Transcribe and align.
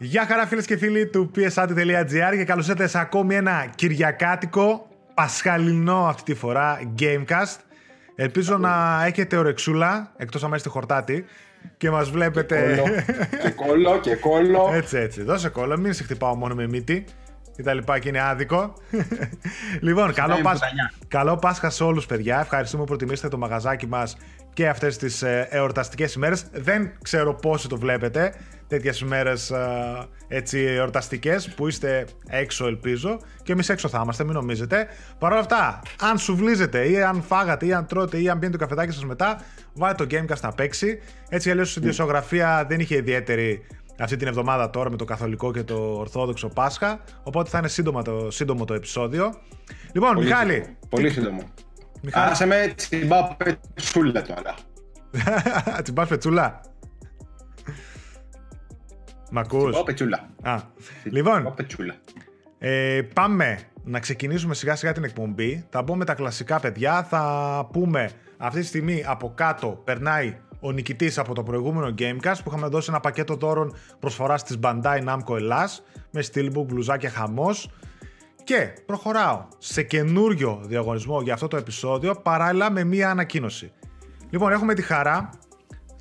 Γεια 0.00 0.26
χαρά 0.26 0.46
φίλες 0.46 0.66
και 0.66 0.76
φίλοι 0.76 1.06
του 1.06 1.30
psat.gr 1.36 2.36
και 2.36 2.44
καλώς 2.44 2.68
ήρθατε 2.68 2.88
σε 2.88 2.98
ακόμη 2.98 3.34
ένα 3.34 3.66
κυριακάτικο 3.74 4.88
πασχαλινό 5.14 6.06
αυτή 6.06 6.32
τη 6.32 6.38
φορά 6.38 6.78
Gamecast. 6.98 7.56
Ελπίζω 8.14 8.58
να 8.58 9.04
έχετε 9.06 9.36
ωρεξούλα, 9.36 10.12
εκτός 10.16 10.44
αν 10.44 10.52
είστε 10.52 10.68
χορτάτη 10.68 11.24
και 11.76 11.90
μας 11.90 12.10
βλέπετε... 12.10 12.82
Και 13.42 13.50
κόλλο, 13.50 14.00
και 14.00 14.14
κόλλο. 14.14 14.70
έτσι, 14.72 14.96
έτσι. 14.96 15.22
Δώσε 15.22 15.48
κόλλο, 15.48 15.78
μην 15.78 15.92
σε 15.92 16.02
χτυπάω 16.02 16.34
μόνο 16.34 16.54
με 16.54 16.66
μύτη 16.66 17.04
και 17.56 17.62
τα 17.62 17.74
λοιπά 17.74 17.98
και 17.98 18.08
είναι 18.08 18.22
άδικο. 18.22 18.74
λοιπόν, 19.80 20.12
καλό, 20.12 20.38
Πάσ... 20.42 20.60
καλό 21.08 21.36
Πάσχα 21.36 21.70
σε 21.70 21.84
όλους 21.84 22.06
παιδιά. 22.06 22.40
Ευχαριστούμε 22.40 22.82
που 22.82 22.88
προτιμήσατε 22.88 23.28
το 23.28 23.38
μαγαζάκι 23.38 23.86
μας 23.86 24.16
και 24.52 24.68
αυτές 24.68 24.96
τις 24.96 25.22
ε, 25.22 25.48
εορταστικές 25.50 26.14
ημέρες. 26.14 26.44
Δεν 26.52 26.92
ξέρω 27.02 27.34
πόσοι 27.34 27.68
το 27.68 27.78
βλέπετε 27.78 28.34
τέτοιες 28.68 29.00
ημέρε 29.00 29.32
έτσι 30.28 30.58
εορταστικές 30.58 31.48
που 31.54 31.68
είστε 31.68 32.06
έξω, 32.28 32.66
ελπίζω. 32.66 33.18
Και 33.42 33.52
εμείς 33.52 33.68
έξω 33.68 33.88
θα 33.88 34.00
είμαστε, 34.02 34.24
μην 34.24 34.32
νομίζετε. 34.32 34.86
Παρ' 35.18 35.30
όλα 35.32 35.40
αυτά, 35.40 35.82
αν 36.00 36.18
σου 36.18 36.36
βλίζετε 36.36 36.88
ή 36.90 37.02
αν 37.02 37.22
φάγατε 37.22 37.66
ή 37.66 37.72
αν 37.72 37.86
τρώτε 37.86 38.20
ή 38.20 38.28
αν 38.28 38.38
πίνετε 38.38 38.58
το 38.58 38.64
καφεδάκι 38.64 38.92
σας 38.92 39.04
μετά, 39.04 39.40
βάλτε 39.74 40.06
το 40.06 40.16
Gamecast 40.16 40.40
να 40.40 40.52
παίξει. 40.52 41.00
Έτσι 41.28 41.50
αλλιώς 41.50 41.76
η 41.76 41.80
διοσιογραφία 41.80 42.64
δεν 42.68 42.80
είχε 42.80 42.96
ιδιαίτερη 42.96 43.66
αυτή 44.00 44.16
την 44.16 44.26
εβδομάδα 44.26 44.70
τώρα 44.70 44.90
με 44.90 44.96
το 44.96 45.04
καθολικό 45.04 45.52
και 45.52 45.62
το 45.62 45.96
ορθόδοξο 45.98 46.48
Πάσχα. 46.48 47.00
Οπότε 47.22 47.50
θα 47.50 47.58
είναι 47.58 47.68
σύντομα 47.68 48.02
το, 48.02 48.30
σύντομο 48.30 48.64
το 48.64 48.74
επεισόδιο. 48.74 49.34
Λοιπόν, 49.92 50.14
Πολύ 50.14 50.26
Μιχάλη. 50.26 50.52
σύντομο. 50.52 50.76
Πολύ 50.88 51.10
σύντομο. 51.10 51.42
Μιχάλη. 52.02 52.30
Άσε 52.30 52.46
με 52.46 52.72
τσιμπά 52.76 53.24
πετσούλα 53.34 54.22
τώρα. 54.22 54.54
Τσιμπά 55.82 56.06
πετσούλα. 56.06 56.60
Μ' 59.30 59.38
ακούς; 59.38 59.70
Τσιμπά 59.70 59.82
πετσούλα. 59.82 60.28
Α, 60.42 60.56
Τσιμπά 61.00 61.16
λοιπόν, 61.16 61.54
πετσούλα. 61.54 61.94
ε, 62.58 63.02
πάμε 63.14 63.58
να 63.84 64.00
ξεκινήσουμε 64.00 64.54
σιγά 64.54 64.76
σιγά 64.76 64.92
την 64.92 65.04
εκπομπή. 65.04 65.66
Θα 65.70 65.82
μπούμε 65.82 66.04
τα 66.04 66.14
κλασικά 66.14 66.60
παιδιά. 66.60 67.02
Θα 67.02 67.68
πούμε 67.72 68.10
αυτή 68.36 68.60
τη 68.60 68.66
στιγμή 68.66 69.04
από 69.06 69.32
κάτω 69.34 69.80
περνάει 69.84 70.36
ο 70.60 70.70
νικητής 70.72 71.18
από 71.18 71.34
το 71.34 71.42
προηγούμενο 71.42 71.94
Gamecast 71.98 72.36
που 72.44 72.48
είχαμε 72.50 72.66
δώσει 72.66 72.86
ένα 72.90 73.00
πακέτο 73.00 73.34
δώρων 73.34 73.74
προσφοράς 74.00 74.42
της 74.42 74.58
Bandai 74.62 75.04
Namco 75.04 75.36
Ελλάς 75.36 75.82
με 76.10 76.24
steelbook, 76.32 76.64
μπλουζάκια 76.66 77.10
χαμός 77.10 77.70
και 78.44 78.68
προχωράω 78.86 79.44
σε 79.58 79.82
καινούριο 79.82 80.60
διαγωνισμό 80.64 81.20
για 81.20 81.34
αυτό 81.34 81.48
το 81.48 81.56
επεισόδιο 81.56 82.14
παράλληλα 82.14 82.70
με 82.70 82.84
μία 82.84 83.10
ανακοίνωση. 83.10 83.72
Λοιπόν, 84.30 84.52
έχουμε 84.52 84.74
τη 84.74 84.82
χαρά 84.82 85.30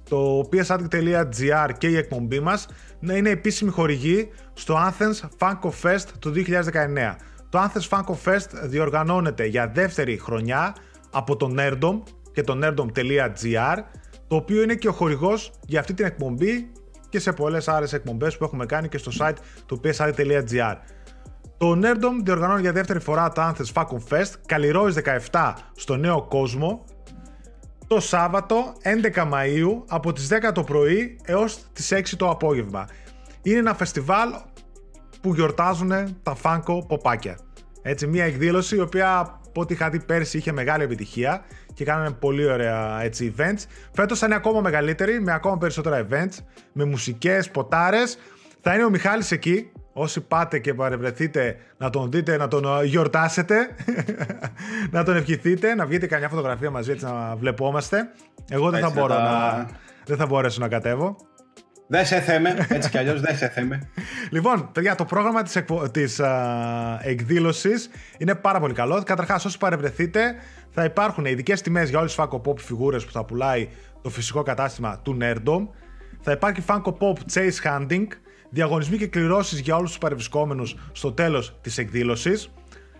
το 0.09 0.49
psaddict.gr 0.51 1.69
και 1.77 1.87
η 1.87 1.97
εκπομπή 1.97 2.39
μας 2.39 2.67
να 2.99 3.15
είναι 3.15 3.29
επίσημη 3.29 3.71
χορηγή 3.71 4.29
στο 4.53 4.75
Athens 4.75 5.29
Funko 5.39 5.69
Fest 5.83 6.05
του 6.19 6.33
2019. 6.35 7.15
Το 7.49 7.59
Athens 7.59 7.89
Funko 7.89 8.13
Fest 8.25 8.47
διοργανώνεται 8.63 9.45
για 9.45 9.67
δεύτερη 9.67 10.17
χρονιά 10.17 10.75
από 11.11 11.35
το 11.35 11.53
Nerdom 11.57 12.01
και 12.33 12.43
το 12.43 12.59
nerdom.gr 12.63 13.77
το 14.27 14.35
οποίο 14.35 14.61
είναι 14.61 14.75
και 14.75 14.87
ο 14.87 14.91
χορηγός 14.91 15.51
για 15.65 15.79
αυτή 15.79 15.93
την 15.93 16.05
εκπομπή 16.05 16.71
και 17.09 17.19
σε 17.19 17.33
πολλές 17.33 17.67
άλλες 17.67 17.93
εκπομπές 17.93 18.37
που 18.37 18.43
έχουμε 18.43 18.65
κάνει 18.65 18.87
και 18.87 18.97
στο 18.97 19.11
site 19.19 19.35
του 19.65 19.81
psaddict.gr. 19.83 20.75
Το 21.57 21.79
Nerdom 21.83 22.23
διοργανώνει 22.23 22.61
για 22.61 22.71
δεύτερη 22.71 22.99
φορά 22.99 23.31
το 23.31 23.41
Athens 23.41 23.73
Funko 23.73 23.97
Fest 24.09 24.31
καλλιρόης 24.45 24.95
17 25.31 25.53
στο 25.75 25.95
Νέο 25.95 26.21
Κόσμο 26.21 26.85
το 27.87 27.99
Σάββατο 27.99 28.73
11 29.13 29.31
Μαΐου 29.31 29.83
από 29.87 30.13
τις 30.13 30.29
10 30.31 30.51
το 30.53 30.63
πρωί 30.63 31.19
έως 31.25 31.59
τις 31.73 31.91
6 31.93 32.01
το 32.17 32.29
απόγευμα. 32.29 32.87
Είναι 33.41 33.57
ένα 33.57 33.75
φεστιβάλ 33.75 34.29
που 35.21 35.33
γιορτάζουν 35.33 35.91
τα 36.23 36.35
φάνκο 36.35 36.85
ποπάκια. 36.85 37.39
Έτσι, 37.81 38.07
μια 38.07 38.25
εκδήλωση 38.25 38.75
η 38.75 38.79
οποία 38.79 39.17
από 39.19 39.61
ό,τι 39.61 39.73
είχα 39.73 39.89
δει 39.89 39.99
πέρσι 39.99 40.37
είχε 40.37 40.51
μεγάλη 40.51 40.83
επιτυχία 40.83 41.45
και 41.73 41.83
κάνανε 41.83 42.11
πολύ 42.11 42.51
ωραία 42.51 43.01
έτσι, 43.01 43.33
events. 43.37 43.63
Φέτος 43.91 44.19
θα 44.19 44.25
είναι 44.25 44.35
ακόμα 44.35 44.61
μεγαλύτερη, 44.61 45.21
με 45.21 45.33
ακόμα 45.33 45.57
περισσότερα 45.57 46.07
events, 46.09 46.37
με 46.71 46.85
μουσικές, 46.85 47.51
ποτάρες. 47.51 48.17
Θα 48.61 48.73
είναι 48.73 48.85
ο 48.85 48.89
Μιχάλης 48.89 49.31
εκεί, 49.31 49.71
Όσοι 49.99 50.21
πάτε 50.21 50.59
και 50.59 50.73
παρευρεθείτε 50.73 51.55
να 51.77 51.89
τον 51.89 52.11
δείτε, 52.11 52.37
να 52.37 52.47
τον 52.47 52.63
ε, 52.65 52.85
γιορτάσετε, 52.85 53.55
να 54.91 55.03
τον 55.03 55.15
ευχηθείτε, 55.15 55.75
να 55.75 55.85
βγείτε 55.85 56.07
καμιά 56.07 56.29
φωτογραφία 56.29 56.69
μαζί 56.71 56.91
έτσι 56.91 57.05
να 57.05 57.35
βλεπόμαστε. 57.35 58.09
Εγώ 58.49 58.69
δεν 58.69 58.79
θα, 58.79 58.85
Έτσι, 58.87 58.99
μπορώ 58.99 59.13
θα- 59.13 59.21
να, 59.21 59.67
δεν 60.05 60.17
θα 60.17 60.25
μπορέσω 60.25 60.61
να 60.61 60.67
κατέβω. 60.67 61.15
Δεν 61.87 62.05
σε 62.05 62.19
θέμε, 62.19 62.65
έτσι 62.69 62.89
κι 62.89 62.97
αλλιώς 62.97 63.21
δεν 63.21 63.37
σε 63.37 63.47
θέμε. 63.49 63.89
Λοιπόν, 64.35 64.69
παιδιά, 64.71 64.95
το 64.95 65.05
πρόγραμμα 65.05 65.41
της, 65.43 65.55
εκπο... 65.55 65.89
της 65.89 66.19
α, 66.19 66.99
εκδήλωσης 67.01 67.89
είναι 68.17 68.35
πάρα 68.35 68.59
πολύ 68.59 68.73
καλό. 68.73 69.03
Καταρχάς, 69.05 69.45
όσοι 69.45 69.57
παρευρεθείτε, 69.57 70.35
θα 70.69 70.83
υπάρχουν 70.83 71.25
ειδικές 71.25 71.61
τιμές 71.61 71.89
για 71.89 71.99
όλες 71.99 72.15
τις 72.15 72.25
Funko 72.25 72.41
Pop 72.41 72.57
φιγούρες 72.59 73.05
που 73.05 73.11
θα 73.11 73.25
πουλάει 73.25 73.69
το 74.01 74.09
φυσικό 74.09 74.43
κατάστημα 74.43 74.99
του 75.03 75.17
Nerdom. 75.21 75.67
Θα 76.21 76.31
υπάρχει 76.31 76.63
Funko 76.67 76.93
Pop 76.97 77.15
Chase 77.33 77.63
Hunting, 77.63 78.07
διαγωνισμοί 78.49 78.97
και 78.97 79.07
κληρώσεις 79.07 79.59
για 79.59 79.75
όλους 79.75 79.89
τους 79.89 79.99
παρευρισκόμενους 79.99 80.75
στο 80.91 81.11
τέλος 81.11 81.57
της 81.61 81.77
εκδήλωσης. 81.77 82.49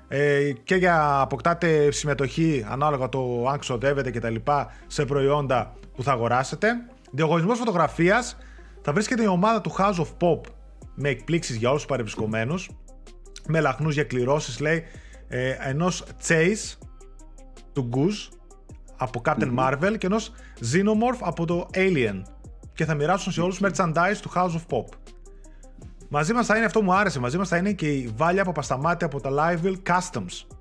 Ε, 0.08 0.52
και 0.64 0.76
για 0.76 1.20
αποκτάτε 1.20 1.92
συμμετοχή 1.92 2.66
ανάλογα 2.70 3.10
το 3.10 3.48
αν 3.52 3.60
ξοδεύετε 3.60 4.12
και 4.12 4.20
τα 4.20 4.30
λοιπά 4.30 4.74
σε 4.88 5.06
προϊόντα 5.06 5.74
που 5.96 6.04
θα 6.04 6.12
αγοράσετε. 6.12 6.68
Διαγωνισμός 7.12 7.58
φωτογραφίας 7.58 8.38
θα 8.82 8.94
βρίσκεται 8.94 9.24
η 9.24 9.28
ομάδα 9.28 9.62
του 9.62 9.76
House 9.78 9.96
of 9.96 10.08
Pop 10.20 10.42
με 10.96 11.10
εκπλήξεις 11.10 11.56
για 11.56 11.70
όλους 11.70 11.82
τους 11.82 11.90
παρευρισκομένους 11.90 12.70
με 13.48 13.60
λαχνούς 13.60 13.94
για 13.94 14.04
κληρώσεις 14.04 14.60
λέει 14.60 14.84
ε, 15.28 15.56
ενός 15.60 16.04
Chase 16.28 16.78
του 17.74 17.90
Goose 17.94 18.38
από 18.98 19.22
Captain 19.26 19.58
Marvel 19.58 19.96
και 19.98 20.06
ενός 20.06 20.32
Xenomorph 20.60 21.20
από 21.20 21.46
το 21.46 21.68
Alien 21.74 22.22
και 22.74 22.86
θα 22.86 22.94
μοιράσουν 22.94 23.32
σε 23.32 23.42
όλους 23.42 23.60
merchandise 23.62 24.18
του 24.22 24.32
House 24.36 24.52
of 24.52 24.62
Pop. 24.70 24.86
Μαζί 26.10 26.34
μας 26.34 26.46
θα 26.46 26.56
είναι, 26.56 26.66
αυτό 26.66 26.82
μου 26.82 26.94
άρεσε, 26.94 27.20
μαζί 27.20 27.38
μας 27.38 27.48
θα 27.48 27.58
είναι 27.58 27.72
και 27.72 27.88
η 27.88 28.14
Βάλια 28.16 28.44
Παπασταμάτη 28.44 29.06
από 29.06 29.22
τα 29.22 29.30
Liveville 29.32 29.78
Customs. 29.90 30.58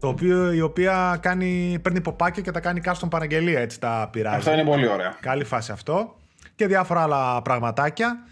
Το 0.00 0.08
οποίο, 0.08 0.52
η 0.52 0.60
οποία 0.60 1.18
κάνει, 1.20 1.78
παίρνει 1.82 2.00
ποπάκια 2.00 2.42
και 2.42 2.50
τα 2.50 2.60
κάνει 2.60 2.80
custom 2.84 3.08
παραγγελία, 3.10 3.60
έτσι 3.60 3.80
τα 3.80 4.08
πειράζει. 4.12 4.36
Αυτό 4.36 4.52
είναι 4.52 4.64
πολύ 4.64 4.88
ωραίο. 4.88 5.12
Καλή 5.20 5.44
φάση 5.44 5.72
αυτό. 5.72 6.16
Και 6.54 6.66
διάφορα 6.66 7.02
άλλα 7.02 7.42
πραγματάκια. 7.42 8.24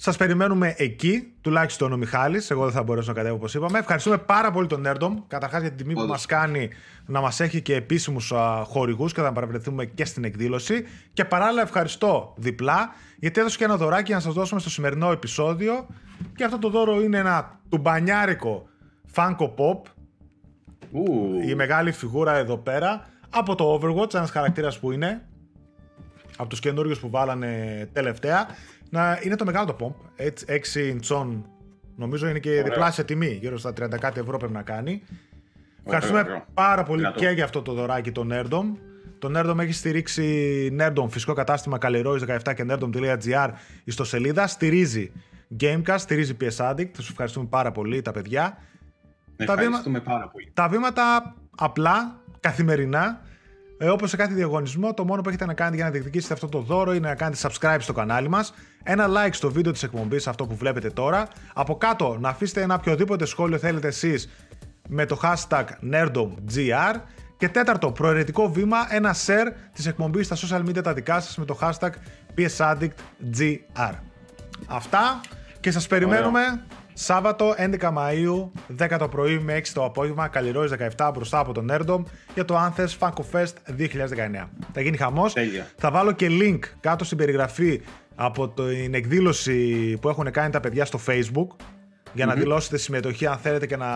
Σας 0.00 0.16
περιμένουμε 0.16 0.74
εκεί, 0.76 1.32
τουλάχιστον 1.40 1.92
ο 1.92 1.96
Μιχάλης. 1.96 2.50
Εγώ 2.50 2.64
δεν 2.64 2.72
θα 2.72 2.82
μπορέσω 2.82 3.08
να 3.08 3.16
κατέβω 3.16 3.34
όπως 3.34 3.54
είπαμε. 3.54 3.78
Ευχαριστούμε 3.78 4.18
πάρα 4.18 4.50
πολύ 4.50 4.66
τον 4.66 4.84
Nerdom. 4.86 5.14
Καταρχάς 5.26 5.60
για 5.60 5.68
την 5.68 5.78
τιμή 5.78 5.92
που 5.92 6.00
Όντως. 6.00 6.10
μας 6.12 6.26
κάνει 6.26 6.68
να 7.06 7.20
μας 7.20 7.40
έχει 7.40 7.62
και 7.62 7.74
επίσημους 7.74 8.32
α, 8.32 8.64
χορηγούς 8.64 9.12
και 9.12 9.20
θα 9.20 9.32
παρευρεθούμε 9.32 9.84
και 9.84 10.04
στην 10.04 10.24
εκδήλωση. 10.24 10.84
Και 11.12 11.24
παράλληλα 11.24 11.62
ευχαριστώ 11.62 12.34
διπλά 12.36 12.88
γιατί 13.18 13.40
έδωσε 13.40 13.56
και 13.56 13.64
ένα 13.64 13.76
δωράκι 13.76 14.12
να 14.12 14.20
σας 14.20 14.34
δώσουμε 14.34 14.60
στο 14.60 14.70
σημερινό 14.70 15.10
επεισόδιο. 15.10 15.86
Και 16.34 16.44
αυτό 16.44 16.58
το 16.58 16.70
δώρο 16.70 17.00
είναι 17.00 17.18
ένα 17.18 17.60
τουμπανιάρικο 17.68 18.68
Funko 19.14 19.50
Pop 19.56 19.80
Ου, 20.92 21.04
η 21.48 21.54
μεγάλη 21.54 21.92
φιγούρα 21.92 22.36
εδώ 22.36 22.56
πέρα 22.56 23.06
από 23.30 23.54
το 23.54 23.80
Overwatch, 23.80 24.14
ένας 24.14 24.30
χαρακτήρας 24.30 24.78
που 24.78 24.92
είναι 24.92 25.22
από 26.36 26.48
τους 26.48 26.60
καινούριους 26.60 26.98
που 26.98 27.10
βάλανε 27.10 27.88
τελευταία 27.92 28.46
να 28.90 29.18
είναι 29.22 29.36
το 29.36 29.44
μεγάλο 29.44 29.66
το 29.66 29.76
pomp, 29.80 30.08
έτσι, 30.16 30.44
6 30.74 30.88
ιντσών 30.88 31.46
νομίζω 31.96 32.28
είναι 32.28 32.38
και 32.38 32.50
Ωραίο. 32.50 32.62
διπλάσια 32.62 33.04
τιμή, 33.04 33.38
γύρω 33.40 33.58
στα 33.58 33.70
30 33.70 33.98
κάτι 34.00 34.20
ευρώ 34.20 34.36
πρέπει 34.36 34.52
να 34.52 34.62
κάνει. 34.62 35.02
Ευχαριστούμε 35.84 36.20
ωραίο. 36.20 36.44
πάρα 36.54 36.82
πολύ 36.82 37.00
Δυνατό. 37.00 37.18
και 37.18 37.28
για 37.28 37.44
αυτό 37.44 37.62
το 37.62 37.72
δωράκι 37.72 38.12
το 38.12 38.26
Nerdom. 38.30 38.64
Το 39.18 39.30
Nerdom 39.36 39.58
έχει 39.58 39.72
στηρίξει 39.72 40.76
Nerdom, 40.80 41.06
φυσικό 41.08 41.32
κατάστημα 41.32 41.78
Καλλιρόης 41.78 42.24
17 42.28 42.54
και 42.54 42.64
nerdom.gr 42.68 43.50
στο 43.86 44.04
σελίδα. 44.04 44.46
Στηρίζει 44.46 45.12
Gamecast, 45.60 45.96
στηρίζει 45.98 46.36
PS 46.40 46.70
Addict. 46.70 46.90
Σας 46.92 47.08
ευχαριστούμε 47.08 47.46
πάρα 47.46 47.72
πολύ 47.72 48.02
τα 48.02 48.12
παιδιά. 48.12 48.58
ευχαριστούμε 49.36 50.00
πάρα 50.00 50.28
πολύ. 50.28 50.50
Τα 50.54 50.68
βήματα 50.68 51.34
απλά, 51.56 52.20
καθημερινά, 52.40 53.20
ε, 53.78 53.88
όπως 53.88 54.10
σε 54.10 54.16
κάθε 54.16 54.34
διαγωνισμό, 54.34 54.94
το 54.94 55.04
μόνο 55.04 55.22
που 55.22 55.28
έχετε 55.28 55.46
να 55.46 55.54
κάνετε 55.54 55.76
για 55.76 55.84
να 55.84 55.90
διεκδικήσετε 55.90 56.34
αυτό 56.34 56.48
το 56.48 56.60
δώρο 56.60 56.94
είναι 56.94 57.08
να 57.08 57.14
κάνετε 57.14 57.48
subscribe 57.48 57.76
στο 57.78 57.92
κανάλι 57.92 58.28
μας, 58.28 58.54
ένα 58.82 59.06
like 59.08 59.32
στο 59.32 59.50
βίντεο 59.50 59.72
της 59.72 59.82
εκπομπής, 59.82 60.26
αυτό 60.26 60.46
που 60.46 60.56
βλέπετε 60.56 60.90
τώρα, 60.90 61.28
από 61.54 61.76
κάτω 61.76 62.16
να 62.20 62.28
αφήσετε 62.28 62.62
ένα 62.62 62.74
οποιοδήποτε 62.74 63.24
σχόλιο 63.24 63.58
θέλετε 63.58 63.86
εσείς 63.86 64.28
με 64.88 65.06
το 65.06 65.20
hashtag 65.22 65.64
nerdomgr 65.92 66.94
και 67.36 67.48
τέταρτο, 67.48 67.92
προαιρετικό 67.92 68.50
βήμα, 68.52 68.76
ένα 68.90 69.14
share 69.26 69.52
της 69.74 69.86
εκπομπής 69.86 70.26
στα 70.26 70.36
social 70.36 70.68
media 70.68 70.82
τα 70.82 70.92
δικά 70.92 71.20
σας 71.20 71.36
με 71.36 71.44
το 71.44 71.58
hashtag 71.60 71.90
psaddictgr. 72.36 73.92
Αυτά 74.66 75.20
και 75.60 75.70
σας 75.70 75.86
περιμένουμε 75.86 76.40
Σάββατο 77.00 77.54
11 77.58 77.80
Μαΐου, 77.80 78.50
10 78.78 78.96
το 78.98 79.08
πρωί 79.08 79.38
με 79.38 79.56
6 79.56 79.62
το 79.74 79.84
απόγευμα, 79.84 80.28
Καλλιρόης 80.28 80.72
17 80.96 81.10
μπροστά 81.14 81.38
από 81.38 81.52
τον 81.52 81.68
Nerdom 81.70 82.02
για 82.34 82.44
το 82.44 82.56
Anthems 82.56 82.98
Funko 82.98 83.22
Fest 83.32 83.52
2019. 83.78 84.48
Θα 84.72 84.80
γίνει 84.80 84.96
χαμός. 84.96 85.32
Τέλεια. 85.32 85.66
Θα 85.76 85.90
βάλω 85.90 86.12
και 86.12 86.28
link 86.30 86.58
κάτω 86.80 87.04
στην 87.04 87.18
περιγραφή 87.18 87.82
από 88.14 88.48
την 88.48 88.94
εκδήλωση 88.94 89.96
που 90.00 90.08
έχουν 90.08 90.30
κάνει 90.30 90.50
τα 90.50 90.60
παιδιά 90.60 90.84
στο 90.84 91.00
Facebook 91.06 91.46
για 92.12 92.26
να 92.26 92.34
δηλώσετε 92.34 92.76
συμμετοχή 92.76 93.26
αν 93.26 93.38
θέλετε 93.38 93.66
και 93.66 93.76
να 93.76 93.88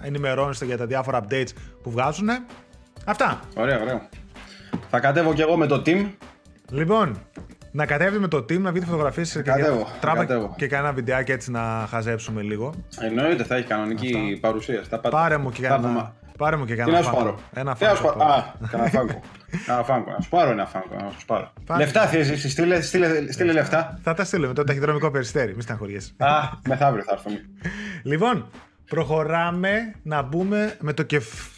ενημερώνεστε 0.00 0.64
για 0.64 0.76
τα 0.76 0.86
διάφορα 0.86 1.20
updates 1.24 1.50
που 1.82 1.90
βγάζουν. 1.90 2.28
Αυτά. 3.04 3.40
Ωραία, 3.56 3.80
ωραία. 3.80 4.08
Θα 4.90 5.00
κατέβω 5.00 5.34
κι 5.34 5.40
εγώ 5.40 5.56
με 5.56 5.66
το 5.66 5.82
team. 5.86 6.10
Λοιπόν, 6.70 7.18
να 7.70 7.86
κατέβει 7.86 8.18
με 8.18 8.28
το 8.28 8.36
team, 8.36 8.58
να 8.60 8.70
βγείτε 8.70 8.86
φωτογραφίε 8.86 9.24
και, 9.24 9.42
Κατέβω, 9.42 9.86
τράβα 10.00 10.20
κατέβω. 10.20 10.54
και 10.56 10.66
κανένα 10.66 10.92
βιντεάκι 10.92 11.32
έτσι 11.32 11.50
να 11.50 11.86
χαζέψουμε 11.90 12.42
λίγο. 12.42 12.74
Εννοείται, 13.00 13.44
θα 13.44 13.56
έχει 13.56 13.66
κανονική 13.66 14.38
παρουσία. 14.40 14.82
Θα 14.88 14.96
πάτε- 14.96 15.10
Πάρε 15.12 15.36
μου 15.36 15.50
και 15.50 15.62
θα 15.62 15.68
κανένα. 15.68 15.88
δούμε. 15.88 16.12
Πάρε 16.38 16.56
μου 16.56 16.64
και 16.64 16.72
Τι 16.72 16.78
κανένα. 16.78 16.98
να 16.98 17.04
σου 17.04 17.10
φάγκο. 17.10 17.24
πάρω; 17.24 17.38
Ένα 17.52 17.74
Τι 17.74 17.84
να 17.84 17.94
σου 17.94 18.02
φάγκο. 18.02 18.18
πάρω; 18.18 18.32
Α, 18.32 18.44
κανένα 18.70 18.90
φάγκο. 18.90 19.20
Κανένα 19.66 19.84
φάγκο. 19.84 20.10
Να 20.10 20.20
σου 20.20 20.28
πάρω 20.28 20.50
ένα 20.50 20.66
φάγκο. 20.66 20.94
Να 21.04 21.10
σου 21.18 21.26
πάρω. 21.26 21.52
Πάρε. 21.66 21.82
Λεφτά 21.82 22.06
θες 22.06 22.30
εσύ, 22.30 22.48
στείλε, 22.50 22.80
στείλε, 22.80 23.32
στείλε 23.32 23.52
λεφτά. 23.52 23.98
Θα 24.02 24.14
τα 24.14 24.24
στείλουμε 24.24 24.52
το 24.54 24.64
ταχυδρομικό 24.64 25.10
περιστέρι, 25.10 25.54
μη 25.56 25.62
στεναχωριέσαι. 25.62 26.12
Α, 26.18 26.28
μεθαύριο 26.68 27.02
θα 27.04 27.12
έρθουμε. 27.12 27.40
Λοιπόν, 28.02 28.46
προχωράμε 28.88 29.94
να 30.02 30.22
μπούμε 30.22 30.76
με 30.80 30.92
το 30.92 31.02
κεφάλι 31.02 31.48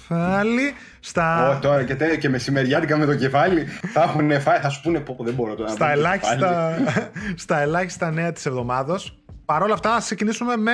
στα, 1.00 1.56
Ω, 1.56 1.58
τώρα 1.60 1.84
και, 1.84 1.94
τε- 1.94 2.18
και 2.18 2.28
μεσημεριάτικα 2.28 2.96
με 2.96 3.04
το 3.06 3.14
κεφάλι 3.14 3.64
θα 3.92 4.02
έχουν 4.02 4.40
φάει, 4.40 4.58
θα 4.58 4.68
σου 4.68 4.80
πούνε 4.82 5.00
πω 5.00 5.14
πω, 5.16 5.24
δεν 5.24 5.34
μπορώ 5.34 5.54
τώρα. 5.54 5.68
να 5.68 5.74
στα, 5.74 5.84
βγάλω 5.86 6.02
το 6.02 6.08
ελάχιστα, 6.08 6.74
κεφάλι. 6.78 7.10
στα 7.44 7.60
ελάχιστα 7.60 8.10
νέα 8.10 8.32
της 8.32 8.46
εβδομάδος. 8.46 9.22
Παρ' 9.44 9.62
όλα 9.62 9.74
αυτά, 9.74 9.94
ας 9.94 10.04
ξεκινήσουμε 10.04 10.56
με 10.56 10.72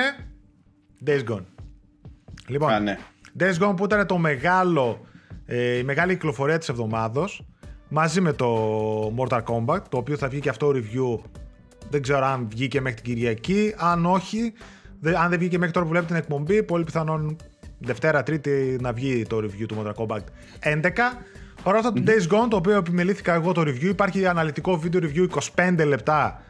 Days 1.07 1.31
Gone. 1.33 1.43
Λοιπόν, 2.47 2.71
Α, 2.71 2.79
ναι. 2.79 2.97
Days 3.39 3.57
Gone 3.67 3.75
που 3.75 3.83
ήταν 3.85 4.07
το 4.07 4.17
μεγάλο, 4.17 5.05
ε, 5.45 5.77
η 5.77 5.83
μεγάλη 5.83 6.13
κυκλοφορία 6.13 6.57
της 6.57 6.69
εβδομάδος 6.69 7.45
μαζί 7.89 8.21
με 8.21 8.33
το 8.33 8.47
Mortal 9.17 9.41
Kombat, 9.43 9.81
το 9.89 9.97
οποίο 9.97 10.17
θα 10.17 10.27
βγει 10.27 10.39
και 10.39 10.49
αυτό 10.49 10.71
review 10.75 11.19
δεν 11.89 12.01
ξέρω 12.01 12.25
αν 12.25 12.47
βγήκε 12.49 12.81
μέχρι 12.81 13.01
την 13.01 13.13
Κυριακή, 13.13 13.73
αν 13.77 14.05
όχι, 14.05 14.53
δε- 14.99 15.17
αν 15.17 15.29
δεν 15.29 15.39
βγήκε 15.39 15.57
μέχρι 15.57 15.73
τώρα 15.73 15.85
που 15.85 15.91
βλέπετε 15.91 16.13
την 16.13 16.23
εκπομπή, 16.23 16.63
πολύ 16.63 16.83
πιθανόν 16.83 17.35
Δευτέρα, 17.79 18.23
Τρίτη 18.23 18.77
να 18.81 18.93
βγει 18.93 19.25
το 19.25 19.37
review 19.37 19.65
του 19.67 19.83
Mortal 19.83 20.05
Kombat 20.05 20.19
11. 20.63 20.91
Παρ' 21.63 21.75
όλα 21.75 21.87
αυτά 21.87 21.93
το 21.93 22.03
Days 22.05 22.33
Gone, 22.33 22.49
το 22.49 22.55
οποίο 22.55 22.77
επιμελήθηκα 22.77 23.33
εγώ 23.33 23.51
το 23.51 23.61
review, 23.61 23.83
υπάρχει 23.83 24.27
αναλυτικό 24.27 24.77
βίντεο 24.77 25.01
review 25.03 25.27
25 25.77 25.85
λεπτά 25.85 26.41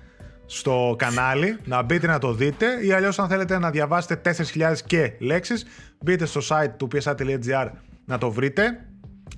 στο 0.45 0.95
κανάλι, 0.97 1.57
να 1.65 1.81
μπείτε 1.81 2.07
να 2.07 2.19
το 2.19 2.33
δείτε 2.33 2.65
ή 2.85 2.91
αλλιώς 2.91 3.19
αν 3.19 3.27
θέλετε 3.27 3.59
να 3.59 3.69
διαβάσετε 3.69 4.33
4.000 4.53 4.73
και 4.85 5.13
λέξεις, 5.19 5.65
μπείτε 5.99 6.25
στο 6.25 6.41
site 6.49 6.71
του 6.77 6.87
psa.gr 6.93 7.67
να 8.05 8.17
το 8.17 8.31
βρείτε. 8.31 8.85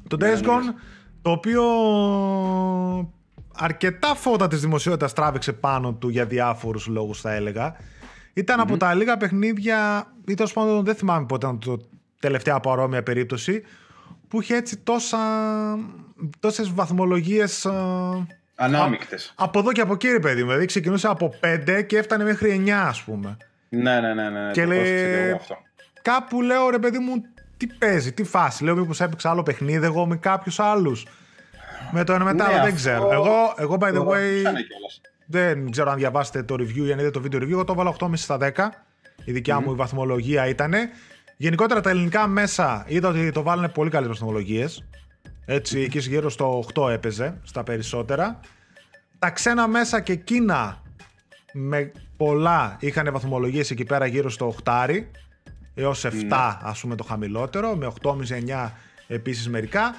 Το 0.07 0.17
Days 0.19 0.43
Gone, 0.43 0.73
το 1.21 1.31
οποίο 1.31 1.63
αρκετά 3.55 4.15
φώτα 4.15 4.47
της 4.47 4.61
δημοσιότητας 4.61 5.13
τράβηξε 5.13 5.53
πάνω 5.53 5.93
του 5.93 6.09
για 6.09 6.25
διάφορους 6.25 6.87
λόγους 6.87 7.21
θα 7.21 7.33
έλεγα. 7.33 7.75
Ήταν 8.33 8.59
από 8.59 8.77
τα 8.77 8.93
λίγα 8.93 9.17
παιχνίδια, 9.17 10.07
ή 10.25 10.33
τέλος 10.33 10.53
πάντων 10.53 10.83
δεν 10.85 10.95
θυμάμαι 10.95 11.25
πότε 11.25 11.45
ήταν 11.45 11.59
το 11.59 11.81
τελευταία 12.19 12.59
παρόμοια 12.59 13.03
περίπτωση, 13.03 13.63
που 14.27 14.41
είχε 14.41 14.55
έτσι 14.55 14.77
τόσα, 14.77 15.17
τόσες 16.39 16.73
βαθμολογίες 16.73 17.65
ε, 17.65 17.71
Ανάμεικτες. 18.55 19.33
από 19.37 19.59
εδώ 19.59 19.71
και 19.71 19.81
από 19.81 19.93
εκεί, 19.93 20.07
ρε 20.07 20.19
παιδί 20.19 20.41
μου. 20.41 20.47
Δηλαδή 20.47 20.65
ξεκινούσε 20.65 21.07
από 21.07 21.33
5 21.41 21.81
και 21.87 21.97
έφτανε 21.97 22.23
μέχρι 22.23 22.63
9, 22.65 22.69
ας 22.69 23.01
πούμε. 23.03 23.37
Ναι, 23.69 23.99
ναι, 23.99 24.13
ναι, 24.13 24.29
ναι. 24.29 24.51
Και 24.51 24.61
το 24.61 24.67
λέει- 24.67 24.77
πρόσεξα 24.79 25.05
και 25.07 25.21
εγώ 25.27 25.35
αυτό. 25.35 25.57
Κάπου 26.01 26.41
λέω, 26.41 26.69
ρε 26.69 26.79
παιδί 26.79 26.99
μου, 26.99 27.13
τι 27.57 27.67
παίζει, 27.67 28.11
τι 28.13 28.23
φάση. 28.23 28.63
Λέω, 28.63 28.75
μήπως 28.75 29.01
έπαιξα 29.01 29.29
άλλο 29.29 29.43
παιχνίδι 29.43 29.85
εγώ 29.85 30.05
με 30.05 30.15
κάποιους 30.17 30.59
άλλους. 30.59 31.05
Με 31.91 32.03
το 32.03 32.13
ένα 32.13 32.23
μετά, 32.23 32.45
Ναι, 32.47 32.51
δεν 32.53 32.61
αυτό- 32.61 32.75
ξέρω. 32.75 33.11
Εγώ, 33.11 33.53
εγώ, 33.57 33.77
by 33.79 33.87
the 33.89 33.93
το 33.93 34.01
way, 34.01 34.13
ρωτήσανε 34.13 34.61
κιόλας. 34.61 35.01
Δεν 35.31 35.71
ξέρω 35.71 35.91
αν 35.91 35.97
διαβάσετε 35.97 36.43
το 36.43 36.55
review 36.55 36.85
ή 36.87 36.91
αν 36.91 36.99
είδατε 36.99 37.11
το 37.11 37.21
βίντεο 37.21 37.39
review. 37.39 37.51
Εγώ 37.51 37.63
το 37.63 37.73
έβαλα 37.73 37.95
8,5 37.99 38.09
στα 38.13 38.37
10. 38.37 38.51
Η 39.25 39.31
δικιά 39.31 39.59
μου 39.59 39.71
η 39.71 39.75
βαθμολογία 39.75 40.47
ήταν. 40.47 40.73
Γενικότερα 41.37 41.81
τα 41.81 41.89
ελληνικά 41.89 42.27
μέσα 42.27 42.85
είδα 42.87 43.09
ότι 43.09 43.31
το 43.31 43.41
βάλανε 43.41 43.69
πολύ 43.69 43.89
καλές 43.89 44.07
βαθμολογίες. 44.07 44.87
Έτσι, 45.45 45.79
εκεί 45.79 45.99
γύρω 45.99 46.29
στο 46.29 46.63
8 46.73 46.89
έπαιζε 46.89 47.39
στα 47.43 47.63
περισσότερα. 47.63 48.39
Τα 49.19 49.29
ξένα 49.29 49.67
μέσα 49.67 50.01
και 50.01 50.11
εκείνα 50.11 50.81
με 51.53 51.91
πολλά 52.17 52.77
είχαν 52.79 53.09
βαθμολογίες 53.11 53.71
εκεί 53.71 53.83
πέρα 53.83 54.05
γύρω 54.05 54.29
στο 54.29 54.55
8 54.63 54.87
έως 55.73 56.05
7 56.05 56.09
ας 56.61 56.79
πούμε 56.79 56.95
το 56.95 57.03
χαμηλότερο 57.03 57.75
με 57.75 57.91
8,5-9 58.01 58.71
επίσης 59.07 59.49
μερικά 59.49 59.95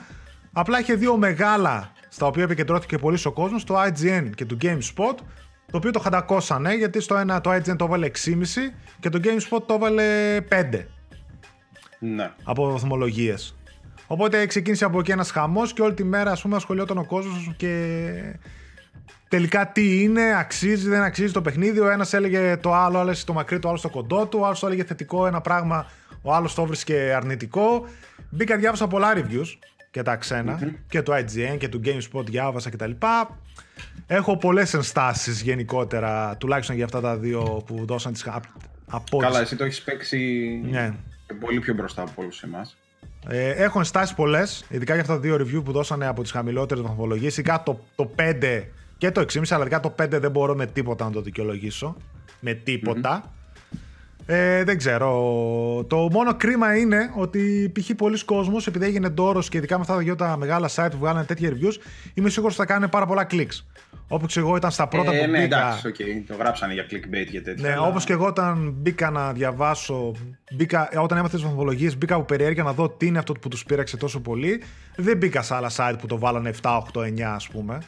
απλά 0.52 0.80
είχε 0.80 0.94
δύο 0.94 1.16
μεγάλα 1.16 1.92
στα 2.14 2.26
οποία 2.26 2.42
επικεντρώθηκε 2.42 2.98
πολύς 2.98 3.26
ο 3.26 3.32
κόσμος 3.32 3.64
το 3.64 3.74
IGN 3.82 4.30
και 4.34 4.44
το 4.44 4.56
GameSpot 4.62 5.14
το 5.70 5.76
οποίο 5.76 5.90
το 5.90 5.98
χαντακώσανε 5.98 6.74
γιατί 6.74 7.00
στο 7.00 7.16
ένα 7.16 7.40
το 7.40 7.50
IGN 7.52 7.76
το 7.76 7.84
έβαλε 7.84 8.10
6,5 8.24 8.34
και 9.00 9.08
το 9.08 9.20
GameSpot 9.22 9.62
το 9.66 9.74
έβαλε 9.74 10.38
5 10.50 10.86
Ναι. 11.98 12.30
από 12.44 12.70
βαθμολογίες. 12.70 13.56
Οπότε 14.06 14.46
ξεκίνησε 14.46 14.84
από 14.84 14.98
εκεί 14.98 15.10
ένας 15.10 15.30
χαμός 15.30 15.72
και 15.72 15.82
όλη 15.82 15.94
τη 15.94 16.04
μέρα 16.04 16.30
ας 16.30 16.42
πούμε, 16.42 16.56
ασχολιόταν 16.56 16.98
ο 16.98 17.04
κόσμος 17.04 17.52
και 17.56 18.36
τελικά 19.28 19.72
τι 19.72 20.02
είναι, 20.02 20.38
αξίζει, 20.38 20.88
δεν 20.88 21.02
αξίζει 21.02 21.32
το 21.32 21.42
παιχνίδι. 21.42 21.80
Ο 21.80 21.90
ένας 21.90 22.12
έλεγε 22.12 22.56
το 22.56 22.74
άλλο, 22.74 22.98
άλλος 22.98 23.24
το 23.24 23.32
μακρύ, 23.32 23.58
το 23.58 23.68
άλλο 23.68 23.76
στο 23.76 23.88
κοντό 23.90 24.26
του. 24.26 24.38
Ο 24.42 24.44
άλλος 24.46 24.60
το 24.60 24.66
έλεγε 24.66 24.84
θετικό 24.84 25.26
ένα 25.26 25.40
πράγμα, 25.40 25.86
ο 26.22 26.34
άλλος 26.34 26.54
το 26.54 26.64
βρίσκε 26.64 27.12
αρνητικό. 27.16 27.84
Μπήκα, 28.30 28.56
διάβασα 28.56 28.86
πολλά 28.86 29.12
reviews 29.16 29.58
και 29.92 30.02
τα 30.02 30.16
ξενα 30.16 30.58
και 30.88 31.02
του 31.02 31.12
IGN 31.12 31.56
και 31.58 31.68
του 31.68 31.80
GameSpot 31.84 32.24
διάβασα 32.24 32.70
κτλ. 32.70 32.90
Έχω 34.06 34.36
πολλές 34.36 34.74
ενστάσεις 34.74 35.40
γενικότερα, 35.40 36.36
τουλάχιστον 36.36 36.76
για 36.76 36.84
αυτά 36.84 37.00
τα 37.00 37.16
δύο 37.16 37.62
που 37.66 37.84
δώσαν 37.86 38.12
τις 38.12 38.26
απόλυτες. 38.86 39.30
Καλά, 39.30 39.40
εσύ 39.40 39.56
το 39.56 39.64
έχεις 39.64 39.82
παίξει 39.82 40.18
Ναι. 40.70 40.94
πολύ 41.40 41.60
πιο 41.60 41.74
μπροστά 41.74 42.02
από 42.02 42.22
όλους 42.22 42.42
εμάς. 42.42 42.76
Ε, 43.28 43.50
έχω 43.50 43.78
ενστάσεις 43.78 44.14
πολλές, 44.14 44.64
ειδικά 44.68 44.92
για 44.92 45.02
αυτά 45.02 45.14
τα 45.14 45.20
δύο 45.20 45.34
review 45.34 45.64
που 45.64 45.72
δώσανε 45.72 46.06
από 46.06 46.22
τις 46.22 46.30
χαμηλότερες 46.30 46.82
βαθμολογίε. 46.84 47.28
Ειδικά 47.28 47.62
το, 47.62 47.84
το 47.94 48.10
5 48.16 48.68
και 48.98 49.10
το 49.10 49.20
6,5, 49.20 49.42
αλλά 49.50 49.60
ειδικά 49.60 49.80
το 49.80 49.94
5 50.02 50.08
δεν 50.20 50.30
μπορώ 50.30 50.54
με 50.54 50.66
τίποτα 50.66 51.04
να 51.04 51.10
το 51.10 51.20
δικαιολογήσω. 51.20 51.96
Με 52.40 52.54
τίποτα. 52.54 53.32
Ε, 54.26 54.64
δεν 54.64 54.78
ξέρω. 54.78 55.10
Το 55.88 55.96
μόνο 55.96 56.34
κρίμα 56.36 56.76
είναι 56.76 57.10
ότι 57.16 57.72
π.χ. 57.74 57.90
πολύς 57.96 58.24
κόσμος, 58.24 58.66
επειδή 58.66 58.84
έγινε 58.84 59.08
ντόρος 59.08 59.48
και 59.48 59.56
ειδικά 59.56 59.74
με 59.74 59.80
αυτά 59.80 59.94
τα 59.94 59.98
δυο 60.00 60.14
τα 60.16 60.36
μεγάλα 60.36 60.68
site 60.74 60.88
που 60.90 60.98
βγάλανε 60.98 61.24
τέτοια 61.24 61.50
reviews, 61.50 61.74
είμαι 62.14 62.28
σίγουρος 62.28 62.58
ότι 62.58 62.66
θα 62.66 62.72
κάνουν 62.74 62.88
πάρα 62.88 63.06
πολλά 63.06 63.26
clicks. 63.30 63.64
Όπως 64.08 64.36
εγώ 64.36 64.56
ήταν 64.56 64.70
στα 64.70 64.88
πρώτα 64.88 65.12
Ε, 65.14 65.18
που 65.24 65.30
ναι, 65.30 65.40
μπήκα. 65.42 65.58
εντάξει, 65.58 65.86
οκ. 65.86 65.96
Το 66.28 66.34
γράψανε 66.38 66.72
για 66.72 66.84
clickbait 66.90 67.28
και 67.30 67.40
τέτοια. 67.40 67.68
Ναι, 67.68 67.74
αλλά- 67.74 67.86
όπως 67.86 68.04
και 68.04 68.12
εγώ 68.12 68.26
όταν 68.26 68.74
μπήκα 68.76 69.10
να 69.10 69.32
διαβάσω, 69.32 70.12
μπήκα, 70.56 70.88
όταν 70.98 71.18
έμαθα 71.18 71.34
τις 71.34 71.44
βαθμολογίες, 71.44 71.96
μπήκα 71.98 72.14
από 72.14 72.24
περιέργεια 72.24 72.62
να 72.62 72.72
δω 72.72 72.88
τι 72.88 73.06
είναι 73.06 73.18
αυτό 73.18 73.32
που 73.32 73.48
τους 73.48 73.64
πείραξε 73.64 73.96
τόσο 73.96 74.20
πολύ. 74.20 74.62
Δεν 74.96 75.16
μπήκα 75.16 75.42
σε 75.42 75.54
άλλα 75.54 75.70
site 75.76 75.94
που 76.00 76.06
το 76.06 76.18
βάλανε 76.18 76.48
7, 76.48 76.76
8, 76.92 77.00
9, 77.02 77.34
ας 77.34 77.48
πούμε. 77.48 77.78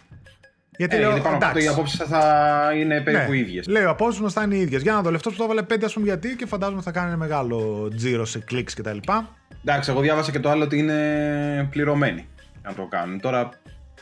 Γιατί 0.77 0.97
Ε, 0.97 0.99
λέω, 0.99 1.09
γιατί 1.09 1.25
πάνω 1.25 1.39
κάτω 1.39 1.51
εντάξει. 1.51 1.67
οι 1.67 1.73
απόψεις 1.73 1.99
θα 2.09 2.71
είναι 2.77 3.01
περίπου 3.01 3.31
ναι, 3.31 3.39
ίδιες. 3.39 3.67
Λέω, 3.67 3.83
οι 3.83 3.87
απόψεις 3.87 4.21
μας 4.21 4.33
θα 4.33 4.43
είναι 4.43 4.55
οι 4.55 4.61
ίδιες. 4.61 4.83
Για 4.83 4.93
να 4.93 5.03
δω, 5.03 5.11
λεφτός 5.11 5.33
που 5.33 5.39
το 5.39 5.45
έβαλε 5.45 5.63
5, 5.63 5.85
ας 5.85 5.93
πούμε, 5.93 6.07
γιατί 6.07 6.37
και 6.37 6.47
φαντάζομαι 6.47 6.83
θα 6.83 6.91
κάνει 6.91 7.17
μεγάλο 7.17 7.89
τζίρο 7.97 8.25
σε 8.25 8.39
κλικς 8.39 8.75
κτλ. 8.75 8.99
Εντάξει, 9.65 9.91
εγώ 9.91 10.01
διάβασα 10.01 10.31
και 10.31 10.41
το 10.41 10.51
άλλο 10.51 10.65
ότι 10.65 10.79
είναι 10.79 11.69
πληρωμένοι 11.71 12.27
να 12.63 12.75
το 12.75 12.87
κάνουν. 12.91 13.21
Τώρα, 13.21 13.49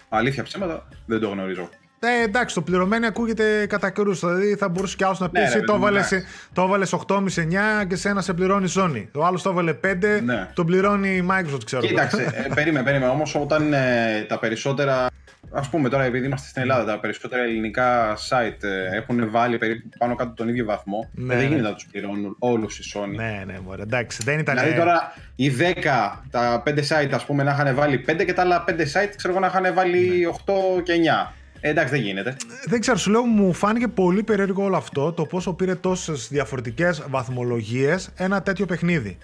αλήθεια 0.08 0.42
ψέματα, 0.42 0.88
δεν 1.06 1.20
το 1.20 1.28
γνωρίζω. 1.28 1.68
Ε, 2.06 2.22
εντάξει, 2.22 2.54
το 2.54 2.62
πληρωμένο 2.62 3.06
ακούγεται 3.06 3.66
κατά 3.66 3.90
καιρούς. 3.90 4.20
Δηλαδή 4.20 4.54
θα 4.54 4.68
μπορούσε 4.68 4.96
κι 4.96 5.04
άλλος 5.04 5.18
να 5.20 5.30
πει: 5.30 5.38
Ναι, 5.38 5.44
εσύ 5.44 5.58
ρε, 5.58 5.64
το 5.64 5.72
παιδί 5.72 5.78
μου, 5.78 5.86
έβαλες 5.86 6.12
εντάξει. 6.12 6.30
το 6.52 6.62
έβαλες 6.62 6.94
8,5-9 7.06 7.86
και 7.88 7.96
σε 7.96 8.08
ένα 8.08 8.20
σε 8.20 8.32
πληρώνει 8.34 8.64
η 8.64 8.72
Sony. 8.76 9.06
Το 9.12 9.24
άλλος 9.24 9.42
το 9.42 9.50
έβαλε 9.50 9.72
5, 9.72 10.20
Ναι. 10.24 10.48
τον 10.54 10.66
πληρώνει 10.66 11.08
η 11.08 11.26
Microsoft, 11.30 11.64
ξέρω. 11.64 11.82
εγώ. 11.84 11.94
Κοίταξε, 11.94 12.22
ε, 12.22 12.54
περίμενε, 12.54 12.84
περίμενε. 12.84 13.12
Όμως 13.12 13.34
όταν 13.34 13.72
ε, 13.72 14.24
τα 14.28 14.38
περισσότερα. 14.38 15.06
Α 15.54 15.68
πούμε 15.70 15.88
τώρα, 15.88 16.04
επειδή 16.04 16.26
είμαστε 16.26 16.48
στην 16.48 16.62
Ελλάδα, 16.62 16.84
τα 16.84 17.00
περισσότερα 17.00 17.42
ελληνικά 17.42 18.16
site 18.28 18.62
ε, 18.62 18.96
έχουν 18.96 19.30
βάλει 19.30 19.58
περίπου 19.58 19.88
πάνω 19.98 20.14
κάτω 20.14 20.32
τον 20.34 20.48
ίδιο 20.48 20.64
βαθμό. 20.64 21.10
Ναι, 21.12 21.34
ε, 21.34 21.36
δεν 21.36 21.44
ναι. 21.44 21.50
γίνεται 21.50 21.68
να 21.68 21.74
τους 21.74 21.86
πληρώνουν 21.86 22.36
όλους 22.38 22.78
οι 22.78 22.92
Sony. 22.94 23.14
Ναι, 23.16 23.42
ναι, 23.46 23.58
μωρέ, 23.64 23.82
εντάξει, 23.82 24.18
δεν 24.24 24.38
ήταν. 24.38 24.56
Δηλαδή 24.58 24.76
τώρα 24.76 25.12
οι 25.36 25.48
10, 25.48 26.22
τα 26.30 26.62
5 26.66 26.68
site 26.70 27.10
ας 27.12 27.24
πούμε 27.24 27.42
να 27.42 27.50
είχαν 27.52 27.74
βάλει 27.74 28.04
5 28.08 28.24
και 28.24 28.32
τα 28.32 28.42
άλλα 28.42 28.64
5 28.68 28.70
site 28.72 29.12
ξέρω 29.16 29.32
εγώ 29.32 29.40
να 29.40 29.46
είχαν 29.46 29.74
βάλει 29.74 30.28
8 30.46 30.82
και 30.82 30.92
9. 31.28 31.32
Ε, 31.64 31.68
εντάξει 31.70 31.94
δεν 31.94 32.02
γίνεται. 32.02 32.36
Δεν 32.66 32.80
ξέρω, 32.80 32.96
σου 32.98 33.10
λέω, 33.10 33.22
μου 33.24 33.52
φάνηκε 33.52 33.88
πολύ 33.88 34.22
περίεργο 34.22 34.64
όλο 34.64 34.76
αυτό 34.76 35.12
το 35.12 35.24
πόσο 35.26 35.52
πήρε 35.52 35.74
τόσες 35.74 36.28
διαφορετικές 36.30 37.04
βαθμολογίες 37.10 38.10
ένα 38.16 38.42
τέτοιο 38.42 38.66
παιχνίδι. 38.66 39.18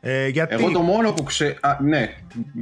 Ε, 0.00 0.28
γιατί 0.28 0.54
Εγώ 0.54 0.70
το 0.70 0.80
μόνο 0.80 1.12
που 1.12 1.22
ξέρω. 1.22 1.54
Ναι, 1.80 2.08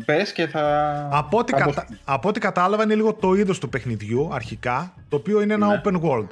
πες 0.04 0.32
και 0.32 0.46
θα. 0.46 1.08
από, 1.12 1.38
ό,τι 1.38 1.52
θα 1.52 1.58
κατα... 1.58 1.70
αποσ- 1.70 1.98
από 2.04 2.28
ό,τι 2.28 2.40
κατάλαβα 2.40 2.82
είναι 2.82 2.94
λίγο 2.94 3.12
το 3.14 3.34
είδος 3.34 3.58
του 3.58 3.68
παιχνιδιού 3.68 4.28
αρχικά, 4.32 4.94
το 5.08 5.16
οποίο 5.16 5.42
είναι 5.42 5.54
ένα 5.54 5.66
Ναι. 5.66 5.80
open 5.84 6.00
world. 6.00 6.26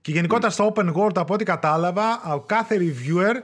Και 0.00 0.12
γενικότερα 0.12 0.52
στο 0.52 0.72
open 0.74 0.92
world, 0.94 1.16
από 1.16 1.34
ό,τι 1.34 1.44
κατάλαβα, 1.44 2.22
ο 2.34 2.40
κάθε 2.40 2.76
reviewer 2.78 3.34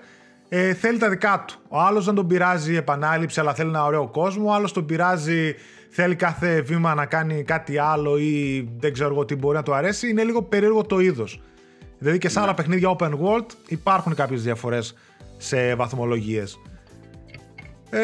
ε, 0.56 0.74
θέλει 0.74 0.98
τα 0.98 1.08
δικά 1.08 1.44
του. 1.46 1.54
Ο 1.68 1.80
άλλος 1.80 2.04
δεν 2.04 2.14
τον 2.14 2.26
πειράζει 2.26 2.72
η 2.72 2.76
επανάληψη, 2.76 3.40
αλλά 3.40 3.54
θέλει 3.54 3.68
ένα 3.68 3.84
ωραίο 3.84 4.08
κόσμο. 4.08 4.48
Ο 4.48 4.52
άλλος 4.52 4.72
τον 4.72 4.86
πειράζει, 4.86 5.54
θέλει 5.90 6.14
κάθε 6.14 6.60
βήμα 6.60 6.94
να 6.94 7.06
κάνει 7.06 7.42
κάτι 7.42 7.78
άλλο 7.78 8.18
ή 8.18 8.68
δεν 8.78 8.92
ξέρω 8.92 9.10
εγώ 9.10 9.24
τι 9.24 9.36
μπορεί 9.36 9.56
να 9.56 9.62
του 9.62 9.74
αρέσει, 9.74 10.08
είναι 10.08 10.24
λίγο 10.24 10.42
περίεργο 10.42 10.82
το 10.82 11.00
είδος. 11.00 11.40
Δηλαδή 11.98 12.18
και 12.18 12.28
σε 12.28 12.40
άλλα 12.40 12.54
παιχνίδια 12.54 12.96
open 12.98 13.10
world 13.10 13.46
υπάρχουν 13.66 14.14
κάποιες 14.14 14.42
διαφορές 14.42 14.94
σε 15.36 15.74
βαθμολογίες. 15.74 16.60
Ε, 17.90 18.00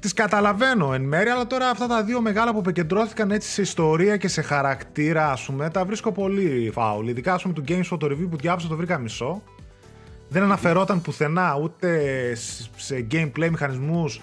τις 0.00 0.12
καταλαβαίνω 0.12 0.92
εν 0.92 1.02
μέρει, 1.02 1.28
αλλά 1.28 1.46
τώρα 1.46 1.68
αυτά 1.68 1.86
τα 1.86 2.02
δύο 2.02 2.20
μεγάλα 2.20 2.52
που 2.52 2.58
επικεντρώθηκαν 2.58 3.30
έτσι 3.30 3.48
σε 3.50 3.62
ιστορία 3.62 4.16
και 4.16 4.28
σε 4.28 4.42
χαρακτήρα, 4.42 5.30
ας 5.30 5.44
πούμε, 5.44 5.70
τα 5.70 5.84
βρίσκω 5.84 6.12
πολύ 6.12 6.70
φάουλ. 6.74 7.08
Ειδικά, 7.08 7.34
ας 7.34 7.42
πούμε, 7.42 7.54
του 7.54 7.64
Games 7.68 7.94
for 7.94 7.98
το 7.98 8.06
review 8.06 8.26
που 8.30 8.36
διάβασα 8.36 8.68
το 8.68 8.76
βρήκα 8.76 8.98
μισό. 8.98 9.42
Δεν 10.28 10.42
αναφερόταν 10.42 11.00
πουθενά 11.00 11.58
ούτε 11.62 12.00
σε 12.76 13.06
gameplay 13.10 13.48
μηχανισμούς, 13.50 14.20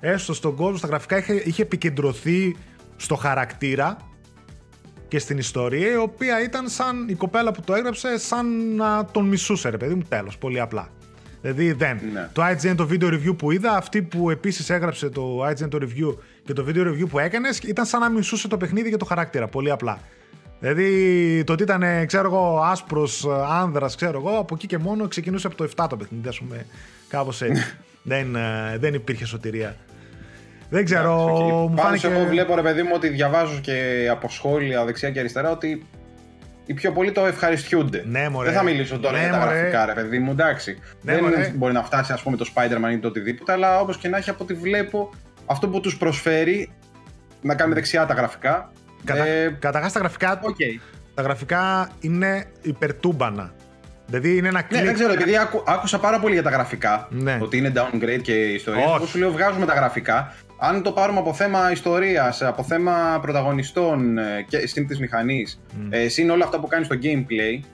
έστω 0.00 0.34
στον 0.34 0.54
κόσμο, 0.54 0.76
στα 0.76 0.86
γραφικά, 0.86 1.18
είχε, 1.18 1.32
είχε 1.32 1.62
επικεντρωθεί 1.62 2.56
στο 2.96 3.14
χαρακτήρα 3.14 3.96
και 5.08 5.18
στην 5.18 5.38
ιστορία, 5.38 5.92
η 5.92 5.96
οποία 5.96 6.42
ήταν 6.42 6.68
σαν 6.68 7.08
η 7.08 7.14
κοπέλα 7.14 7.52
που 7.52 7.60
το 7.60 7.74
έγραψε, 7.74 8.18
σαν 8.18 8.74
να 8.74 9.04
τον 9.04 9.24
μισούσε, 9.24 9.68
ρε 9.68 9.76
παιδί 9.76 9.94
μου, 9.94 10.02
τέλος, 10.08 10.38
πολύ 10.38 10.60
απλά. 10.60 10.88
Δηλαδή 11.40 11.72
δεν. 11.72 12.00
Ναι. 12.12 12.28
Το 12.32 12.42
IGN 12.44 12.74
το 12.76 12.88
video 12.90 13.12
review 13.12 13.36
που 13.38 13.50
είδα, 13.50 13.76
αυτή 13.76 14.02
που 14.02 14.30
επίσης 14.30 14.70
έγραψε 14.70 15.08
το 15.08 15.46
IGN 15.46 15.68
το 15.68 15.78
review 15.80 16.16
και 16.44 16.52
το 16.52 16.64
video 16.68 16.86
review 16.86 17.08
που 17.08 17.18
έκανες, 17.18 17.58
ήταν 17.58 17.86
σαν 17.86 18.00
να 18.00 18.08
μισούσε 18.08 18.48
το 18.48 18.56
παιχνίδι 18.56 18.88
για 18.88 18.98
το 18.98 19.04
χαρακτήρα. 19.04 19.46
Πολύ 19.46 19.70
απλά. 19.70 20.00
Δηλαδή 20.60 21.44
το 21.44 21.52
ότι 21.52 21.62
ήταν, 21.62 22.06
ξέρω 22.06 22.26
εγώ, 22.28 22.60
άσπρος 22.62 23.26
άνδρας, 23.50 23.96
ξέρω 23.96 24.18
εγώ, 24.18 24.38
από 24.38 24.54
εκεί 24.54 24.66
και 24.66 24.78
μόνο 24.78 25.08
ξεκινούσε 25.08 25.46
από 25.46 25.56
το 25.56 25.68
7 25.76 25.86
το 25.88 25.96
παιχνίδι, 25.96 26.28
ας 26.28 26.38
πούμε. 26.38 26.66
Κάπως 27.08 27.42
έτσι. 27.42 27.62
δεν, 28.02 28.36
ε, 28.36 28.76
δεν 28.78 28.94
υπήρχε 28.94 29.24
σωτηρία. 29.26 29.76
Δεν 30.70 30.84
ξέρω. 30.84 31.24
Okay. 31.26 31.52
Μου 31.52 31.74
Πάνω 31.74 31.82
φάνηκε... 31.82 32.06
εγώ 32.06 32.24
βλέπω 32.24 32.54
ρε 32.54 32.62
παιδί 32.62 32.82
μου 32.82 32.90
ότι 32.94 33.08
διαβάζω 33.08 33.58
και 33.60 34.08
από 34.10 34.28
σχόλια 34.28 34.84
δεξιά 34.84 35.10
και 35.10 35.18
αριστερά 35.18 35.50
ότι 35.50 35.86
οι 36.66 36.74
πιο 36.74 36.92
πολλοί 36.92 37.12
το 37.12 37.26
ευχαριστιούνται. 37.26 38.04
Ναι, 38.06 38.28
μωρέ. 38.28 38.48
Δεν 38.48 38.58
θα 38.58 38.64
μιλήσω 38.64 38.98
τώρα 38.98 39.16
Ναι, 39.16 39.22
για 39.22 39.32
τα 39.32 39.38
μωρέ. 39.38 39.58
γραφικά, 39.58 39.84
ρε 39.86 39.92
παιδί 39.92 40.18
μου, 40.18 40.30
εντάξει. 40.30 40.78
Ναι, 41.02 41.14
δεν 41.14 41.22
μωρέ. 41.22 41.52
μπορεί 41.56 41.72
να 41.72 41.82
φτάσει, 41.82 42.12
ας 42.12 42.22
πούμε, 42.22 42.36
το 42.36 42.50
Spider-Man 42.54 42.92
ή 42.92 42.98
το 42.98 43.08
οτιδήποτε, 43.08 43.52
αλλά 43.52 43.80
όπως 43.80 43.98
και 43.98 44.08
να 44.08 44.16
έχει 44.16 44.30
από 44.30 44.44
ό,τι 44.44 44.54
βλέπω, 44.54 45.10
αυτό 45.46 45.68
που 45.68 45.80
τους 45.80 45.96
προσφέρει 45.96 46.72
να 47.42 47.54
κάνουμε 47.54 47.74
δεξιά 47.74 48.06
τα 48.06 48.14
γραφικά. 48.14 48.72
Κατα... 49.04 49.26
ε, 49.26 49.56
Καταρχάς 49.58 49.92
τα 49.92 49.98
γραφικά, 49.98 50.40
Οκ. 50.42 50.56
τα 51.14 51.22
γραφικά 51.22 51.88
είναι 52.00 52.44
υπερτούμπανα. 52.62 53.52
Δηλαδή 54.06 54.36
είναι 54.36 54.48
ένα 54.48 54.58
Ναι, 54.60 54.66
κλικ. 54.68 54.84
δεν 54.84 54.94
ξέρω, 54.94 55.12
επειδή 55.12 55.36
άκου- 55.38 55.62
άκουσα 55.66 55.98
πάρα 55.98 56.20
πολύ 56.20 56.32
για 56.34 56.42
τα 56.42 56.50
γραφικά, 56.50 57.08
Ναι. 57.10 57.38
ότι 57.42 57.56
είναι 57.56 57.72
downgrade 57.76 58.20
και 58.22 58.32
ιστορίε. 58.32 58.84
Όχι. 58.84 58.94
Εγώ 58.96 59.06
σου 59.06 59.18
λέω, 59.18 59.30
βγάζουμε 59.30 59.66
τα 59.66 59.74
γραφικά. 59.74 60.34
Αν 60.60 60.82
το 60.82 60.92
πάρουμε 60.92 61.18
από 61.18 61.32
θέμα 61.34 61.72
ιστορίας, 61.72 62.42
από 62.42 62.62
θέμα 62.62 63.18
πρωταγωνιστών 63.22 64.18
ε, 64.18 64.44
και 64.48 64.66
στην 64.66 64.86
της 64.86 64.98
μηχανής, 65.00 65.60
ε, 65.90 66.08
συν 66.08 66.30
όλα 66.30 66.44
αυτά 66.44 66.60
που 66.60 66.66
κάνει 66.66 66.84
στο 66.84 66.96
gameplay. 67.02 67.64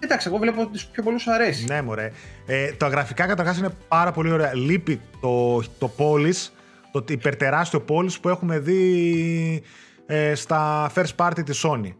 Εντάξει, 0.00 0.28
εγώ 0.28 0.36
βλέπω 0.38 0.62
ότι 0.62 0.78
στους 0.78 0.90
πιο 0.90 1.02
πολλούς 1.02 1.26
αρέσει. 1.26 1.64
Ναι, 1.68 1.82
μωρέ. 1.82 2.10
Ε, 2.46 2.72
τα 2.72 2.88
γραφικά 2.88 3.26
καταρχάς 3.26 3.58
είναι 3.58 3.68
πάρα 3.88 4.12
πολύ 4.12 4.30
ωραία. 4.32 4.54
Λείπει 4.54 5.00
το, 5.20 5.62
το 5.78 5.88
πόλης, 5.88 6.54
το 6.92 7.04
υπερτεράστιο 7.08 7.80
πόλης 7.80 8.18
που 8.20 8.28
έχουμε 8.28 8.58
δει 8.58 9.62
ε, 10.06 10.34
στα 10.34 10.90
first 10.94 11.14
party 11.16 11.44
της 11.44 11.64
Sony. 11.66 11.92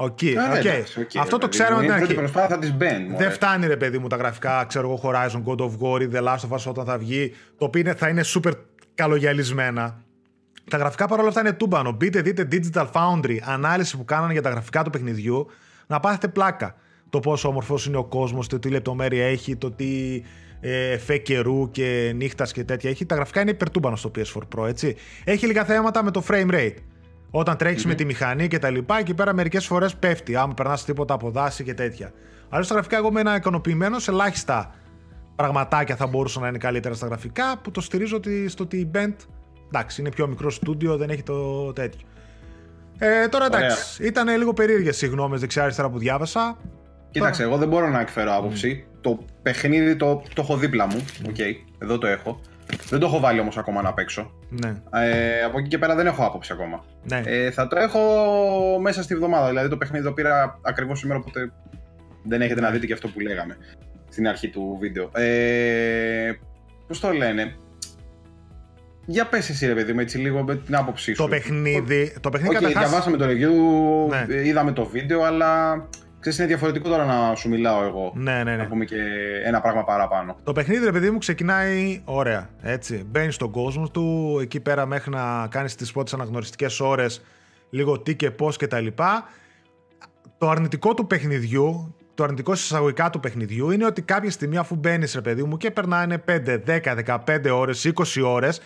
OK, 0.00 0.22
Ε, 0.22 0.30
οκ. 0.30 0.64
εντάξει, 0.64 1.00
οκ, 1.00 1.10
Αυτό 1.16 1.20
ρε 1.22 1.28
το 1.30 1.38
παιδί 1.38 1.48
ξέραμε 1.50 1.74
μου. 1.74 1.80
την 1.80 1.88
Είναι 1.88 1.98
πρώτη 1.98 2.02
αρχή. 2.02 2.14
προσπάθεια 2.14 2.58
της 2.58 2.70
Bend. 2.78 3.08
μωρέ. 3.10 3.24
Δεν 3.24 3.32
φτάνει 3.32 3.66
ρε 3.66 3.76
παιδί 3.76 3.98
μου 3.98 4.06
τα 4.08 4.16
γραφικά, 4.16 4.64
ξέρω 4.68 4.88
εγώ, 4.88 5.00
Horizon, 5.10 5.42
God 5.44 5.60
of 5.64 5.70
War 5.80 6.00
ή 6.02 6.08
The 6.12 6.22
Last 6.22 6.48
of 6.50 6.56
Us 6.56 6.64
όταν 6.66 6.84
θα 6.84 6.98
βγει, 6.98 7.32
το 7.58 7.64
οποίο 7.64 7.80
είναι- 7.80 7.94
θα 7.94 8.08
είναι 8.08 8.22
super 8.34 8.52
καλογυαλισμένα. 8.94 10.02
Τα 10.70 10.76
γραφικά 10.76 11.06
παρόλα 11.06 11.28
αυτά 11.28 11.40
είναι 11.40 11.52
τούμπανο. 11.52 11.92
Μπείτε, 11.92 12.20
δείτε 12.22 12.48
Digital 12.52 12.86
Foundry, 12.92 13.36
ανάλυση 13.44 13.96
που 13.96 14.04
κάνανε 14.04 14.32
για 14.32 14.42
τα 14.42 14.50
γραφικά 14.50 14.82
του 14.82 14.90
παιχνιδιού, 14.90 15.46
να 15.86 16.00
πάθετε 16.00 16.28
πλάκα. 16.28 16.74
Το 17.10 17.20
πόσο 17.20 17.48
όμορφος 17.48 17.86
είναι 17.86 17.96
ο 17.96 18.04
κόσμος, 18.04 18.48
το 18.48 18.58
τι 18.58 18.68
λεπτομέρεια 18.68 19.26
έχει, 19.26 19.56
το 19.56 19.70
τι 19.70 20.22
ε, 20.60 20.90
εφέ 20.92 21.16
καιρού 21.16 21.70
και 21.70 22.12
νύχτας 22.16 22.52
και 22.52 22.64
τέτοια 22.64 22.90
έχει. 22.90 23.06
Τα 23.06 23.14
γραφικά 23.14 23.40
είναι 23.40 23.50
υπερτούμπανο 23.50 23.96
στο 23.96 24.10
PS4 24.14 24.42
Pro, 24.56 24.66
έτσι. 24.68 24.96
Έχει 25.24 25.46
λίγα 25.46 25.64
θέματα 25.64 26.02
με 26.04 26.10
το 26.10 26.22
frame 26.28 26.50
rate. 26.50 26.74
Όταν 27.30 27.56
τρέχεις 27.56 27.86
με 27.86 27.94
τη 27.94 28.04
μηχανή 28.04 28.48
και 28.48 28.58
τα 28.58 28.70
λοιπά, 28.70 28.98
εκεί 28.98 29.14
πέρα 29.14 29.34
μερικές 29.34 29.66
φορές 29.66 29.94
πέφτει. 29.96 30.36
Άμα 30.36 30.54
περνάς 30.54 30.84
τίποτα 30.84 31.14
από 31.14 31.30
δάση 31.30 31.64
και 31.64 31.74
τέτοια. 31.74 32.12
Αλλιώς 32.48 32.68
τα 32.68 32.74
γραφικά, 32.74 32.96
εγώ 32.96 33.08
είμαι 33.08 33.34
ικανοποιημένος. 33.36 34.08
Ελάχιστα 34.08 34.74
πραγματάκια 35.36 35.96
θα 35.96 36.06
μπορούσαν 36.06 36.42
να 36.42 36.48
είναι 36.48 36.58
καλύτερα 36.58 36.94
στα 36.94 37.06
γραφικά 37.06 37.58
που 37.62 37.70
το 37.70 37.80
στηρίζω 37.80 38.16
ότι 38.16 38.48
στο 38.48 38.64
ότι 38.64 38.76
η 38.76 38.90
Bent 38.94 39.14
εντάξει, 39.68 40.00
είναι 40.00 40.10
πιο 40.10 40.26
μικρό 40.26 40.50
στούντιο, 40.50 40.96
δεν 40.96 41.10
έχει 41.10 41.22
το 41.22 41.72
τέτοιο. 41.72 42.00
Ε, 42.98 43.28
τώρα 43.28 43.46
εντάξει, 43.46 44.04
ήταν 44.04 44.28
λίγο 44.38 44.52
περίεργες 44.52 45.02
οι 45.02 45.06
γνώμες 45.06 45.40
δεξιά-αριστερά 45.40 45.90
που 45.90 45.98
διάβασα. 45.98 46.56
Κοίταξε, 47.10 47.42
εγώ 47.42 47.56
δεν 47.56 47.68
μπορώ 47.68 47.88
να 47.88 48.00
εκφέρω 48.00 48.34
άποψη. 48.34 48.86
Το 49.00 49.24
παιχνίδι 49.42 49.96
το, 49.96 50.22
το 50.34 50.42
έχω 50.42 50.56
δίπλα 50.56 50.86
μου. 50.86 51.04
Οκ, 51.28 51.38
εδώ 51.78 51.98
το 51.98 52.06
έχω. 52.06 52.40
Δεν 52.88 52.98
το 52.98 53.06
έχω 53.06 53.20
βάλει 53.20 53.40
όμως 53.40 53.58
ακόμα 53.58 53.82
να 53.82 53.94
παίξω. 53.94 54.30
Ναι, 54.48 54.72
Ε, 54.92 55.42
από 55.42 55.58
εκεί 55.58 55.68
και 55.68 55.78
πέρα 55.78 55.94
δεν 55.94 56.06
έχω 56.06 56.24
άποψη 56.24 56.52
ακόμα. 56.52 56.84
ναι. 57.02 57.22
Ε, 57.24 57.50
θα 57.50 57.66
το 57.68 57.78
έχω 57.78 58.00
μέσα 58.80 59.02
στη 59.02 59.14
βδομάδα. 59.14 59.48
Δηλαδή 59.48 59.68
το 59.68 59.76
παιχνίδι 59.76 60.04
το 60.04 60.12
πήρα 60.12 60.58
ακριβώς 60.62 60.98
σήμερα, 60.98 61.18
οπότε 61.18 61.52
δεν 62.22 62.40
έχετε 62.42 62.60
να 62.60 62.70
δείτε 62.70 62.86
και 62.86 62.92
αυτό 62.92 63.08
που 63.08 63.20
λέγαμε 63.20 63.56
στην 64.08 64.28
αρχή 64.28 64.48
του 64.48 64.76
βίντεο. 64.80 65.10
Ε, 65.14 66.32
Πώς 66.86 67.00
το 67.00 67.10
λένε; 67.12 67.56
Για 69.06 69.26
πες 69.26 69.48
εσύ 69.48 69.66
ρε 69.66 69.74
παιδί 69.74 69.92
μου 69.92 70.00
έτσι 70.00 70.18
λίγο 70.18 70.42
με 70.42 70.56
την 70.56 70.76
άποψή 70.76 71.10
σου. 71.14 71.22
το 71.22 71.28
παιχνίδι, 71.28 72.14
το 72.20 72.30
παιχνίδι 72.30 72.54
Οκ, 72.56 72.60
καταρχάς- 72.62 72.88
διαβάσαμε 72.88 73.16
το 73.16 73.24
review, 73.24 74.08
Ναι. 74.10 74.34
ε, 74.34 74.46
είδαμε 74.46 74.72
το 74.72 74.84
βίντεο, 74.84 75.22
αλλά 75.22 75.82
ξέρεις 76.20 76.38
είναι 76.38 76.46
διαφορετικό 76.46 76.88
τώρα 76.88 77.04
να 77.04 77.34
σου 77.34 77.48
μιλάω 77.48 77.84
εγώ. 77.84 78.12
Ναι, 78.14 78.32
ναι, 78.32 78.42
ναι. 78.42 78.56
Να 78.56 78.66
πούμε 78.66 78.84
και 78.84 78.96
ένα 79.44 79.60
πράγμα 79.60 79.84
παραπάνω. 79.84 80.36
Το 80.44 80.52
παιχνίδι, 80.52 80.84
ρε 80.84 80.92
παιδί 80.92 81.10
μου, 81.10 81.18
ξεκινάει 81.18 82.02
ωραία. 82.04 82.48
Έτσι. 82.62 83.04
Μπαίνεις 83.06 83.34
στον 83.34 83.50
κόσμο 83.50 83.88
του, 83.88 84.38
εκεί 84.42 84.60
πέρα 84.60 84.86
μέχρι 84.86 85.10
να 85.10 85.46
κάνεις 85.50 85.74
τις 85.74 85.92
πρώτες 85.92 86.14
αναγνωριστικές 86.14 86.80
ώρες, 86.80 87.24
λίγο 87.70 88.00
τι 88.00 88.16
και 88.16 88.30
πώς 88.30 88.56
κτλ. 88.56 88.86
Το 90.38 90.48
αρνητικό 90.48 90.94
του 90.94 91.06
παιχνιδιού, 91.06 91.94
το 92.14 92.24
αρνητικό 92.24 92.52
εισαγωγικά 92.52 93.10
του 93.10 93.20
παιχνιδιού 93.20 93.70
είναι 93.70 93.86
ότι 93.86 94.02
κάποια 94.02 94.30
στιγμή 94.30 94.56
αφού 94.56 94.76
μπαίνεις, 94.76 95.14
ρε 95.14 95.20
παιδί 95.20 95.42
μου, 95.42 95.56
και 95.56 95.70
περνάνε 95.70 96.18
5, 96.18 96.62
10, 96.66 96.94
15 97.26 97.50
ώρες, 97.52 97.84
20 97.84 98.22
ώρες, 98.24 98.60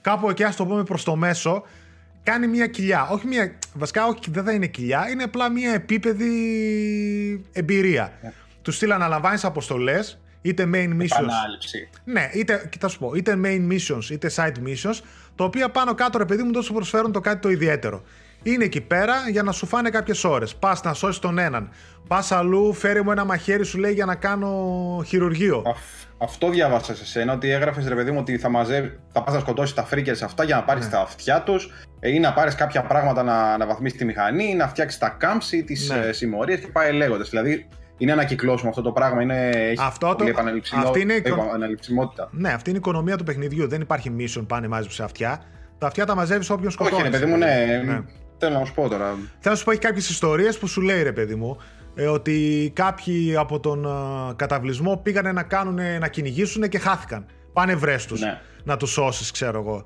κάπου 0.00 0.30
εκεί, 0.30 0.44
ας 0.44 0.56
το 0.56 0.66
πούμε 0.66 0.82
προς 0.82 1.04
το 1.04 1.16
μέσο, 1.16 1.62
κάνει 2.24 2.46
μια 2.46 2.66
κοιλιά. 2.66 3.08
Όχι 3.10 3.26
μια. 3.26 3.54
Βασικά, 3.74 4.06
όχι, 4.06 4.18
δεν 4.30 4.44
θα 4.44 4.52
είναι 4.52 4.66
κοιλιά, 4.66 5.08
είναι 5.10 5.22
απλά 5.22 5.50
μια 5.50 5.72
επίπεδη 5.72 6.30
εμπειρία. 7.52 8.12
Τους 8.62 8.76
στείλ 8.76 8.92
αναλαμβάνει 8.92 9.40
αποστολές, 9.42 10.18
είτε 10.42 10.62
main 10.74 10.88
missions. 10.88 11.18
Επανάληψη. 11.18 11.88
Ναι, 12.04 12.30
είτε, 12.34 12.68
κοιτά 12.70 12.88
σου 12.88 12.98
πω, 12.98 13.14
είτε 13.14 13.40
main 13.44 13.72
missions 13.72 14.10
είτε 14.10 14.30
side 14.34 14.68
missions, 14.68 15.00
τα 15.36 15.44
οποία 15.44 15.68
πάνω 15.68 15.94
κάτω 15.94 16.18
ρε 16.18 16.24
παιδί 16.24 16.42
μου 16.42 16.50
τόσο 16.50 16.72
προσφέρουν 16.72 17.12
το 17.12 17.20
κάτι 17.20 17.40
το 17.40 17.48
ιδιαίτερο. 17.48 18.02
Είναι 18.46 18.64
εκεί 18.64 18.80
πέρα 18.80 19.14
για 19.30 19.42
να 19.42 19.52
σου 19.52 19.66
φάνε 19.66 19.90
κάποιες 19.90 20.24
ώρες. 20.24 20.54
Πας 20.56 20.82
να 20.82 20.92
σώσεις 20.94 21.18
τον 21.20 21.38
έναν. 21.38 21.70
Πας 22.08 22.32
αλλού, 22.32 22.72
φέρει 22.72 23.02
μου 23.04 23.10
ένα 23.10 23.24
μαχαίρι, 23.24 23.64
σου 23.64 23.78
λέει 23.78 23.92
για 23.92 24.04
να 24.04 24.14
κάνω 24.14 24.48
χειρουργείο. 25.06 25.62
Αφ- 25.66 25.78
αυτό 26.18 26.50
διάβασα 26.50 26.94
σε 26.94 27.06
σένα, 27.06 27.32
ότι 27.32 27.50
έγραφες 27.50 27.88
ρε 27.88 27.94
παιδί 27.94 28.10
μου 28.10 28.18
ότι 28.20 28.38
θα, 28.38 28.48
μαζεύει, 28.48 28.98
θα 29.12 29.22
πας 29.22 29.34
να 29.34 29.40
σκοτώσεις 29.40 29.74
τα 29.74 29.84
φρίκερ 29.84 30.22
αυτά 30.24 30.44
για 30.44 30.56
να 30.56 30.62
πάρεις 30.62 30.84
Ναι. 30.84 30.90
τα 30.90 31.00
αυτιά 31.00 31.42
τους 31.42 31.70
ή 32.00 32.18
να 32.18 32.32
πάρεις 32.32 32.54
κάποια 32.54 32.82
πράγματα 32.82 33.22
να, 33.22 33.56
να 33.56 33.66
βαθμίσεις 33.66 33.98
τη 33.98 34.04
μηχανή, 34.04 34.44
ή 34.44 34.54
να 34.54 34.68
φτιάξεις 34.68 34.98
τα 35.00 35.08
κάμψη, 35.08 35.64
τις 35.64 35.88
Ναι. 35.90 35.96
ναι. 35.96 36.12
συμμορίες 36.12 36.60
και 36.60 36.66
πάει 36.66 36.92
λέγοντας. 36.92 37.28
Δηλαδή 37.30 37.68
είναι 37.96 38.12
ανακυκλώσιμο 38.12 38.70
αυτό 38.70 38.82
το 38.82 38.92
πράγμα. 38.92 39.22
Είναι, 39.22 39.48
έχει 39.48 39.76
Αυτό 39.80 40.08
το- 40.08 40.14
πολύ 40.14 40.30
επαναληψιμο- 40.30 40.86
αυτή 40.86 41.00
είναι 41.00 41.12
η- 41.12 41.22
επαναληψιμότητα. 41.24 42.28
Ναι, 42.32 42.48
αυτή 42.52 42.68
είναι 42.70 42.78
η 42.78 42.82
οικονομία 42.84 43.16
του 43.16 43.24
παιχνιδιού. 43.24 43.68
Δεν 43.68 43.80
υπάρχει 43.80 44.12
mission 44.18 44.44
πάνε 44.48 44.68
μάζεψε 44.68 45.02
αυτιά. 45.02 45.42
Τα 45.78 45.86
αυτιά 45.86 46.06
τα 46.06 46.14
μαζεύεις 46.14 46.50
όποιον 46.50 46.70
σκοτώνει. 46.70 47.02
Όχι, 47.02 47.10
ρε 47.10 47.18
παιδί 47.18 47.30
μου, 47.30 47.36
ναι. 47.36 48.02
Θέλω 48.38 48.58
να 48.58 48.64
σου 48.64 48.74
πω 48.74 48.88
τώρα. 48.88 49.04
Θέλω 49.14 49.20
να 49.44 49.54
σου 49.54 49.64
πω, 49.64 49.70
έχει 49.70 49.80
κάποιες 49.80 50.08
ιστορίες 50.08 50.58
που 50.58 50.66
σου 50.66 50.80
λέει 50.80 51.02
ρε 51.02 51.12
παιδί 51.12 51.34
μου 51.34 51.56
ε, 51.94 52.06
ότι 52.06 52.70
κάποιοι 52.74 53.36
από 53.36 53.60
τον 53.60 53.84
ε, 53.84 53.88
καταβλισμό 54.36 54.96
πήγανε 54.96 55.32
να, 55.32 55.42
κάνουν, 55.42 55.98
να 56.00 56.08
κυνηγήσουν 56.08 56.68
και 56.68 56.78
χάθηκαν. 56.78 57.26
Πάνε 57.52 57.74
βρες 57.74 58.06
τους 58.06 58.20
Ναι. 58.20 58.40
να 58.64 58.76
τους 58.76 58.90
σώσεις, 58.92 59.30
ξέρω 59.30 59.58
εγώ. 59.60 59.84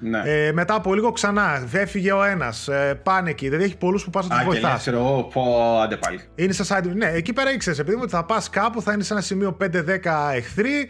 Ναι. 0.00 0.22
Ε, 0.24 0.52
μετά 0.52 0.74
από 0.74 0.94
λίγο 0.94 1.12
ξανά, 1.12 1.68
έφυγε 1.72 2.12
ο 2.12 2.22
ένας. 2.24 2.68
Ε, 2.68 3.00
πάνε 3.02 3.30
εκεί. 3.30 3.48
Δηλαδή 3.48 3.64
έχει 3.64 3.76
πολλούς 3.76 4.04
που 4.04 4.10
πας 4.10 4.26
να 4.28 4.34
τους 4.34 4.38
Α, 4.40 4.44
και 4.44 4.50
βοηθάς. 4.50 4.72
λες, 4.72 4.80
ξέρω 4.80 4.96
εγώ, 4.98 5.22
πω, 5.32 5.42
άντε 5.80 5.96
πάλι. 5.96 6.20
Είναι 6.34 6.52
σαν 6.52 6.66
side. 6.84 6.94
Ναι, 6.94 7.06
εκεί 7.06 7.32
πέρα 7.32 7.52
ήξερες, 7.52 7.78
επειδή 7.78 7.96
μου 7.96 8.02
ότι 8.04 8.12
θα 8.12 8.24
πας 8.24 8.50
κάπου, 8.50 8.82
θα 8.82 8.92
είναι 8.92 9.02
σε 9.02 9.12
ένα 9.12 9.22
σημείο 9.22 9.56
5-10 9.60 10.32
εχθροί 10.34 10.88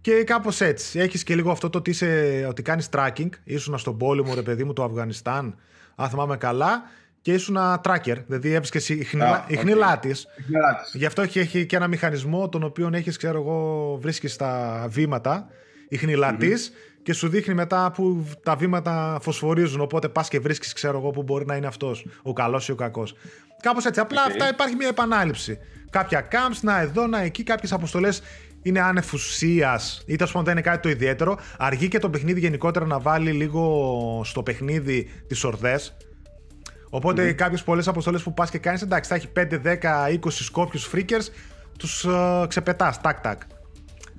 και 0.00 0.12
κάπως 0.24 0.60
έτσι. 0.60 0.98
Έχεις 0.98 1.22
και 1.22 1.34
λίγο 1.34 1.50
αυτό 1.50 1.70
το 1.70 1.78
ότι, 1.78 1.90
είσαι, 1.90 2.44
ότι 2.48 2.62
κάνεις 2.62 2.88
tracking. 2.96 3.28
Ήσουν 3.44 3.78
στον 3.78 3.96
πόλεμο, 3.98 4.34
ρε 4.34 4.42
παιδί 4.42 4.64
μου, 4.64 4.72
του 4.72 4.82
Αφγανιστάν, 4.84 5.54
αν 5.96 6.08
θυμάμαι 6.08 6.36
καλά, 6.36 6.82
και 7.26 7.32
ήσουν 7.32 7.56
tracker. 7.82 8.16
Δηλαδή 8.26 8.52
έβρισκες 8.52 8.88
η 8.88 9.04
χνηλά, 9.04 9.30
Α, 9.30 9.44
η 9.48 9.54
οκ. 9.54 9.60
χνηλά 9.60 9.98
τη. 9.98 10.10
Γελάτης. 10.46 10.94
Γι' 10.94 11.06
αυτό 11.06 11.22
έχει, 11.22 11.38
έχει 11.38 11.66
και 11.66 11.76
ένα 11.76 11.86
μηχανισμό 11.86 12.48
τον 12.48 12.62
οποίο 12.62 12.90
έχεις, 12.92 13.16
ξέρω 13.16 13.38
εγώ, 13.40 13.98
βρίσκεις 14.00 14.36
τα 14.36 14.84
βήματα, 14.88 15.48
ιχνηλάτης 15.88 16.72
και 17.02 17.12
σου 17.12 17.28
δείχνει 17.28 17.54
μετά 17.54 17.90
που 17.94 18.26
τα 18.42 18.56
βήματα 18.56 19.18
φωσφορίζουν. 19.22 19.80
Οπότε 19.80 20.08
πας 20.08 20.28
και 20.28 20.40
βρίσκεις, 20.40 20.72
ξέρω 20.72 20.98
εγώ, 20.98 21.10
που 21.10 21.22
μπορεί 21.22 21.46
να 21.46 21.56
είναι 21.56 21.66
αυτός, 21.66 22.06
ο 22.22 22.32
καλός 22.32 22.68
ή 22.68 22.72
ο 22.72 22.74
κακός. 22.74 23.14
Κάπως 23.62 23.84
έτσι. 23.84 24.00
Απλά 24.00 24.24
Οκ. 24.24 24.30
αυτά 24.30 24.48
υπάρχει 24.48 24.74
μια 24.74 24.88
επανάληψη. 24.88 25.58
Κάποια 25.90 26.28
camps, 26.30 26.58
να 26.60 26.80
εδώ, 26.80 27.06
να 27.06 27.20
εκεί, 27.20 27.42
κάποιες 27.42 27.72
αποστολές 27.72 28.22
είναι 28.66 28.80
άνευ 28.80 29.12
ουσίας 29.12 30.02
ή 30.06 30.16
τέλος 30.16 30.32
πάντων 30.32 30.44
δεν 30.44 30.52
είναι 30.52 30.62
κάτι 30.62 30.82
το 30.82 30.88
ιδιαίτερο. 30.88 31.38
Αργεί 31.58 31.88
και 31.88 31.98
το 31.98 32.10
παιχνίδι 32.10 32.40
γενικότερα 32.40 32.86
να 32.86 32.98
βάλει 32.98 33.30
λίγο 33.30 34.20
στο 34.24 34.42
παιχνίδι 34.42 35.10
τις 35.26 35.44
ορδές. 35.44 35.96
Οπότε 36.90 37.28
mm. 37.28 37.34
κάποιες 37.34 37.62
πολλές 37.62 37.88
αποστολές 37.88 38.22
που 38.22 38.34
πας 38.34 38.50
και 38.50 38.58
κάνεις, 38.58 38.82
εντάξει, 38.82 39.08
θα 39.10 39.14
έχει 39.14 39.28
5, 39.36 39.60
10, 40.10 40.18
20 40.20 40.30
σκόρπιους 40.30 40.84
freaker, 40.84 41.20
τους 41.78 42.04
uh, 42.08 42.44
ξεπετάς, 42.48 43.00
τάκ 43.00 43.20
τάκ. 43.20 43.40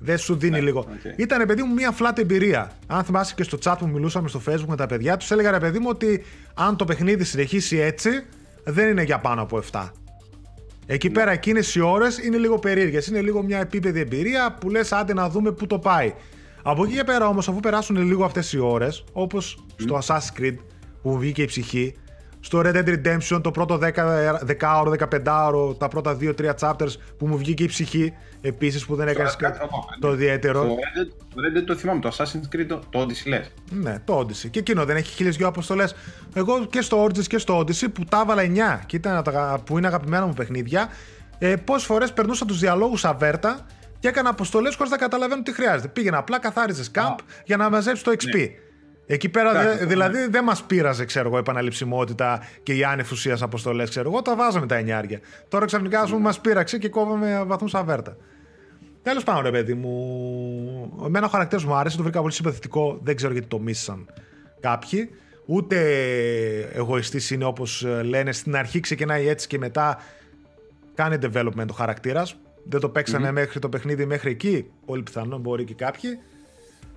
Δεν 0.00 0.18
σου 0.18 0.36
δίνει 0.36 0.60
λίγο. 0.60 0.78
οκ. 0.78 1.18
Ήταν, 1.18 1.46
παιδί 1.46 1.62
μου, 1.62 1.74
μια 1.74 1.94
flat 1.98 2.18
εμπειρία. 2.18 2.70
Αν 2.86 3.04
θυμάσαι 3.04 3.34
και 3.34 3.42
στο 3.42 3.58
chat 3.64 3.74
που 3.78 3.86
μιλούσαμε 3.86 4.28
στο 4.28 4.40
facebook 4.46 4.66
με 4.68 4.76
τα 4.76 4.86
παιδιά, 4.86 5.16
τους 5.16 5.30
έλεγα, 5.30 5.50
ρε 5.50 5.58
παιδί 5.58 5.78
μου, 5.78 5.86
ότι 5.88 6.24
αν 6.54 6.76
το 6.76 6.84
παιχνίδι 6.84 7.24
συνεχίσει 7.24 7.76
έτσι, 7.76 8.10
δεν 8.64 8.88
είναι 8.88 9.02
για 9.02 9.18
πάνω 9.18 9.42
από 9.42 9.62
7. 9.72 9.90
Εκεί 10.90 11.10
πέρα, 11.10 11.30
εκείνες 11.30 11.74
οι 11.74 11.80
ώρες 11.80 12.18
είναι 12.18 12.36
λίγο 12.36 12.58
περίεργες. 12.58 13.06
Είναι 13.06 13.20
λίγο 13.20 13.42
μια 13.42 13.58
επίπεδη 13.58 14.00
εμπειρία 14.00 14.56
που 14.60 14.70
λες, 14.70 14.92
άντε 14.92 15.14
να 15.14 15.28
δούμε 15.28 15.52
πού 15.52 15.66
το 15.66 15.78
πάει. 15.78 16.14
Από 16.62 16.84
εκεί 16.84 16.94
και 16.94 17.04
πέρα 17.04 17.28
όμως, 17.28 17.48
αφού 17.48 17.60
περάσουν 17.60 17.96
λίγο 17.96 18.24
αυτές 18.24 18.52
οι 18.52 18.58
ώρες, 18.58 19.04
όπως 19.12 19.64
στο 19.76 19.98
Assassin's 20.02 20.40
Creed 20.40 20.54
που 21.02 21.10
μου 21.10 21.18
βγήκε 21.18 21.42
η 21.42 21.44
ψυχή, 21.44 21.94
στο 22.40 22.60
Red 22.64 22.74
Dead 22.74 22.88
Redemption 22.88 23.40
το 23.42 23.50
πρώτο 23.50 23.78
10, 23.82 23.90
10ωρο, 24.60 24.92
15ωρο, 25.08 25.78
τα 25.78 25.88
πρώτα 25.88 26.16
2-3 26.20 26.50
chapters 26.60 26.92
που 27.18 27.26
μου 27.26 27.36
βγήκε 27.36 27.62
η 27.62 27.66
ψυχή, 27.66 28.12
επίσης 28.40 28.86
που 28.86 28.94
δεν 28.94 29.08
έκανες 29.08 29.36
κάτι 29.36 29.58
ακόμα, 29.62 29.84
το 30.00 30.08
ναι. 30.08 30.14
ιδιαίτερο. 30.14 30.62
Το 30.62 30.68
Red 30.68 31.00
Dead, 31.00 31.12
το 31.34 31.40
Red 31.40 31.58
Dead 31.58 31.64
το 31.66 31.76
θυμάμαι, 31.76 32.00
το 32.00 32.16
Assassin's 32.16 32.56
Creed, 32.56 32.66
το, 32.68 32.80
το 32.90 33.00
Odyssey 33.00 33.28
λες. 33.28 33.52
Ναι, 33.70 33.98
το 34.04 34.18
Odyssey. 34.18 34.50
Και 34.50 34.58
εκείνο 34.58 34.84
δεν 34.84 34.96
έχει 34.96 35.14
χίλιες 35.14 35.36
δυο 35.36 35.46
αποστολές. 35.46 35.94
Εγώ 36.34 36.64
και 36.64 36.80
στο 36.80 37.04
Origins 37.04 37.26
και 37.26 37.38
στο 37.38 37.58
Odyssey 37.58 37.92
που 37.92 38.04
τα 38.04 38.20
έβαλα 38.20 38.42
9 38.80 38.80
και 38.86 38.96
ήταν 38.96 39.16
από 39.16 39.30
τα 39.30 39.60
που 39.66 39.78
είναι 39.78 39.86
αγαπημένα 39.86 40.26
μου 40.26 40.32
παιχνίδια, 40.32 40.88
ε, 41.38 41.56
πόσες 41.56 41.86
φορές 41.86 42.12
περνούσα 42.12 42.44
τους 42.44 42.58
διαλόγους 42.58 43.04
αβέρτα 43.04 43.66
και 43.98 44.08
έκανα 44.08 44.28
αποστολές 44.28 44.74
χωρίς 44.74 44.90
να 44.90 44.98
καταλαβαίνω 44.98 45.42
τι 45.42 45.52
χρειάζεται. 45.52 45.88
Πήγαινα 45.88 46.18
απλά, 46.18 46.38
καθάριζες 46.38 46.90
camp 46.94 47.16
για 47.44 47.56
να 47.56 47.70
μαζέψεις 47.70 48.04
το 48.04 48.12
XP. 48.12 48.48
Εκεί 49.10 49.28
πέρα, 49.28 49.52
Ναι. 49.52 49.58
Εντάξει, 49.60 49.78
δε- 49.78 49.84
δηλαδή, 49.86 50.26
δεν 50.28 50.44
μας 50.44 50.62
πείραζε, 50.62 51.04
ξέρω 51.04 51.26
εγώ, 51.28 51.36
η 51.36 51.40
επαναληψιμότητα 51.40 52.40
και 52.62 52.74
οι 52.74 52.84
άνευ 52.84 53.10
ουσίας 53.12 53.42
αποστολές, 53.42 53.88
ξέρω 53.90 54.10
εγώ. 54.10 54.22
Τα 54.22 54.36
βάζαμε 54.36 54.66
τα 54.66 54.76
εννιάρια. 54.76 55.20
Τώρα 55.48 55.64
ξαφνικά, 55.66 56.00
ας 56.00 56.08
πούμε, 56.10 56.22
μας 56.22 56.40
πείραξε 56.40 56.78
και 56.78 56.88
κόβαμε 56.88 57.44
βαθμούς 57.46 57.74
αβέρτα. 57.74 58.16
Τέλος 59.02 59.24
πάντων, 59.24 59.42
ρε 59.42 59.50
παιδί 59.50 59.74
μου. 59.74 61.02
Εμένα 61.06 61.26
ο 61.26 61.28
χαρακτήρας 61.28 61.64
μου 61.64 61.74
άρεσε, 61.74 61.96
το 61.96 62.02
βρήκα 62.02 62.20
πολύ 62.20 62.32
συμπαθητικό. 62.32 62.98
Δεν 63.02 63.16
ξέρω 63.16 63.32
γιατί 63.32 63.48
το 63.48 63.58
μίσαν 63.58 64.06
κάποιοι. 64.60 65.10
Ούτε 65.46 65.76
εγωιστής 66.72 67.30
είναι 67.30 67.44
όπως 67.44 67.86
λένε. 68.04 68.32
Στην 68.32 68.56
αρχή 68.56 68.80
ξεκινάει 68.80 69.28
έτσι 69.28 69.46
και 69.46 69.58
μετά 69.58 69.98
κάνει 70.94 71.16
development 71.22 71.66
ο 71.70 71.74
χαρακτήρας. 71.74 72.36
Δεν 72.64 72.80
το 72.80 72.88
παίξανε 72.88 73.32
μέχρι 73.32 73.58
το 73.58 73.68
παιχνίδι 73.68 74.06
μέχρι 74.06 74.30
εκεί. 74.30 74.70
Πολύ 74.86 75.02
πιθανό, 75.02 75.38
μπορεί 75.38 75.64
και 75.64 75.74
κάποιοι. 75.74 76.18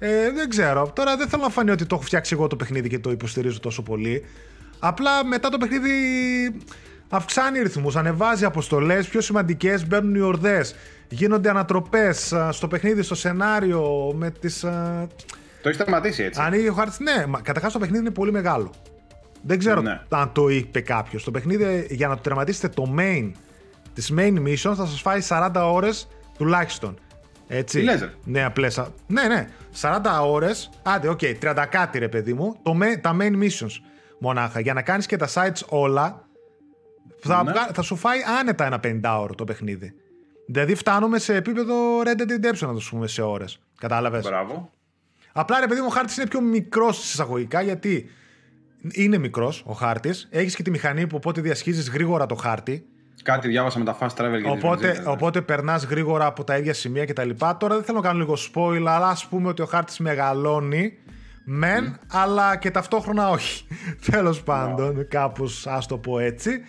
Ε, 0.03 0.31
δεν 0.31 0.49
ξέρω. 0.49 0.91
Τώρα 0.95 1.17
δεν 1.17 1.27
θέλω 1.27 1.43
να 1.43 1.49
φανεί 1.49 1.71
ότι 1.71 1.85
το 1.85 1.95
έχω 1.95 2.03
φτιάξει 2.03 2.33
εγώ 2.33 2.47
το 2.47 2.55
παιχνίδι 2.55 2.89
και 2.89 2.99
το 2.99 3.11
υποστηρίζω 3.11 3.59
τόσο 3.59 3.81
πολύ. 3.81 4.25
Απλά 4.79 5.25
μετά 5.25 5.49
το 5.49 5.57
παιχνίδι 5.57 5.91
αυξάνει 7.09 7.59
ρυθμούς, 7.59 7.95
ανεβάζει 7.95 8.45
αποστολές, 8.45 9.07
πιο 9.07 9.21
σημαντικές, 9.21 9.87
μπαίνουν 9.87 10.15
οι 10.15 10.19
ορδές, 10.19 10.75
γίνονται 11.09 11.49
ανατροπές 11.49 12.33
α, 12.33 12.51
στο 12.51 12.67
παιχνίδι, 12.67 13.01
στο 13.01 13.15
σενάριο, 13.15 14.11
με 14.15 14.31
τις... 14.31 14.63
α, 14.63 15.07
Το 15.61 15.69
έχεις 15.69 15.81
σταματήσει 15.81 16.23
έτσι. 16.23 16.41
Ανοίγει 16.43 16.69
ο 16.69 16.73
χάρτης, 16.73 16.99
ναι, 16.99 17.25
μα, 17.25 17.41
καταρχάς 17.41 17.73
το 17.73 17.79
παιχνίδι 17.79 17.99
είναι 18.03 18.13
πολύ 18.13 18.31
μεγάλο. 18.31 18.71
Δεν 19.41 19.59
ξέρω 19.59 19.81
Ναι. 19.81 20.01
αν 20.09 20.31
το 20.31 20.49
είπε 20.49 20.81
κάποιος. 20.81 21.23
Το 21.23 21.31
παιχνίδι 21.31 21.87
για 21.89 22.07
να 22.07 22.15
το 22.15 22.21
τερματίσετε 22.21 22.67
το 22.67 22.95
main 22.97 23.31
της 23.93 24.13
main 24.17 24.33
mission 24.47 24.73
θα 24.75 24.85
σας 24.85 25.01
φάει 25.01 25.19
40 25.29 25.51
ώρες 25.73 26.07
τουλάχιστον. 26.37 26.97
Έτσι. 27.47 27.77
Τι 27.79 27.83
λες, 27.83 27.99
ρε; 27.99 28.13
Ναι, 28.23 28.43
απλά. 28.43 28.93
Ναι, 29.07 29.27
ναι. 29.27 29.47
40 29.81 29.99
ώρες, 30.23 30.69
άντε, 30.83 31.07
οκ, 31.07 31.19
30 31.39 31.65
κάτι 31.69 31.99
ρε 31.99 32.09
παιδί 32.09 32.33
μου, 32.33 32.55
το, 32.63 32.77
ma- 32.81 32.99
τα 33.01 33.17
main 33.21 33.43
missions 33.43 33.71
μονάχα. 34.19 34.59
Για 34.59 34.73
να 34.73 34.81
κάνεις 34.81 35.05
και 35.05 35.17
τα 35.17 35.27
sides 35.33 35.65
όλα, 35.69 36.25
θα, 37.19 37.43
Ναι. 37.43 37.51
βγα- 37.51 37.69
θα 37.73 37.81
σου 37.81 37.95
φάει 37.95 38.19
άνετα 38.39 38.65
ένα 38.65 38.79
50ωρο 38.83 39.35
το 39.35 39.43
παιχνίδι. 39.43 39.93
Δηλαδή 40.47 40.75
φτάνουμε 40.75 41.19
σε 41.19 41.35
επίπεδο 41.35 41.75
Red 42.01 42.19
Dead 42.21 42.31
Redemption, 42.31 42.67
να 42.67 42.73
το 42.73 42.81
πούμε, 42.89 43.07
σε 43.07 43.21
ώρες. 43.21 43.59
Κατάλαβες; 43.79 44.23
Μπράβο. 44.25 44.69
Απλά 45.33 45.59
ρε 45.59 45.67
παιδί 45.67 45.79
μου, 45.81 45.87
ο 45.89 45.93
χάρτης 45.93 46.17
είναι 46.17 46.27
πιο 46.27 46.41
μικρός 46.41 47.03
εισαγωγικά 47.11 47.61
γιατί 47.61 48.09
είναι 48.91 49.17
μικρός 49.17 49.63
ο 49.65 49.73
χάρτης. 49.73 50.27
Έχεις 50.31 50.55
και 50.55 50.63
τη 50.63 50.69
μηχανή 50.69 51.07
που 51.07 51.15
οπότε 51.15 51.41
διασχίζεις 51.41 51.89
γρήγορα 51.89 52.25
το 52.25 52.35
χάρτη. 52.35 52.85
Κάτι 53.23 53.47
διάβασα 53.47 53.79
με 53.79 53.85
τα 53.85 53.97
fast 53.99 54.05
travel 54.05 54.31
και 54.31 54.37
τις 54.37 54.51
Οπότε, 54.51 54.85
βενζίνες. 54.85 55.07
οπότε 55.07 55.41
περνάς 55.41 55.83
γρήγορα 55.83 56.25
από 56.25 56.43
τα 56.43 56.57
ίδια 56.57 56.73
σημεία 56.73 57.05
κτλ. 57.05 57.29
Τώρα 57.57 57.75
δεν 57.75 57.83
θέλω 57.83 57.97
να 57.97 58.07
κάνω 58.07 58.19
λίγο 58.19 58.33
spoil, 58.33 58.83
αλλά 58.87 59.07
ας 59.07 59.25
πούμε 59.27 59.47
ότι 59.47 59.61
ο 59.61 59.65
χάρτης 59.65 59.99
μεγαλώνει. 59.99 60.93
Μεν, 61.45 61.99
αλλά 62.11 62.55
και 62.55 62.71
ταυτόχρονα 62.71 63.29
όχι. 63.29 63.65
Τέλος 64.11 64.43
πάντων, 64.43 65.07
κάπως 65.07 65.67
ας 65.67 65.87
το 65.87 65.97
πω 65.97 66.19
έτσι. 66.19 66.61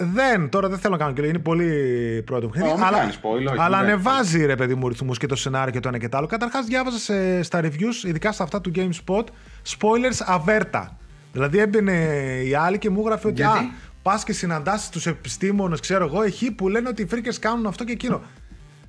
Δεν, 0.00 0.48
τώρα 0.48 0.68
δεν 0.68 0.78
θέλω 0.78 0.92
να 0.92 0.98
κάνω 0.98 1.12
και 1.12 1.26
είναι 1.26 1.38
πολύ 1.38 2.22
πρώτο 2.26 2.48
παιχνίδι. 2.48 2.72
Ω, 2.72 2.76
μην 2.76 2.84
αλλά 2.84 2.98
κάνεις 2.98 3.18
spoil, 3.22 3.36
όχι, 3.36 3.58
αλλά 3.58 3.78
μην 3.78 3.86
κάνεις 3.86 4.06
ανεβάζει 4.06 4.46
ρε 4.46 4.54
παιδί 4.54 4.74
μου 4.74 4.88
ρυθμού 4.88 5.12
και 5.12 5.26
το 5.26 5.36
σενάριο 5.36 5.72
και 5.72 5.80
το 5.80 5.88
ένα 5.88 5.98
και 5.98 6.08
το 6.08 6.16
άλλο. 6.16 6.26
Καταρχάς, 6.26 6.66
διάβαζα 6.66 6.98
σε, 6.98 7.42
στα 7.42 7.60
reviews, 7.62 8.06
ειδικά 8.06 8.32
στα 8.32 8.44
αυτά 8.44 8.60
του 8.60 8.72
GameSpot, 8.74 9.24
spoilers 9.78 10.18
αβέρτα. 10.24 10.96
Δηλαδή 11.32 11.58
έμπαινε 11.58 11.92
η 12.44 12.54
άλλη 12.54 12.78
και 12.78 12.90
μου 12.90 13.00
έγραφε 13.00 13.26
ότι 13.26 13.40
Γιατί; 13.40 13.58
α, 13.58 13.70
πας 14.08 14.24
και 14.24 14.32
συναντάς 14.32 14.90
τους 14.90 15.06
επιστήμονες, 15.06 15.80
ξέρω 15.80 16.04
εγώ, 16.04 16.22
εκεί 16.22 16.50
που 16.50 16.68
λένε 16.68 16.88
ότι 16.88 17.02
οι 17.02 17.06
φρίκες 17.06 17.38
κάνουν 17.38 17.66
αυτό 17.66 17.84
και 17.84 17.92
εκείνο. 17.92 18.22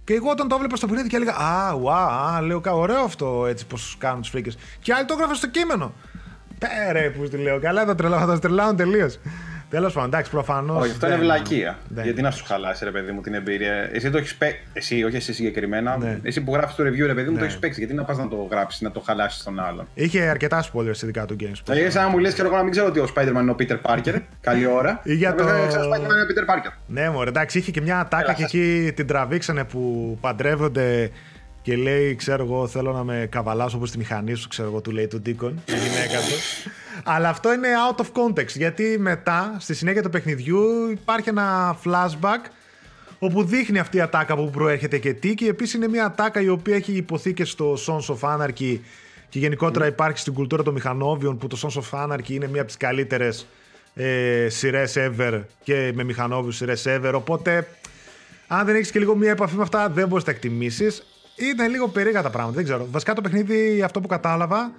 Και 0.04 0.14
εγώ 0.14 0.30
όταν 0.30 0.48
το 0.48 0.56
έβλεπα 0.56 0.76
στο 0.76 0.88
παιχνίδι 0.88 1.10
και 1.10 1.16
έλεγα 1.16 1.34
Α, 1.36 1.74
wow, 1.84 2.36
α, 2.36 2.42
λέω 2.42 2.60
κα, 2.60 2.74
ωραίο 2.74 3.04
αυτό 3.04 3.46
έτσι 3.48 3.66
πώ 3.66 3.78
κάνουν 3.98 4.22
τους 4.22 4.30
φρίκες. 4.30 4.58
Και 4.80 4.94
άλλοι 4.94 5.06
το 5.06 5.14
έγραφε 5.14 5.36
στο 5.36 5.50
κείμενο. 5.50 5.94
Πέρε 6.60 7.10
που 7.10 7.28
τη 7.28 7.38
λέω. 7.38 7.60
Καλά, 7.60 7.86
θα 7.86 7.96
τρελάω, 7.96 8.20
θα 8.20 8.26
τα 8.26 8.40
τρελάω 8.40 8.76
τελείως. 8.76 9.20
Τέλος 9.70 9.94
πάντων, 9.94 10.10
εντάξει, 10.10 10.32
προφανώς. 10.32 10.82
Όχι, 10.84 10.92
αυτό 10.92 11.08
είναι 11.08 11.16
βλακεία. 11.16 11.78
δεν. 11.88 12.04
Γιατί 12.04 12.22
να 12.22 12.32
σου 12.32 12.46
χαλάσει, 12.46 12.84
ρε 12.86 12.92
παιδί 12.92 13.12
μου, 13.12 13.22
την 13.22 13.34
εμπειρία. 13.34 13.90
Εσύ 13.94 14.10
το 14.10 14.18
έχεις 14.18 14.36
παίξει. 14.36 14.60
Εσύ, 14.74 15.04
όχι 15.04 15.16
εσύ 15.16 15.34
συγκεκριμένα. 15.34 15.98
Ναι. 15.98 16.20
Εσύ 16.24 16.42
που 16.42 16.54
γράφεις 16.54 16.76
το 16.76 16.84
review, 16.84 17.06
ρε 17.06 17.14
παιδί 17.14 17.28
μου, 17.28 17.34
Ναι. 17.34 17.40
το 17.40 17.46
έχεις 17.46 17.58
παίξει. 17.60 17.80
Γιατί 17.80 17.94
να 17.96 18.04
πας 18.04 18.18
να 18.18 18.28
το 18.28 18.48
γράψεις, 18.52 18.82
να 18.82 18.92
το 18.92 19.00
χαλάσεις 19.00 19.44
τον 19.44 19.60
άλλον; 19.60 19.88
Είχε 19.94 20.22
αρκετά 20.22 20.64
spoilers 20.74 21.02
ειδικά 21.04 21.26
του 21.26 21.36
GameSpot. 21.40 21.62
Θα 21.66 21.76
γίνει 21.76 21.90
σαν 21.90 22.04
να 22.04 22.10
μου 22.10 22.18
λες 22.18 22.34
και 22.34 22.42
εγώ 22.42 22.56
να 22.56 22.64
μην 22.64 22.72
ξέρω 22.72 22.88
ότι 22.88 23.00
ο 23.00 23.08
Spider-Man 23.16 23.40
είναι 23.42 23.52
ο 23.52 23.56
Peter 23.60 23.78
Parker. 23.82 24.16
Καλή 24.42 24.66
ώρα. 24.66 25.00
Ή 25.04 25.14
για 25.14 25.30
Εγώ 25.30 25.38
το- 25.38 25.54
δεν 25.54 25.68
ξέρω 25.68 25.84
ο 25.84 25.92
Spider-Man 25.94 26.00
είναι 26.00 26.22
ο 26.22 26.46
Peter 26.48 26.54
Parker. 26.56 26.72
Ναι, 26.88 27.10
μωρέ, 27.10 27.30
εντάξει, 27.30 27.58
είχε 27.58 27.72
και 27.72 27.82
μια 27.82 28.00
ατάκα 28.00 28.24
Έλα, 28.24 28.34
και 28.34 28.42
σας. 28.42 28.54
εκεί 28.54 28.92
την 28.96 29.08
τραβήξανε 29.08 29.64
που 29.64 30.18
παντρεύονται 30.22 31.10
και 31.62 31.76
λέει, 31.76 32.16
ξέρω 32.16 32.44
εγώ, 32.44 32.68
θέλω 32.68 32.92
να 32.92 33.04
με 33.04 33.28
καβαλάσω 33.32 33.78
όπως 33.78 33.92
τη 33.92 33.98
μηχανή 33.98 34.34
σου, 34.34 34.48
ξέρω 34.48 34.68
εγώ, 34.68 34.82
του 34.82 34.92
λέει 34.92 35.08
του 35.08 35.22
Deacon, 35.26 35.54
η 35.66 35.72
γυναίκα 35.72 36.18
του. 36.28 36.36
Αλλά 37.04 37.30
αυτό 37.30 37.54
είναι 37.54 37.68
out 37.90 38.02
of 38.02 38.06
context, 38.06 38.56
γιατί 38.56 38.96
μετά, 39.00 39.56
στη 39.60 39.74
συνέχεια 39.74 40.02
του 40.02 40.10
παιχνιδιού, 40.10 40.90
υπάρχει 40.92 41.30
ένα 41.30 41.78
flashback 41.86 42.50
όπου 43.20 43.44
δείχνει 43.44 43.80
αυτή 43.80 43.98
η 43.98 44.02
ατάκα 44.02 44.36
που 44.36 44.50
προέρχεται 44.50 44.98
και 44.98 45.14
τι 45.14 45.34
και 45.34 45.48
επίσης 45.48 45.74
είναι 45.74 45.88
μια 45.88 46.06
ατάκα 46.06 46.42
η 46.42 46.50
οποία 46.50 46.76
έχει 46.76 46.92
υποθεί 46.92 47.34
και 47.34 47.46
στο 47.46 47.78
Sons 47.88 48.16
of 48.16 48.20
Anarchy 48.20 48.80
και 49.30 49.40
γενικότερα 49.40 49.86
υπάρχει 49.86 50.18
στην 50.18 50.34
κουλτούρα 50.34 50.64
των 50.64 50.74
μηχανόβιων 50.74 51.38
που 51.38 51.48
το 51.48 51.58
Sons 51.62 51.82
of 51.82 52.06
Anarchy 52.06 52.30
είναι 52.30 52.48
μια 52.48 52.60
από 52.60 52.68
τις 52.68 52.78
καλύτερες 52.78 53.48
ε, 53.94 54.48
σειρές 54.50 54.96
ever 54.98 55.42
και 55.64 55.92
με 55.96 56.04
μηχανόβιους 56.04 56.56
σειρές 56.56 56.86
ever 56.88 57.12
οπότε 57.16 57.68
αν 58.48 58.66
δεν 58.66 58.76
έχεις 58.76 58.92
και 58.92 59.00
λίγο 59.00 59.16
μια 59.16 59.32
επαφή 59.32 59.56
με 59.56 59.62
αυτά 59.62 59.90
δεν 59.90 60.08
μπορείς 60.08 60.26
να 60.26 60.32
τα 60.32 60.38
εκτιμήσεις 60.38 61.04
ήταν 61.36 61.70
λίγο 61.70 61.88
περίεργα 61.88 62.22
τα 62.22 62.30
πράγματα, 62.30 62.56
δεν 62.56 62.66
ξέρω. 62.66 62.88
Βασικά 62.92 63.14
το 63.14 63.22
παιχνίδι 63.22 63.82
αυτό 63.82 64.00
που 64.00 64.08
κατάλαβα 64.08 64.72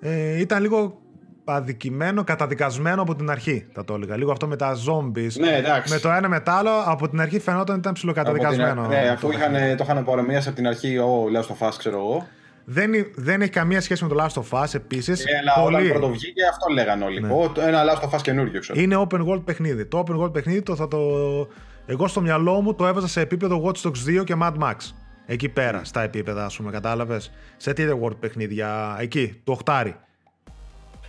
ε, 0.00 0.40
ήταν 0.40 0.62
λίγο 0.62 1.01
αδικημένο, 1.44 2.24
καταδικασμένο 2.24 3.02
από 3.02 3.14
την 3.16 3.30
αρχή, 3.30 3.66
θα 3.72 3.84
το 3.84 3.94
έλεγα. 3.94 4.16
Λίγο 4.16 4.32
αυτό 4.32 4.46
με 4.46 4.56
τα 4.56 4.74
zombies. 4.86 5.32
Ναι, 5.38 5.56
εντάξει. 5.56 5.92
Με 5.92 5.98
το 6.00 6.10
ένα 6.10 6.28
με 6.28 6.40
το 6.40 6.50
άλλο, 6.50 6.70
από 6.86 7.08
την 7.08 7.20
αρχή 7.20 7.38
φαινόταν 7.40 7.70
ότι 7.70 7.78
ήταν 7.78 7.92
ψιλοκαταδικασμένο. 7.92 8.80
Από 8.80 8.90
την- 8.90 8.98
Ναι, 9.00 9.08
αφού 9.08 9.30
είχαν, 9.30 9.52
το 9.76 9.84
είχαν 9.84 10.04
παρομοιάσει 10.04 10.48
από 10.48 10.56
την 10.56 10.66
αρχή, 10.66 10.98
ο 10.98 11.28
λέω 11.30 11.42
στο 11.42 11.56
fast, 11.60 11.74
ξέρω 11.78 11.96
εγώ. 11.96 12.26
Δεν, 12.64 12.90
δεν 13.14 13.40
έχει 13.42 13.50
καμία 13.50 13.80
σχέση 13.80 14.04
με 14.04 14.14
το 14.14 14.16
Last 14.24 14.42
of 14.42 14.62
Us 14.62 14.74
επίσης. 14.74 15.24
Έλα, 15.40 15.62
όταν 15.66 15.88
πρώτο 15.88 16.08
βγήκε, 16.08 16.42
αυτό 16.50 16.72
λέγανε 16.72 17.04
όλοι. 17.04 17.20
Ναι. 17.20 17.32
Ω, 17.32 17.48
το- 17.48 17.60
ένα 17.60 17.82
Last 17.84 18.08
of 18.08 18.18
Us 18.18 18.22
καινούριο, 18.22 18.60
ξέρω. 18.60 18.80
Είναι 18.80 18.96
open 19.08 19.26
world 19.26 19.44
παιχνίδι. 19.44 19.86
Το 19.86 20.04
open 20.06 20.20
world 20.24 20.32
παιχνίδι 20.32 20.62
το 20.62 20.76
θα 20.76 20.88
το. 20.88 20.98
Εγώ 21.86 22.06
στο 22.08 22.20
μυαλό 22.20 22.60
μου 22.60 22.74
το 22.74 22.86
έβαζα 22.86 23.08
σε 23.08 23.20
επίπεδο 23.20 23.62
Watch 23.64 23.88
Dogs 23.88 24.20
2 24.20 24.24
και 24.24 24.34
Mad 24.42 24.52
Max. 24.62 24.74
Εκεί 25.26 25.48
πέρα, 25.48 25.80
στα 25.84 26.02
επίπεδα, 26.02 26.44
ας 26.44 26.56
πούμε, 26.56 26.70
κατάλαβες. 26.70 27.32
Σε 27.56 27.72
τέτοια 27.72 27.98
world 28.02 28.16
παιχνίδια. 28.20 28.96
Εκεί, 29.00 29.40
το 29.44 29.52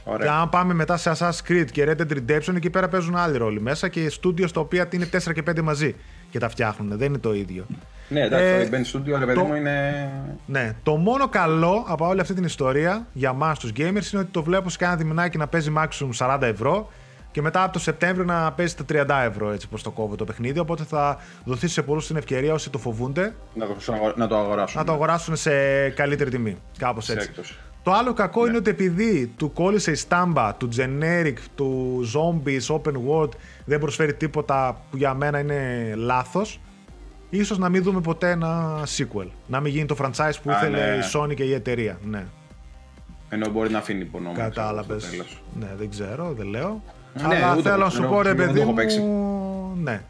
οχτάρι. 0.03 0.23
Και 0.23 0.29
Ωραία. 0.29 0.41
αν 0.41 0.49
πάμε 0.49 0.73
μετά 0.73 0.97
σε 0.97 1.11
Assassin's 1.17 1.49
Creed 1.51 1.65
και 1.71 1.85
Red 1.87 2.01
Dead 2.01 2.11
Redemption, 2.17 2.55
εκεί 2.55 2.69
πέρα 2.69 2.87
παίζουν 2.87 3.15
άλλοι 3.15 3.37
ρόλοι 3.37 3.61
μέσα 3.61 3.87
και 3.87 4.09
στούντιο 4.09 4.47
στα 4.47 4.59
οποία 4.61 4.87
είναι 4.91 5.05
4 5.05 5.33
και 5.33 5.43
5 5.49 5.61
μαζί 5.61 5.95
και 6.29 6.39
τα 6.39 6.49
φτιάχνουν. 6.49 6.97
Δεν 6.97 7.07
είναι 7.07 7.17
το 7.17 7.33
ίδιο. 7.33 7.65
Ναι, 8.09 8.21
εντάξει, 8.21 8.45
Ε, 8.45 8.69
το 8.69 8.77
Ben 8.77 8.95
Studio, 8.97 9.19
ρε 9.19 9.25
παιδί 9.25 9.39
το- 9.39 9.45
μου, 9.45 9.55
είναι... 9.55 10.09
Ναι, 10.45 10.75
το 10.83 10.95
μόνο 10.95 11.27
καλό 11.29 11.85
από 11.87 12.07
όλη 12.07 12.19
αυτή 12.19 12.33
την 12.33 12.43
ιστορία 12.43 13.07
για 13.13 13.29
εμά 13.29 13.55
τους 13.55 13.71
gamers 13.77 13.81
είναι 14.11 14.21
ότι 14.21 14.25
το 14.31 14.43
βλέπω 14.43 14.69
σε 14.69 14.77
κάνα 14.77 14.95
διμηνάκι 14.95 15.37
να 15.37 15.47
παίζει 15.47 15.73
maximum 15.77 16.09
40 16.17 16.41
ευρώ 16.41 16.89
και 17.31 17.41
μετά 17.41 17.63
από 17.63 17.73
το 17.73 17.79
Σεπτέμβριο 17.79 18.25
να 18.25 18.51
παίζει 18.51 18.75
τα 18.75 18.85
30 19.07 19.23
ευρώ 19.29 19.51
έτσι 19.51 19.67
πως 19.67 19.83
το 19.83 19.91
κόβω 19.91 20.15
το 20.15 20.23
παιχνίδι. 20.23 20.59
Οπότε 20.59 20.83
θα 20.83 21.17
δοθεί 21.45 21.67
σε 21.67 21.81
πολλούς 21.81 22.07
την 22.07 22.15
ευκαιρία 22.15 22.53
όσοι 22.53 22.69
το 22.69 22.77
φοβούνται 22.77 23.33
Να 23.53 23.65
το, 23.65 23.75
να 24.15 24.27
το 24.27 24.37
αγοράσουν. 24.37 24.79
να 24.79 24.85
το 24.85 24.91
αγοράσουν 24.91 25.35
σε 25.35 25.51
καλύτερη 25.89 26.29
τιμή. 26.29 26.57
Κάπως 26.77 27.05
Σε 27.05 27.13
έτσι. 27.13 27.27
έκπτωση. 27.29 27.55
Το 27.83 27.91
άλλο 27.91 28.13
κακό 28.13 28.41
Ναι. 28.41 28.47
είναι 28.49 28.57
ότι 28.57 28.69
επειδή 28.69 29.33
του 29.37 29.53
κόλλησε 29.53 29.91
η 29.91 29.95
στάμπα 29.95 30.53
του 30.55 30.69
generic, 30.75 31.33
του 31.55 31.99
zombies, 32.13 32.75
open 32.75 32.93
world, 33.09 33.29
δεν 33.65 33.79
προσφέρει 33.79 34.13
τίποτα 34.13 34.81
που 34.91 34.97
για 34.97 35.13
μένα 35.13 35.39
είναι 35.39 35.93
λάθος, 35.95 36.59
ίσως 37.29 37.57
να 37.57 37.69
μην 37.69 37.83
δούμε 37.83 38.01
ποτέ 38.01 38.29
ένα 38.29 38.79
sequel. 38.97 39.27
Να 39.47 39.59
μην 39.59 39.71
γίνει 39.71 39.85
το 39.85 39.95
franchise 39.99 40.33
που 40.43 40.51
Α, 40.51 40.55
ήθελε 40.57 40.77
ναι. 40.77 40.95
η 40.95 40.99
Sony 41.13 41.33
και 41.35 41.43
η 41.43 41.53
εταιρεία. 41.53 41.99
Ναι, 42.05 42.25
Ενώ 43.29 43.49
μπορεί 43.49 43.69
να 43.69 43.77
αφήνει 43.77 44.01
υπονόμια. 44.01 44.43
κατάλαβες. 44.43 45.01
στο 45.03 45.11
τέλος. 45.11 45.41
Ναι, 45.59 45.69
δεν 45.77 45.89
ξέρω, 45.89 46.33
δεν 46.37 46.47
λέω. 46.47 46.83
Ναι, 47.13 47.23
Αλλά 47.35 47.51
ούτε 47.53 47.61
θέλω 47.61 47.75
να 47.75 47.81
εγώ, 47.81 47.89
σου 47.89 48.01
δεν 48.01 48.09
πω 48.09 48.21
ρε 48.21 48.29
έχω- 48.29 48.37
δεν 48.37 48.47
το 48.47 48.51
παιδί 48.53 48.61
έχω 48.61 48.73
παίξει. 48.73 48.99
μου... 48.99 49.77
Ναι. 49.81 50.01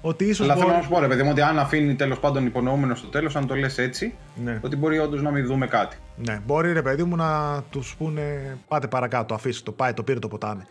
Ότι 0.00 0.24
ίσως 0.24 0.44
Αλλά 0.46 0.54
θέλω 0.54 0.66
μπορεί... 0.66 0.76
να 0.76 0.82
σου 0.82 0.88
πω, 0.90 1.00
ρε 1.00 1.06
παιδί 1.08 1.22
μου, 1.22 1.28
ότι 1.30 1.40
αν 1.40 1.58
αφήνει 1.58 1.94
τέλος 1.94 2.18
πάντων 2.18 2.46
υπονοούμενο 2.46 2.94
στο 2.94 3.08
τέλος, 3.08 3.36
αν 3.36 3.46
το 3.46 3.54
λες 3.54 3.78
έτσι, 3.78 4.14
Ναι. 4.44 4.58
ότι 4.62 4.76
μπορεί 4.76 4.98
όντως 4.98 5.22
να 5.22 5.30
μην 5.30 5.46
δούμε 5.46 5.66
κάτι. 5.66 5.96
Ναι, 6.16 6.40
μπορεί 6.46 6.72
ρε 6.72 6.82
παιδί 6.82 7.02
μου 7.04 7.16
να 7.16 7.62
τους 7.70 7.94
πούνε 7.98 8.56
πάτε 8.68 8.86
παρακάτω, 8.86 9.34
αφήστε 9.34 9.62
το, 9.64 9.72
πάει, 9.72 9.92
το 9.92 10.02
πήρε 10.02 10.18
το 10.18 10.28
ποτάμι. 10.28 10.62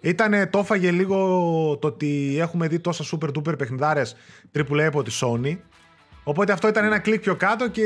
Ήτανε, 0.00 0.46
το 0.46 0.58
έφαγε 0.58 0.90
λίγο 0.90 1.16
το 1.80 1.86
ότι 1.86 2.36
έχουμε 2.40 2.68
δει 2.68 2.78
τόσα 2.78 3.04
super 3.12 3.28
duper 3.28 3.58
παιχνιδάρες 3.58 4.16
AAA 4.58 4.80
από 4.86 5.02
τη 5.02 5.18
Sony. 5.20 5.56
Οπότε 6.24 6.52
αυτό 6.52 6.68
ήταν 6.68 6.84
ένα 6.84 6.98
κλικ 6.98 7.20
πιο 7.20 7.36
κάτω 7.36 7.68
και 7.68 7.82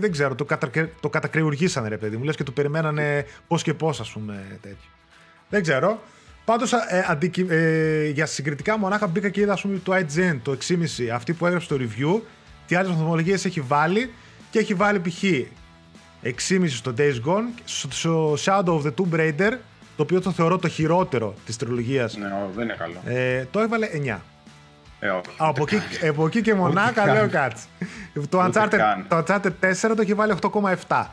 δεν 0.00 0.12
ξέρω, 0.12 0.34
το, 0.34 0.44
κατακρι... 0.44 0.92
το 1.00 1.08
κατακριουργήσανε 1.08 1.88
ρε 1.88 1.96
παιδί 1.96 2.16
μου. 2.16 2.24
Λες 2.24 2.36
και 2.36 2.42
το 2.42 2.52
περιμένανε 2.52 3.24
πώς 3.48 3.62
και 3.62 3.74
πώς 3.74 4.00
ας 4.00 4.10
πούμε 4.10 4.58
τέτοιο. 4.60 4.88
Δεν 5.48 5.62
ξέρω. 5.62 6.00
Πάντως 6.50 6.72
ε, 6.72 7.04
αντικει... 7.08 7.46
ε, 7.48 8.08
για 8.08 8.26
συγκριτικά 8.26 8.78
μονάχα 8.78 9.06
μπήκα 9.06 9.28
και 9.28 9.40
είδα 9.40 9.52
ας 9.52 9.60
πούμε 9.60 9.78
το 9.84 9.92
IGN 9.94 10.38
το 10.42 10.56
6,5 10.68 10.76
αυτή 11.14 11.32
που 11.32 11.46
έγραψε 11.46 11.68
το 11.68 11.76
review 11.80 12.20
τι 12.66 12.74
άλλες 12.74 12.90
βαθμολογίες 12.90 13.44
έχει 13.44 13.60
βάλει 13.60 14.12
και 14.50 14.58
έχει 14.58 14.74
βάλει 14.74 15.00
π.χ. 15.00 15.22
6,5 16.22 16.64
στο 16.68 16.94
Days 16.98 17.14
Gone, 17.26 17.62
στο 17.64 18.34
Shadow 18.44 18.64
of 18.64 18.82
the 18.82 18.90
Tomb 18.94 19.14
Raider, 19.20 19.52
το 19.96 20.02
οποίο 20.02 20.20
το 20.20 20.30
θεωρώ 20.30 20.58
το 20.58 20.68
χειρότερο 20.68 21.34
της 21.46 21.56
τριλογίας, 21.56 22.16
Ναι, 22.16 22.26
ό, 22.26 22.50
δεν 22.54 22.64
είναι 22.64 22.76
καλό. 22.78 23.00
ε, 23.04 23.44
το 23.50 23.60
έβαλε 23.60 23.88
9. 23.92 24.18
Ε, 25.00 25.08
όχι. 25.08 25.20
Από 25.36 25.62
εκεί, 25.62 26.06
από 26.08 26.26
εκεί 26.26 26.40
και 26.42 26.54
μονάχα 26.54 26.90
καν. 26.92 27.14
λέω 27.14 27.28
κάτσε. 27.28 27.64
Το 28.28 28.38
Ούτε 28.42 28.50
Uncharted, 28.60 28.68
καν. 28.76 29.06
το 29.08 29.16
Uncharted 29.26 29.52
4 29.90 29.94
το 29.96 30.02
έχει 30.02 30.14
βάλει 30.14 30.34
8,7. 30.86 31.04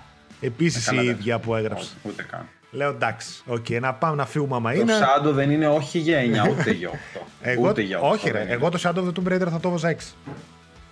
Επίσης 0.41 0.85
Καλά, 0.85 1.01
η 1.01 1.05
δεν- 1.05 1.15
ίδια 1.15 1.39
που 1.39 1.55
έγραψε. 1.55 1.83
όχι, 1.83 1.93
Ούτε 2.13 2.23
καν. 2.31 2.45
Λέω 2.77 2.89
εντάξει, 2.89 3.43
οκ, 3.45 3.69
να 3.69 3.93
πάμε 3.93 4.15
να 4.15 4.25
φύγουμε 4.25 4.55
άμα 4.55 4.73
Το 4.73 4.79
είναι. 4.79 4.93
Shadow 4.93 5.31
δεν 5.31 5.51
είναι 5.51 5.67
όχι 5.67 5.99
για 5.99 6.19
9, 6.45 6.49
ούτε 6.49 6.71
για 6.71 6.89
8. 6.89 7.19
Εγώ, 7.41 7.69
ούτε 7.69 7.81
για 7.81 7.99
8. 7.99 8.03
όχι 8.03 8.25
ρε, 8.25 8.31
δεν 8.31 8.41
είναι. 8.41 8.53
εγώ 8.53 8.69
το 8.69 8.79
Shadow 8.83 8.97
of 8.97 9.07
the 9.07 9.11
Tomb 9.19 9.33
Raider 9.33 9.47
θα 9.51 9.59
το 9.59 9.67
έβαζα 9.67 9.95
6. 9.95 10.15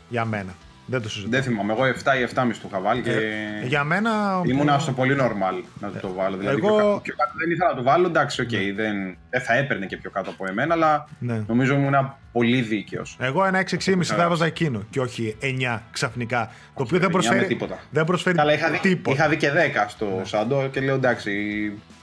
Για 0.10 0.26
μένα. 0.26 0.56
Δεν 0.88 1.02
το 1.02 1.10
συζητώ. 1.10 1.30
Δεν 1.30 1.44
θυμάμαι, 1.44 1.74
εγώ 1.74 1.84
7 1.84 1.88
ή 1.88 2.28
7,5 2.36 2.60
του 2.62 2.68
είχα 2.68 2.80
βάλει 2.80 3.02
και. 3.02 3.12
Ε, 3.12 3.66
για 3.68 3.84
μένα... 3.84 4.42
Ήμουνα 4.46 4.80
στο 4.80 4.92
πολύ 4.92 5.16
normal 5.20 5.64
να 5.80 5.90
το, 5.92 6.00
το 6.00 6.14
βάλω. 6.14 6.38
Δηλαδή 6.38 6.58
εγώ- 6.58 6.68
πιο, 6.68 6.78
κάτω, 6.78 7.00
πιο 7.04 7.14
κάτω 7.18 7.32
δεν 7.38 7.52
ήθελα 7.52 7.70
να 7.70 7.76
το 7.76 7.84
βάλω. 7.84 8.08
Εντάξει, 8.08 8.42
οκ, 8.42 8.50
δεν, 8.50 9.18
δεν 9.30 9.42
θα 9.42 9.54
έπαιρνε 9.54 9.86
και 9.86 9.98
πιο 9.98 10.10
κάτω 10.10 10.30
από 10.30 10.46
εμένα, 10.48 10.74
αλλά 10.74 11.08
Ναι. 11.20 11.44
νομίζω 11.48 11.74
ήμουν 11.74 12.14
πολύ 12.32 12.62
δίκαιος. 12.62 13.18
Εγώ 13.20 13.46
ένα 13.46 13.60
6,5 13.70 14.04
θα 14.04 14.24
έβαζα 14.24 14.46
εκείνο 14.46 14.84
και 14.90 15.00
όχι 15.00 15.36
9 15.42 15.80
ξαφνικά. 15.92 16.50
Το 16.76 16.84
οποίο 16.84 17.00
δεν 17.00 17.02
εννιά 17.02 17.08
με 17.08 17.10
προσφέρει, 17.12 17.46
τίποτα. 17.46 17.80
δεν 17.90 18.06
προσφέρει 18.06 18.38
Καλά, 18.38 18.54
είχα 18.54 18.70
δει, 18.72 18.80
τίποτα. 18.80 19.16
είχα 19.16 19.30
δει 19.30 19.38
και 19.38 19.50
10 19.52 19.86
στο 19.88 20.22
Shadow 20.32 20.70
και 20.72 20.80
λέω 20.82 20.96
εντάξει. 20.96 21.32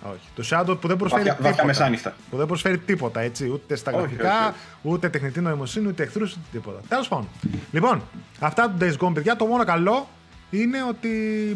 Όχι. 0.04 0.28
Το 0.34 0.42
Shadow 0.50 0.80
που 0.80 0.88
δεν 0.88 0.96
προσφέρει 0.96 1.22
Βάθια, 1.22 1.32
βάθια 1.34 1.50
τίποτα. 1.50 1.66
μεσάνυχτα. 1.66 2.14
Που 2.30 2.36
δεν 2.36 2.46
προσφέρει 2.46 2.78
τίποτα 2.78 3.20
έτσι. 3.20 3.48
Ούτε 3.48 3.76
στα 3.76 3.90
Όχι, 3.90 4.00
γραφικά, 4.00 4.28
όχι, 4.38 4.48
όχι. 4.48 4.56
Ούτε 4.82 5.08
τεχνητή 5.08 5.40
νοημοσύνη, 5.40 5.88
ούτε 5.88 6.02
εχθρούς, 6.02 6.32
ούτε 6.32 6.40
τίποτα. 6.52 6.80
Τέλος 6.88 7.08
πάντων. 7.08 7.28
Λοιπόν, 7.72 8.02
αυτά 8.40 8.70
του 8.70 8.86
Days 8.86 9.06
Gone, 9.06 9.14
παιδιά. 9.14 9.36
Το 9.36 9.44
μόνο 9.44 9.64
καλό 9.64 10.08
είναι 10.50 10.78
ότι 10.88 11.08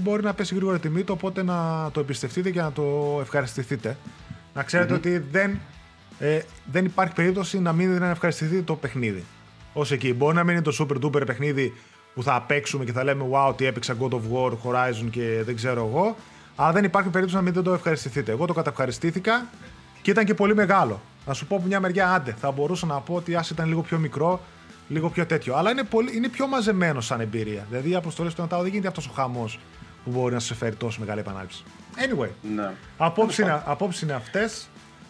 μπορεί 0.02 0.22
να 0.22 0.34
πέσει 0.34 0.54
γρήγορα 0.54 0.78
τιμή 0.78 1.02
του, 1.02 1.14
οπότε 1.16 1.42
να 1.42 1.90
το 1.92 2.00
εμπιστευτείτε 2.00 2.50
και 2.50 2.60
να 2.60 2.72
το 2.72 3.18
ευχαριστηθείτε. 3.20 3.96
Να 4.54 4.62
ξερετε 4.62 4.94
ότι 4.94 5.18
δεν, 5.18 5.58
ε, 6.18 6.40
δεν 6.72 6.84
υπάρχει 6.84 7.14
περίπτωση 7.14 7.60
να 7.60 7.72
μην 7.72 7.98
να 7.98 8.08
ευχαριστηθείτε 8.10 8.62
το 8.62 8.74
παιχνίδι. 8.74 9.24
Ω 9.72 9.82
εκεί. 9.90 10.14
Μπορεί 10.14 10.34
να 10.34 10.44
μην 10.44 10.54
είναι 10.54 10.62
το 10.62 10.76
super 10.78 11.04
duper 11.04 11.26
παιχνίδι 11.26 11.72
που 12.14 12.22
θα 12.22 12.42
παίξουμε 12.46 12.84
και 12.84 12.92
θα 12.92 13.04
λέμε 13.04 13.24
Wow, 13.32 13.48
ότι 13.48 13.66
έπαιξα 13.66 13.96
God 14.00 14.10
of 14.10 14.20
War, 14.32 14.50
Horizon 14.50 15.06
και 15.10 15.42
δεν 15.44 15.56
ξέρω 15.56 15.86
εγώ. 15.86 16.16
Αλλά 16.56 16.72
δεν 16.72 16.84
υπάρχει 16.84 17.08
περίπτωση 17.08 17.36
να 17.36 17.42
μην 17.42 17.52
δεν 17.52 17.62
το 17.62 17.72
ευχαριστηθείτε. 17.72 18.32
Εγώ 18.32 18.46
το 18.46 18.52
καταευχαριστήθηκα 18.52 19.46
και 20.02 20.10
ήταν 20.10 20.24
και 20.24 20.34
πολύ 20.34 20.54
μεγάλο. 20.54 21.00
Να 21.26 21.32
σου 21.34 21.46
πω 21.46 21.56
από 21.56 21.66
μια 21.66 21.80
μεριά, 21.80 22.12
άντε, 22.12 22.34
θα 22.40 22.50
μπορούσα 22.50 22.86
να 22.86 23.00
πω 23.00 23.14
ότι 23.14 23.34
ας 23.34 23.50
ήταν 23.50 23.68
λίγο 23.68 23.80
πιο 23.80 23.98
μικρό, 23.98 24.40
λίγο 24.88 25.08
πιο 25.10 25.26
τέτοιο. 25.26 25.54
Αλλά 25.56 25.70
είναι, 25.70 25.82
πολύ, 25.82 26.16
είναι 26.16 26.28
πιο 26.28 26.46
μαζεμένο 26.46 27.00
σαν 27.00 27.20
εμπειρία. 27.20 27.66
Δηλαδή, 27.70 27.90
οι 27.90 27.94
αποστολές 27.94 28.34
του 28.34 28.40
Νατάου 28.40 28.60
δεν 28.60 28.68
γίνεται 28.70 28.88
αυτός 28.88 29.06
ο 29.06 29.10
χαμός 29.14 29.58
που 30.04 30.10
μπορεί 30.10 30.34
να 30.34 30.40
σε 30.40 30.54
φέρει 30.54 30.74
τόσο 30.74 31.00
μεγάλη 31.00 31.20
επανάληψη. 31.20 31.62
Anyway, 31.96 32.28
Ναι. 32.54 32.70
απόψεις 32.96 33.42
είναι, 33.42 33.62
απόψεις 33.64 34.02
είναι 34.02 34.12
αυτές. 34.12 34.68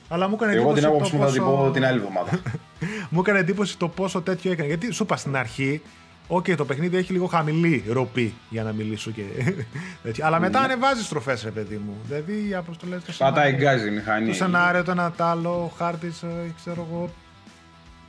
Αλλά 0.09 0.29
μου 0.29 0.35
έκανε 0.35 0.53
Εγώ 0.53 0.61
εντύπωση 0.61 0.81
την 0.81 0.91
το 0.91 0.95
άποψη 0.97 1.17
μου 1.17 1.25
θα 1.27 1.33
την 1.33 1.43
πόσο- 1.43 1.65
πω 1.65 1.71
την 1.71 1.85
άλλη 1.85 1.99
εβδομάδα. 1.99 2.31
μου 3.11 3.21
έκανε 3.21 3.39
εντύπωση 3.39 3.79
το 3.79 3.89
πόσο 3.89 4.21
τέτοιο 4.23 4.51
έκανε. 4.53 4.69
Γιατί 4.69 4.91
σου 4.91 5.03
είπα 5.03 5.17
στην 5.17 5.37
αρχή, 5.37 5.83
Οκ, 6.29 6.55
το 6.57 6.65
παιχνίδι 6.65 6.97
έχει 6.97 7.13
λίγο 7.13 7.27
χαμηλή 7.27 7.85
ροπή 7.89 8.35
για 8.51 8.63
να 8.63 8.73
μιλήσω 8.73 9.11
και 9.11 9.23
τέτοιο. 10.03 10.27
Αλλά 10.27 10.41
μετά 10.41 10.61
ανεβάζεις 10.61 11.05
στροφές, 11.07 11.43
ρε 11.43 11.51
παιδί 11.51 11.77
μου. 11.77 11.97
Δηλαδή 12.07 12.49
οι 12.49 12.55
αποστολές 12.55 13.03
του 13.05 13.13
Πατάει 13.19 13.53
γκάζι 13.53 13.89
η 13.89 13.91
μηχανή. 13.91 14.27
Το 14.29 14.35
σενάριο, 14.35 14.83
το 14.85 14.91
ένα 14.91 15.11
τ' 15.11 15.21
άλλο, 15.21 15.51
ο 15.51 15.73
χάρτης, 15.77 16.25
ξέρω 16.57 16.87
εγώ. 16.91 17.11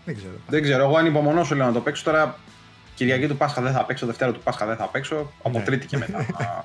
Δεν 0.05 0.15
ξέρω. 0.15 0.33
Δεν 0.47 0.61
ξέρω, 0.61 0.83
εγώ 0.83 0.97
ανυπομονώ 0.97 1.43
σου 1.43 1.55
λέω 1.55 1.65
να 1.65 1.71
το 1.73 1.79
παίξω 1.79 2.03
τώρα. 2.03 2.37
Κυριακή 2.95 3.27
του 3.27 3.37
Πάσχα 3.37 3.61
δεν 3.61 3.71
θα 3.73 3.85
παίξω, 3.85 4.05
Δευτέρα 4.05 4.31
του 4.31 4.39
Πάσχα 4.39 4.65
δεν 4.65 4.75
θα 4.75 4.87
παίξω. 4.87 5.31
Από 5.43 5.57
Ναι. 5.57 5.63
Τρίτη 5.63 5.87
και 5.87 5.97
μετά. 5.97 6.17
Α, 6.43 6.61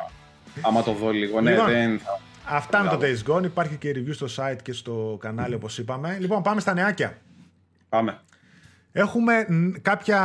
Άμα 0.61 0.83
το 0.83 0.93
δω 0.93 1.11
λίγο. 1.11 1.41
Ναι, 1.41 1.51
Λοιπόν, 1.51 1.67
δεν 1.67 1.99
θα. 1.99 2.21
Αυτά 2.45 2.83
με 2.83 2.89
το 2.89 2.97
Μπράβο. 2.97 3.15
Days 3.27 3.33
Gone. 3.37 3.45
Υπάρχει 3.45 3.77
και 3.77 3.91
review 3.97 4.15
στο 4.15 4.27
site 4.37 4.57
και 4.63 4.73
στο 4.73 5.17
κανάλι 5.21 5.55
όπως 5.55 5.79
είπαμε. 5.79 6.17
Λοιπόν, 6.21 6.43
πάμε 6.43 6.61
στα 6.61 6.75
νεάκια. 6.75 7.19
Πάμε. 7.89 8.21
Έχουμε 8.93 9.47
μ, 9.49 9.71
κάποια 9.83 10.21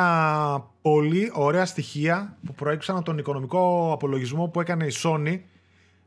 πολύ 0.81 1.31
ωραία 1.33 1.65
στοιχεία 1.65 2.37
που 2.45 2.53
προέκυψαν 2.53 2.95
από 2.95 3.05
τον 3.05 3.17
οικονομικό 3.17 3.91
απολογισμό 3.93 4.47
που 4.47 4.61
έκανε 4.61 4.85
η 4.85 4.93
Sony 5.03 5.39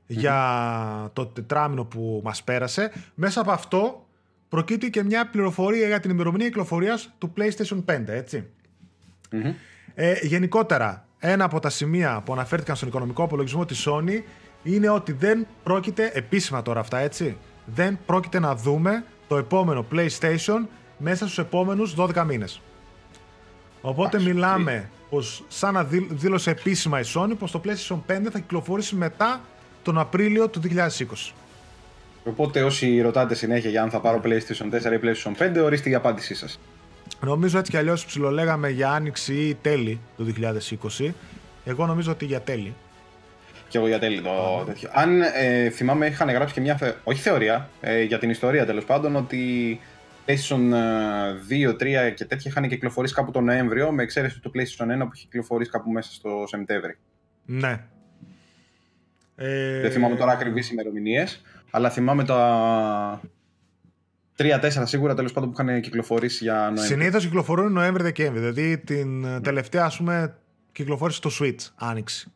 για 0.06 1.10
το 1.12 1.26
τετράμινο 1.26 1.84
που 1.84 2.20
μας 2.24 2.44
πέρασε. 2.44 2.92
Μέσα 3.14 3.40
από 3.40 3.50
αυτό 3.50 4.06
προκύπτει 4.48 4.90
και 4.90 5.02
μια 5.02 5.28
πληροφορία 5.30 5.86
για 5.86 6.00
την 6.00 6.10
ημερομηνία 6.10 6.46
κυκλοφορίας 6.46 7.14
του 7.18 7.32
PlayStation 7.36 7.84
5, 7.84 8.08
ετσι 8.08 8.48
Μμμ. 9.30 9.54
Ε, 9.94 10.14
γενικότερα, 10.22 11.06
ένα 11.18 11.44
από 11.44 11.60
τα 11.60 11.70
σημεία 11.70 12.22
που 12.24 12.32
αναφέρθηκαν 12.32 12.76
στον 12.76 12.88
οικονομικό 12.88 13.22
απολογισμό 13.22 13.64
της 13.64 13.88
Sony 13.88 14.22
είναι 14.62 14.88
ότι 14.88 15.12
δεν 15.12 15.46
πρόκειται, 15.62 16.10
επίσημα 16.14 16.62
τώρα 16.62 16.80
αυτά 16.80 16.98
έτσι, 16.98 17.36
δεν 17.64 17.98
πρόκειται 18.06 18.38
να 18.38 18.54
δούμε 18.54 19.04
το 19.28 19.36
επόμενο 19.36 19.86
PlayStation 19.92 20.66
μέσα 21.00 21.24
στους 21.24 21.38
επόμενους 21.38 21.94
12 21.94 22.24
μήνες. 22.26 22.60
Οπότε 23.80 24.16
Εντάξει, 24.16 24.26
μιλάμε 24.34 24.90
πως 25.10 25.44
σαν 25.48 25.74
να 25.74 25.84
δήλ- 25.84 26.10
δήλωσε 26.12 26.50
επίσημα 26.50 27.00
η 27.00 27.02
Sony 27.14 27.32
πως 27.38 27.50
το 27.50 27.60
PlayStation 27.64 27.98
5 28.06 28.30
θα 28.30 28.38
κυκλοφορήσει 28.38 28.94
μετά 28.94 29.40
τον 29.82 29.98
Απρίλιο 29.98 30.48
του 30.48 30.60
2020. 30.60 31.32
Οπότε 32.24 32.62
όσοι 32.62 33.00
ρωτάτε 33.00 33.34
συνέχεια 33.34 33.70
για 33.70 33.82
αν 33.82 33.90
θα 33.90 34.00
πάρω 34.00 34.20
PlayStation 34.24 34.70
4 34.70 34.92
ή 34.92 35.00
PlayStation 35.02 35.58
5, 35.58 35.62
ορίστε 35.64 35.90
η 35.90 35.94
απάντησή 35.94 36.34
σας. 36.34 36.60
Νομίζω 37.24 37.58
έτσι 37.58 37.70
κι 37.70 37.76
αλλιώς 37.76 38.04
ψιλολέγαμε 38.06 38.68
για 38.68 38.90
άνοιξη 38.90 39.34
ή 39.34 39.54
τέλη 39.54 40.00
του 40.16 40.24
2020. 40.24 41.14
Εγώ 41.64 41.86
νομίζω 41.86 42.10
ότι 42.12 42.24
για 42.24 42.40
τέλη. 42.40 42.74
Και 43.68 43.78
εγώ 43.78 43.86
για 43.86 43.98
τέλει 43.98 44.20
το 44.20 44.62
τέτοιο. 44.66 44.88
Αν 44.92 45.20
ε, 45.20 45.70
θυμάμαι, 45.70 46.06
είχαν 46.06 46.30
γράψει 46.30 46.54
και 46.54 46.60
μια. 46.60 46.76
θε- 46.76 46.94
Όχι 47.04 47.20
θεωρία, 47.20 47.68
ε, 47.80 48.02
για 48.02 48.18
την 48.18 48.30
ιστορία 48.30 48.66
τέλος 48.66 48.84
πάντων, 48.84 49.16
ότι 49.16 49.80
PlayStation 50.30 50.72
ε, 51.50 51.68
2, 51.68 52.08
3 52.10 52.14
και 52.14 52.24
τέτοια 52.24 52.50
είχαν 52.50 52.68
κυκλοφορήσει 52.68 53.14
κάπου 53.14 53.30
τον 53.30 53.44
Νοέμβριο, 53.44 53.92
με 53.92 54.02
εξαίρεση 54.02 54.40
του 54.40 54.52
PlayStation 54.54 54.84
1 54.84 54.98
που 54.98 55.10
είχε 55.14 55.24
κυκλοφορήσει 55.24 55.70
κάπου 55.70 55.90
μέσα 55.90 56.12
στο 56.12 56.44
Σεπτέμβρη. 56.46 56.98
Ναι. 57.44 57.84
Ε, 59.36 59.80
Δεν 59.80 59.90
θυμάμαι 59.90 60.16
τώρα 60.16 60.32
ακριβείς 60.32 60.70
ημερομηνίες, 60.70 61.42
αλλά 61.70 61.90
θυμάμαι 61.90 62.24
τα 62.24 63.20
3-4 64.36 64.82
σίγουρα 64.84 65.14
τέλος 65.14 65.32
πάντων 65.32 65.52
που 65.52 65.62
είχαν 65.62 65.80
κυκλοφορήσει 65.80 66.44
για 66.44 66.54
Νοέμβριο. 66.54 66.84
Συνήθως 66.84 67.24
κυκλοφορούν 67.24 67.72
Νοέμβρη-Δεκέμβρη. 67.72 68.40
Δηλαδή 68.40 68.78
την 68.78 69.24
ε, 69.24 69.40
τελευταία, 69.40 69.84
ας 69.84 69.96
πούμε, 69.96 70.36
κυκλοφόρησε 70.72 71.20
το 71.20 71.30
Switch, 71.40 71.68
άνοιξη. 71.74 72.32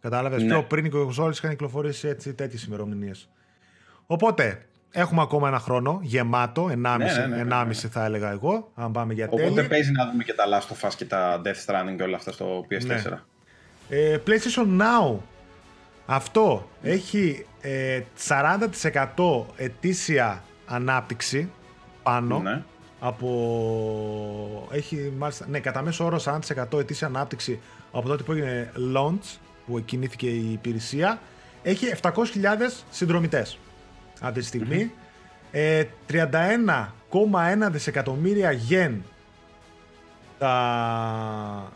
Κατάλαβες; 0.00 0.42
Ναι. 0.42 0.48
Πιο 0.48 0.62
πριν 0.62 0.84
οι 0.84 0.88
κονσόλες 0.88 1.38
είχαν 1.38 1.50
κυκλοφορήσει 1.50 2.08
έτσι 2.08 2.34
τέτοιες 2.34 2.64
ημερομηνίες. 2.64 3.28
Οπότε, 4.06 4.66
Έχουμε 4.98 5.22
ακόμα 5.22 5.48
ένα 5.48 5.58
χρόνο 5.58 5.98
γεμάτο, 6.02 6.64
1,5, 6.70 6.76
Ναι, 6.76 6.88
ναι, 6.88 6.96
ναι, 6.96 7.42
ναι, 7.42 7.64
ναι. 7.64 7.74
θα 7.74 8.04
έλεγα 8.04 8.30
εγώ, 8.30 8.70
αν 8.74 8.92
πάμε 8.92 9.12
για 9.12 9.26
Οπότε 9.30 9.50
τέλη. 9.50 9.68
παίζει 9.68 9.92
να 9.92 10.10
δούμε 10.10 10.22
και 10.22 10.32
τα 10.32 10.44
Last 10.46 10.72
of 10.74 10.88
Us 10.88 10.92
και 10.96 11.04
τα 11.04 11.40
Death 11.44 11.64
Stranding 11.66 11.94
και 11.96 12.02
όλα 12.02 12.16
αυτά 12.16 12.32
στο 12.32 12.66
PS4. 12.70 12.86
Ναι. 12.86 13.18
Ε, 13.88 14.18
PlayStation 14.26 14.80
Now. 14.80 15.16
Αυτό 16.06 16.68
έχει 16.82 17.46
ε, 17.60 18.00
40% 19.16 19.44
ετήσια 19.56 20.42
ανάπτυξη 20.66 21.50
πάνω 22.02 22.38
Ναι. 22.38 22.62
από... 23.00 24.68
Έχει 24.72 25.12
μάλιστα, 25.18 25.46
ναι, 25.48 25.58
κατά 25.60 25.82
μέσο 25.82 26.04
όρο 26.04 26.20
40% 26.74 26.78
ετήσια 26.78 27.06
ανάπτυξη 27.06 27.60
από 27.92 28.08
τότε 28.08 28.22
που 28.22 28.32
έγινε 28.32 28.72
launch, 28.96 29.36
που 29.66 29.84
κινήθηκε 29.84 30.26
η 30.26 30.52
υπηρεσία. 30.52 31.20
Έχει 31.62 31.86
700.000 32.02 32.10
συνδρομητές 32.90 33.58
αυτή 34.20 34.40
τη 34.40 34.46
στιγμη 34.46 34.90
Ε, 35.50 35.84
31,1 36.10 36.18
δισεκατομμύρια 37.70 38.50
γεν 38.52 39.02
τα... 40.38 41.72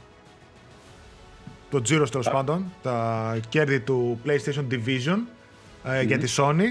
το 1.71 1.81
τζίρο 1.83 2.09
τέλος 2.09 2.27
Τα- 2.27 2.33
πάντων, 2.33 2.73
τα 2.83 3.37
κέρδη 3.49 3.81
του 3.81 4.21
PlayStation 4.27 4.65
Division 4.71 5.19
ε, 5.85 6.03
για 6.03 6.19
τη 6.19 6.35
Sony. 6.37 6.65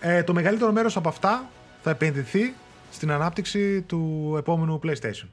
Ε, 0.00 0.22
το 0.22 0.32
μεγαλύτερο 0.34 0.72
μέρος 0.72 0.96
από 0.96 1.08
αυτά 1.08 1.48
θα 1.82 1.90
επενδυθεί 1.90 2.54
στην 2.90 3.10
ανάπτυξη 3.10 3.82
του 3.82 4.34
επόμενου 4.38 4.80
PlayStation. 4.84 5.28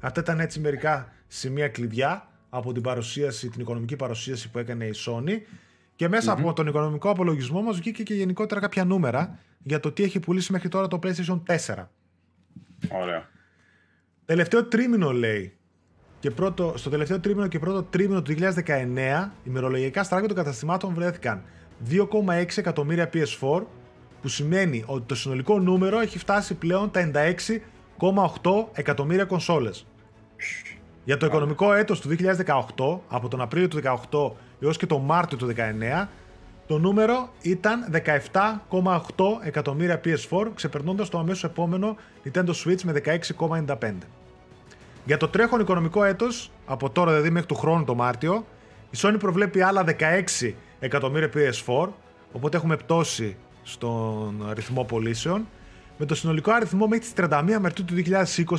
Αυτά 0.00 0.20
ήταν 0.20 0.40
έτσι 0.40 0.60
μερικά 0.60 1.12
σημεία 1.28 1.68
κλειδιά 1.68 2.28
από 2.50 2.72
την 2.72 2.82
παρουσίαση, 2.82 3.48
την 3.48 3.60
οικονομική 3.60 3.96
παρουσίαση 3.96 4.50
που 4.50 4.58
έκανε 4.58 4.84
η 4.84 4.94
Sony 5.06 5.38
και 6.00 6.08
μεσα 6.08 6.32
από 6.32 6.52
τον 6.52 6.66
οικονομικό 6.66 7.10
απολογισμό 7.10 7.62
μας 7.62 7.76
βγήκε 7.76 8.02
και 8.02 8.14
γενικότερα 8.14 8.60
κάποια 8.60 8.84
νούμερα 8.84 9.38
για 9.58 9.80
το 9.80 9.92
τι 9.92 10.02
έχει 10.02 10.20
πουλήσει 10.20 10.52
μέχρι 10.52 10.68
τώρα 10.68 10.88
το 10.88 10.98
PlayStation 11.02 11.42
4. 11.46 11.86
Ωραία. 13.02 13.28
Τελευταίο 14.24 14.64
τρίμηνο 14.64 15.10
λέει. 15.10 15.56
Και 16.20 16.30
πρώτο, 16.30 16.72
στο 16.76 16.90
τελευταίο 16.90 17.20
τρίμηνο 17.20 17.46
και 17.46 17.58
πρώτο 17.58 17.82
τρίμηνο 17.82 18.22
του 18.22 18.34
2019, 18.66 19.30
ημερολογικά 19.44 20.02
στράγγια 20.02 20.28
των 20.28 20.36
καταστημάτων 20.36 20.94
βρέθηκαν 20.94 21.42
2,6 21.90 22.56
εκατομμύρια 22.56 23.10
PS4, 23.12 23.62
που 24.22 24.28
σημαίνει 24.28 24.84
ότι 24.86 25.02
το 25.06 25.14
συνολικό 25.14 25.58
νούμερο 25.58 26.00
έχει 26.00 26.18
φτάσει 26.18 26.54
πλέον 26.54 26.90
τα 26.90 27.10
96,8 27.14 28.66
εκατομμύρια 28.72 29.24
κονσόλες. 29.24 29.86
Για 31.04 31.16
το 31.16 31.26
οικονομικό 31.26 31.72
έτος 31.72 32.00
του 32.00 32.08
2018, 32.08 33.00
από 33.08 33.28
τον 33.28 33.40
Απρίλιο 33.40 33.68
του 33.68 33.80
2018 34.10 34.32
έως 34.60 34.76
και 34.76 34.86
τον 34.86 35.04
Μάρτιο 35.04 35.38
του 35.38 35.46
2019, 35.46 36.08
το 36.66 36.78
νούμερο 36.78 37.32
ήταν 37.40 37.90
17,8 37.92 38.98
εκατομμύρια 39.42 40.00
PS4, 40.04 40.46
ξεπερνώντας 40.54 41.08
το 41.08 41.18
αμέσως 41.18 41.44
επόμενο 41.44 41.96
Nintendo 42.24 42.50
Switch 42.64 42.82
με 42.82 42.92
16,95. 42.92 43.92
Για 45.04 45.16
το 45.16 45.28
τρέχον 45.28 45.60
οικονομικό 45.60 46.04
έτος, 46.04 46.50
από 46.66 46.90
τώρα 46.90 47.10
δηλαδή 47.10 47.30
μέχρι 47.30 47.48
του 47.48 47.54
χρόνου 47.54 47.84
το 47.84 47.94
Μάρτιο, 47.94 48.46
η 48.90 48.96
Sony 48.96 49.16
προβλέπει 49.18 49.62
άλλα 49.62 49.84
16 50.40 50.52
εκατομμύρια 50.80 51.30
PS4, 51.34 51.88
οπότε 52.32 52.56
έχουμε 52.56 52.76
πτώση 52.76 53.36
στον 53.62 54.46
αριθμό 54.48 54.84
πωλήσεων, 54.84 55.46
με 55.98 56.06
το 56.06 56.14
συνολικό 56.14 56.52
αριθμό 56.52 56.86
μέχρι 56.86 57.04
τις 57.04 57.12
31 57.16 57.58
Μαρτίου 57.60 57.84
του 57.84 57.94
2020 57.94 58.54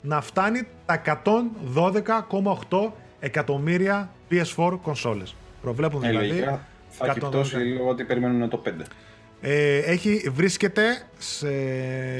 να 0.00 0.20
φτάνει 0.20 0.66
τα 0.86 1.02
112,8 1.04 2.90
εκατομμύρια 3.24 4.10
PS4 4.30 4.78
κονσόλες. 4.82 5.34
Προβλέπουν 5.62 6.02
Ε, 6.04 6.08
δηλαδή... 6.08 6.28
λογικά 6.28 6.66
θα 6.88 7.06
έχει 7.06 7.18
112. 7.22 7.28
πτώσει 7.28 7.56
λόγω 7.56 7.88
ότι 7.88 8.04
περιμένουν 8.04 8.48
το 8.48 8.62
5. 8.66 8.70
Ε, 9.40 9.76
έχει, 9.78 10.30
βρίσκεται 10.32 10.82
σε 11.18 11.48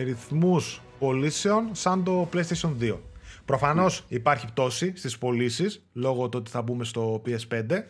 ρυθμούς 0.03 0.83
πωλήσεων 0.99 1.69
σαν 1.73 2.05
το 2.05 2.29
PlayStation 2.33 2.71
2. 2.81 2.97
Προφανώς 3.45 4.05
υπάρχει 4.09 4.47
πτώση 4.47 4.93
στις 4.97 5.19
πωλήσεις 5.19 5.83
λόγω 5.93 6.29
του 6.29 6.39
ότι 6.41 6.51
θα 6.51 6.63
μπούμε 6.63 6.85
στο 6.85 7.23
PS5. 7.27 7.83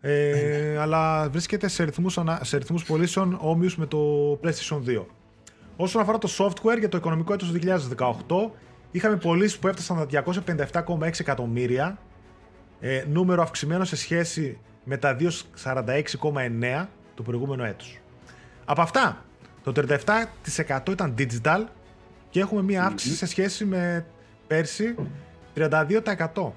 Ε, 0.00 0.76
αλλά 0.78 1.28
βρίσκεται 1.30 1.68
σε 1.68 1.84
ρυθμούς, 1.84 2.18
ανα- 2.18 2.40
σε 2.44 2.56
ρυθμούς 2.56 2.84
πωλήσεων 2.84 3.38
όμοιους 3.40 3.76
με 3.76 3.86
το 3.86 4.32
PlayStation 4.42 4.80
2. 4.86 5.04
Όσον 5.76 6.02
αφορά 6.02 6.18
το 6.18 6.28
software 6.38 6.78
για 6.78 6.88
το 6.88 6.96
οικονομικό 6.96 7.32
έτος 7.32 7.48
του 7.52 7.58
2018, 7.58 8.50
είχαμε 8.96 9.16
πωλήσει 9.16 9.58
που 9.58 9.68
έφτασαν 9.68 9.96
τα 9.96 10.24
257,6 10.72 11.20
εκατομμύρια, 11.20 11.98
ε, 12.80 13.04
νούμερο 13.08 13.42
αυξημένο 13.42 13.84
σε 13.84 13.96
σχέση 13.96 14.58
με 14.84 14.96
τα 14.96 15.16
246,9 15.16 16.88
του 17.14 17.22
προηγούμενου 17.22 17.64
έτους. 17.64 18.00
Από 18.64 18.82
αυτά, 18.82 19.24
το 19.62 19.72
37% 19.72 20.90
ήταν 20.90 21.14
digital 21.18 21.64
και 22.30 22.40
έχουμε 22.40 22.62
μία 22.62 22.84
αύξηση 22.84 23.14
σε 23.16 23.26
σχέση 23.26 23.64
με 23.64 24.06
πέρσι 24.46 24.94
32%. 25.54 26.52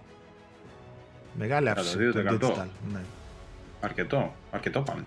Μεγάλη 1.34 1.70
αύξηση. 1.70 2.12
το 2.12 2.20
32%. 2.20 2.40
digital, 2.40 2.68
ναι. 2.92 3.00
Αρκετό. 3.82 4.36
Αρκετό 4.52 4.82
πάνε. 4.82 5.06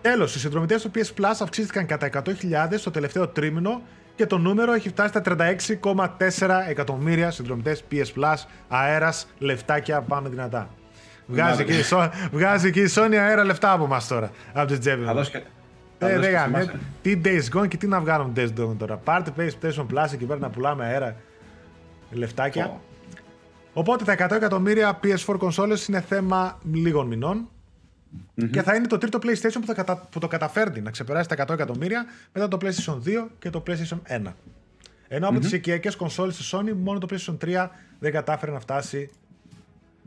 Τέλος, 0.00 0.34
οι 0.34 0.38
συνδρομητές 0.38 0.82
του 0.82 0.90
PS 0.94 1.20
Plus 1.20 1.34
αυξήθηκαν 1.42 1.86
κατά 1.86 2.06
100.000 2.06 2.80
το 2.84 2.90
τελευταίο 2.90 3.28
τρίμηνο 3.28 3.82
και 4.16 4.26
το 4.26 4.38
νούμερο 4.38 4.72
έχει 4.72 4.88
φτάσει 4.88 5.08
στα 5.08 5.22
36,4 5.24 6.48
εκατομμύρια 6.68 7.30
συνδρομητές 7.30 7.84
PS 7.92 8.04
Plus, 8.20 8.34
αέρας, 8.68 9.26
λεφτάκια, 9.38 10.00
πάμε 10.00 10.28
δυνατά. 10.28 10.68
Βγάζει, 11.26 11.58
Να, 11.58 11.64
και 11.64 11.72
η 11.78 11.82
Sony, 11.90 12.08
βγάζει 12.32 12.70
και 12.70 12.80
η 12.80 12.90
Sony 12.94 13.14
αέρα 13.14 13.44
λεφτά 13.44 13.72
από 13.72 13.86
μας 13.86 14.06
τώρα, 14.06 14.30
από 14.52 14.66
τις 14.66 14.78
τσέπες 14.78 15.06
Θα 15.06 15.14
μας. 15.14 15.28
δώσει 15.28 15.30
και. 15.30 15.42
θα 15.98 16.08
Ε, 16.08 16.14
δώσει 16.16 16.20
ρε 16.26 16.30
και 16.32 16.36
γαμέ, 16.36 16.58
θυμάσαι. 16.60 16.78
τι 17.02 17.20
Days 17.24 17.58
Gone 17.58 17.68
και 17.68 17.76
τι 17.76 17.86
να 17.86 18.00
βγάλουμε 18.00 18.32
Days 18.36 18.60
Gone 18.60 18.76
τώρα. 18.78 18.96
Πάρτε 18.96 19.32
PlayStation 19.38 19.86
Plus 19.94 20.12
εκεί 20.12 20.24
πέρα 20.24 20.38
να 20.40 20.50
πουλάμε 20.50 20.84
αέρα 20.84 21.16
λεφτάκια. 22.10 22.66
Πω. 22.66 22.80
Οπότε 23.72 24.04
τα 24.04 24.26
100 24.28 24.30
εκατομμύρια 24.36 25.00
PS4 25.02 25.34
κονσόλες 25.38 25.86
είναι 25.88 26.00
θέμα 26.00 26.58
λίγων 26.72 27.06
μηνών. 27.06 27.48
Και 28.50 28.62
θα 28.62 28.74
είναι 28.74 28.86
το 28.86 28.98
τρίτο 28.98 29.18
PlayStation 29.22 29.58
που, 29.60 29.66
θα 29.66 29.74
κατα... 29.74 30.08
που 30.10 30.18
το 30.18 30.26
καταφέρνει 30.26 30.80
να 30.80 30.90
ξεπεράσει 30.90 31.28
τα 31.28 31.44
100 31.46 31.50
εκατομμύρια 31.50 32.06
μετά 32.32 32.48
το 32.48 32.58
PlayStation 32.60 32.94
2 32.94 33.26
και 33.38 33.50
το 33.50 33.62
PlayStation 33.66 34.26
1. 34.26 34.32
Ενώ 35.08 35.28
από 35.28 35.38
τις 35.38 35.52
οικιακές 35.52 35.96
κονσόλες 35.96 36.36
της 36.36 36.54
Sony 36.54 36.72
μόνο 36.76 36.98
το 36.98 37.06
PlayStation 37.10 37.36
3 37.44 37.68
δεν 37.98 38.12
κατάφερε 38.12 38.52
να 38.52 38.60
φτάσει 38.60 39.10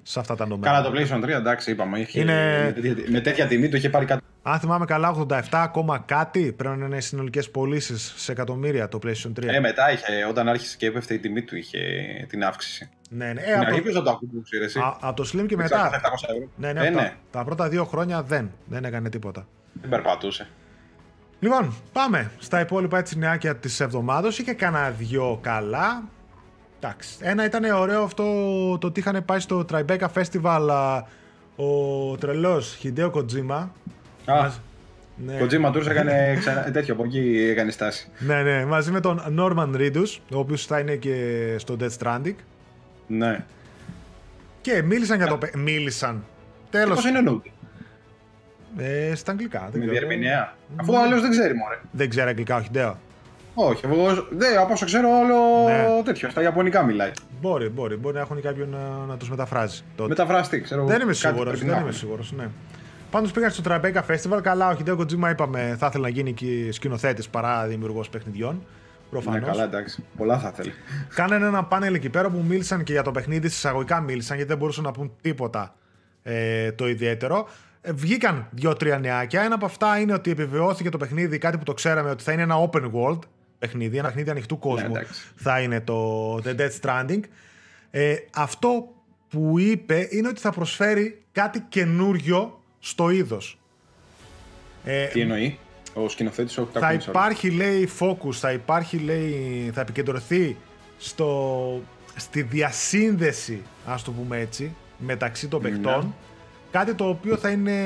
σε 0.04 0.20
αυτά 0.20 0.36
τα 0.36 0.48
νούμερα. 0.48 0.72
Καλά, 0.72 0.90
το 0.90 0.98
PlayStation 0.98 1.24
3 1.24 1.28
εντάξει, 1.28 1.72
είπαμε. 1.72 2.00
Είχε, 2.00 2.20
Είναι- 2.20 2.64
με, 2.64 2.72
τέτοια, 2.82 3.12
με 3.12 3.22
τέτοια 3.22 3.48
τιμή 3.48 3.70
το 3.70 3.78
είχε 3.78 3.90
πάρει 3.90 4.06
κάτι. 4.06 4.24
Αν 4.42 4.60
θυμάμαι 4.60 4.86
καλά, 4.86 5.16
87 5.28 5.42
ακόμα 5.52 6.04
κάτι 6.06 6.54
πρέπει 6.58 6.78
να 6.78 6.86
είναι 6.86 6.98
οι 6.98 7.02
συνολικές 7.02 7.50
πωλήσεις 7.50 8.14
σε 8.18 8.32
εκατομμύρια 8.32 8.88
το 8.88 9.00
PlayStation 9.04 9.32
3. 9.40 9.44
Ε, 9.44 9.60
μετά 9.60 9.92
είχε, 9.92 10.26
όταν 10.30 10.48
άρχισε 10.48 10.78
και 10.78 10.86
έπεφτε 10.86 11.14
η 11.14 11.20
τιμή 11.20 11.42
του, 11.42 11.56
είχε 11.56 11.80
την 12.30 12.44
αύξηση. 12.44 12.90
Ναι, 13.10 13.26
ναι. 13.34 13.40
Ε, 13.42 13.44
Στην 13.44 13.54
από, 13.56 13.66
αρχή 13.68 13.82
ποιος 13.82 13.94
θα 13.94 14.02
το 14.02 14.10
ακούσει, 14.10 14.58
ρε, 14.58 14.66
εσύ. 14.66 14.80
α- 14.80 14.98
από 15.00 15.16
το 15.24 15.30
Slim 15.34 15.46
και 15.48 15.56
Μετά. 15.56 15.84
μετά. 15.84 15.98
700 15.98 16.30
ευρώ. 16.36 16.48
Ναι, 16.56 16.74
ναι, 16.74 16.80
Ε, 16.84 16.88
από 16.88 16.96
τα- 16.98 17.02
ναι, 17.04 17.14
τα 17.32 17.44
πρώτα 17.44 17.70
δύο 17.70 17.86
χρόνια 17.86 18.24
δεν, 18.24 18.52
δεν 18.66 18.86
έκανε 18.86 19.10
τίποτα. 19.10 19.48
δεν 19.74 19.90
περπατούσε. 19.90 20.48
Λοιπόν, 21.40 21.74
πάμε 21.94 22.32
στα 22.40 22.60
υπόλοιπα 22.60 22.98
έτσι 22.98 23.18
νεάκια 23.18 23.56
της 23.56 23.80
εβδομάδα. 23.80 24.28
Είχε 24.28 24.54
κανένα 24.54 24.90
δυο 24.90 25.40
καλά. 25.42 26.04
Εντάξει. 26.82 27.18
Ένα 27.22 27.46
ήταν 27.46 27.64
ωραίο 27.64 28.04
αυτό 28.04 28.24
το 28.78 28.88
ότι 28.88 29.00
είχαν 29.00 29.26
πάει 29.26 29.40
στο 29.40 29.66
Tribeca 29.72 30.08
Festival 30.14 30.68
α, 30.72 30.98
ο 31.64 32.16
τρελός 32.20 32.80
Hideo 32.84 33.12
Kojima. 33.12 33.68
Α, 34.26 34.36
Μαζί- 34.36 34.58
ναι, 35.26 35.38
Kojima 35.42 35.68
Tours 35.76 35.86
έκανε 35.88 36.36
ξανά, 36.40 36.72
τέτοιο, 36.72 36.94
από 36.94 37.04
εκεί 37.04 37.48
έκανε 37.50 37.72
στάση. 37.72 38.10
ναι, 38.20 38.42
ναι, 38.44 38.66
μαζί 38.66 38.92
με 38.92 39.00
τον 39.00 39.22
Norman 39.40 39.76
Reedus, 39.76 40.18
ο 40.34 40.38
οποίος 40.38 40.66
θα 40.66 40.80
είναι 40.80 40.96
και 40.96 41.56
στο 41.58 41.78
Death 41.80 41.98
Stranding. 42.04 42.36
Ναι. 43.10 43.46
Και 44.62 44.82
μίλησαν 44.82 45.18
για 45.18 45.28
το. 45.28 45.38
παι- 45.38 45.56
Μίλησαν. 45.56 46.24
Τέλος. 46.70 46.96
Πώς 46.96 47.06
είναι 47.06 47.18
εννοούνται. 47.18 47.50
Ε, 48.78 49.16
στα 49.16 49.32
αγγλικά. 49.32 49.70
Δεν, 49.72 49.80
Με 49.82 49.86
ξέρω. 49.86 50.08
διερμηνέα. 50.08 50.54
Αφού 50.76 50.94
ο 50.94 51.00
άλλος 51.02 51.22
δεν 51.22 51.30
ξέρει, 51.32 51.54
μωρέ. 51.54 51.80
δεν 51.92 52.10
ξέρω 52.10 52.28
αγγλικά 52.30 52.56
ο 52.58 52.62
Hideo. 52.72 52.94
Όχι, 53.54 53.86
εγώ 53.86 54.28
δεν, 54.30 54.58
από 54.60 54.74
όσο 54.74 54.86
ξέρω, 54.86 55.08
όλο 55.10 55.70
Ναι. 55.70 56.04
τέτοιο. 56.04 56.30
Στα 56.30 56.42
Ιαπωνικά 56.42 56.84
μιλάει. 56.84 57.12
Μπορεί, 57.42 57.70
μπορεί, 57.70 57.96
μπορεί 57.96 58.16
να 58.16 58.22
έχουν 58.22 58.42
κάποιον 58.42 58.70
να, 58.70 59.06
να 59.08 59.18
τους 59.18 59.30
μεταφράζει. 59.30 59.82
τότε. 59.96 60.10
Μεταφραστή, 60.10 60.62
ξέρω 60.62 60.80
εγώ. 60.82 60.90
Δεν 60.90 60.98
είμαι 61.02 61.06
κάτι 61.06 61.18
σίγουρος. 61.18 61.44
πρέπει 61.44 61.58
Δεν 61.60 61.68
να 61.68 61.74
είμαι 61.76 61.88
έχουν. 61.88 62.00
σίγουρος, 62.00 62.32
ναι. 62.32 62.48
Πάντως 63.12 63.32
πήγαν 63.32 63.52
στο 63.52 63.64
Tribeca 63.68 64.02
Festival. 64.08 64.40
Καλά, 64.44 64.70
ο 64.70 64.78
Hideo 64.80 64.98
Kojima 64.98 65.30
είπαμε 65.32 65.76
θα 65.80 65.88
ήθελε 65.88 66.04
να 66.04 66.10
γίνει 66.10 66.34
και 66.34 66.72
σκηνοθέτης 66.72 67.30
παρά 67.30 67.66
δημιουργός 67.68 68.10
παιχνιδιών. 68.10 68.64
Ναι, 69.12 69.20
Προφανώ. 69.22 69.46
καλά, 69.46 69.64
εντάξει. 69.64 70.04
Πολλά 70.18 70.40
θα 70.40 70.52
θέλει. 70.52 70.74
Κάνανε 71.16 71.46
ένα 71.46 71.64
πάνελ 71.64 71.94
εκεί 71.94 72.10
πέρα 72.10 72.30
που 72.30 72.44
μίλησαν 72.48 72.84
και 72.84 72.92
για 72.92 73.02
το 73.02 73.12
παιχνίδι. 73.12 73.50
Συσσαγωγικά 73.50 74.02
μίλησαν 74.02 74.36
γιατί 74.36 74.52
δεν 74.52 74.60
μπορούσαν 74.60 74.84
να 74.84 74.92
πούν 74.92 75.12
τίποτα 75.22 75.76
ε, 76.24 76.72
το 76.72 76.88
ιδιαίτερο. 76.88 77.48
Ε, 77.82 77.92
βγήκαν 77.92 78.48
δύο-τρία 78.52 79.00
νεάκια. 79.00 79.42
Ένα 79.42 79.56
από 79.56 79.66
αυτά 79.66 80.00
είναι 80.00 80.14
ότι 80.14 80.32
επιβεβαιώθηκε 80.32 80.90
το 80.90 80.98
παιχνίδι, 80.98 81.38
κάτι 81.38 81.58
που 81.58 81.64
το 81.64 81.74
ξέραμε, 81.74 82.10
ότι 82.10 82.24
θα 82.24 82.32
είναι 82.32 82.42
ένα 82.42 82.70
open 82.70 82.92
world 82.94 83.20
παιχνίδι, 83.60 83.98
ένα 83.98 84.08
παιχνίδι 84.08 84.30
ανοιχτού 84.30 84.60
κόσμου. 84.60 84.96
εντάξει. 84.96 85.22
θα 85.36 85.60
είναι 85.62 85.82
το 85.82 86.36
The 86.36 86.56
Dead 86.60 86.70
Stranding. 86.82 87.20
Ε, 87.92 88.16
αυτό 88.36 88.94
που 89.30 89.60
είπε 89.60 90.08
είναι 90.10 90.28
ότι 90.28 90.40
θα 90.42 90.52
προσφέρει 90.52 91.22
κάτι 91.32 91.66
καινούριο 91.70 92.62
στο 92.80 93.10
είδος. 93.10 93.60
Ε, 94.84 95.06
Τι 95.06 95.22
εννοεί; 95.22 95.60
Ο 95.94 96.10
σκηνοθέτης 96.10 96.58
ο 96.58 96.68
Θα 96.74 96.94
υπάρχει 96.94 97.50
λέει 97.50 97.90
focus, 98.00 98.32
θα 98.34 98.52
υπάρχει 98.52 98.98
λέει, 98.98 99.72
θα 99.74 99.82
επικεντρωθεί 99.82 100.58
στο, 100.98 101.82
στη 102.16 102.42
διασύνδεση, 102.42 103.62
ας 103.86 104.04
το 104.04 104.12
πούμε 104.12 104.40
έτσι, 104.40 104.76
μεταξύ 104.98 105.48
των 105.48 105.62
Ναι. 105.62 105.70
παιχτών. 105.70 106.16
Κάτι 106.72 106.94
το 106.94 107.08
οποίο 107.10 107.38
θα 107.38 107.50
είναι 107.50 107.78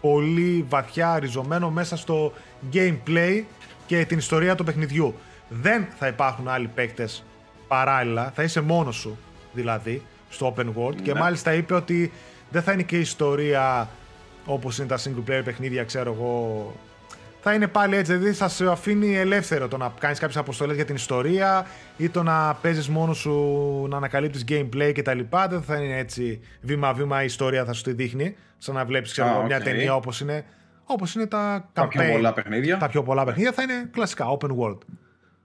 πολύ 0.00 0.66
βαθιά 0.68 1.18
ριζωμένο 1.18 1.70
μέσα 1.70 1.96
στο 1.96 2.32
gameplay 2.72 3.42
και 3.86 4.04
την 4.04 4.18
ιστορία 4.18 4.54
του 4.54 4.64
παιχνιδιού. 4.64 5.14
Δεν 5.48 5.86
θα 5.98 6.06
υπάρχουν 6.06 6.48
άλλοι 6.48 6.68
παίκτες 6.74 7.24
παράλληλα, 7.68 8.32
θα 8.34 8.42
είσαι 8.42 8.60
μόνος 8.60 8.96
σου 8.96 9.18
δηλαδή 9.52 10.02
στο 10.28 10.54
open 10.56 10.66
world 10.76 10.96
και 11.02 11.12
Ναι. 11.12 11.20
μάλιστα 11.20 11.54
είπε 11.54 11.74
ότι 11.74 12.12
δεν 12.50 12.62
θα 12.62 12.72
είναι 12.72 12.82
και 12.82 12.96
η 12.96 13.00
ιστορία 13.00 13.88
όπως 14.44 14.78
είναι 14.78 14.86
τα 14.86 14.98
single 14.98 15.30
player 15.30 15.42
παιχνίδια 15.44 15.84
ξέρω 15.84 16.12
εγώ 16.12 16.72
θα 17.46 17.54
είναι 17.54 17.66
πάλι 17.68 17.96
έτσι, 17.96 18.12
δηλαδή 18.12 18.32
θα 18.32 18.48
σε 18.48 18.70
αφήνει 18.70 19.16
ελεύθερο 19.16 19.68
το 19.68 19.76
να 19.76 19.92
κάνεις 19.98 20.18
κάποιες 20.18 20.38
αποστολές 20.38 20.76
για 20.76 20.84
την 20.84 20.94
ιστορία 20.94 21.66
ή 21.96 22.08
το 22.08 22.22
να 22.22 22.54
παίζεις 22.54 22.88
μόνος 22.88 23.18
σου, 23.18 23.32
να 23.88 23.96
ανακαλύπτεις 23.96 24.44
gameplay 24.48 24.92
κτλ. 24.94 25.18
Δεν 25.48 25.62
θα 25.62 25.76
είναι 25.76 25.98
έτσι 25.98 26.40
βήμα-βήμα 26.60 27.22
η 27.22 27.24
ιστορία 27.24 27.64
θα 27.64 27.72
σου 27.72 27.82
τη 27.82 27.92
δείχνει, 27.92 28.36
σαν 28.58 28.74
να 28.74 28.84
βλέπεις 28.84 29.10
ξέρω, 29.12 29.28
Α, 29.28 29.30
εγώ, 29.30 29.42
μια 29.42 29.56
οκ. 29.56 29.62
ταινία 29.62 29.94
όπως 29.94 30.20
είναι, 30.20 30.44
όπως 30.84 31.14
είναι 31.14 31.26
τα 31.26 31.68
Τα 31.72 31.88
πιο 31.88 32.00
campaign. 32.02 32.10
πολλά 32.12 32.32
παιχνίδια. 32.32 32.78
Τα 32.78 32.88
πιο 32.88 33.02
πολλά 33.02 33.24
παιχνίδια 33.24 33.52
θα 33.52 33.62
είναι 33.62 33.88
κλασικά 33.92 34.26
open 34.38 34.48
world. 34.58 34.78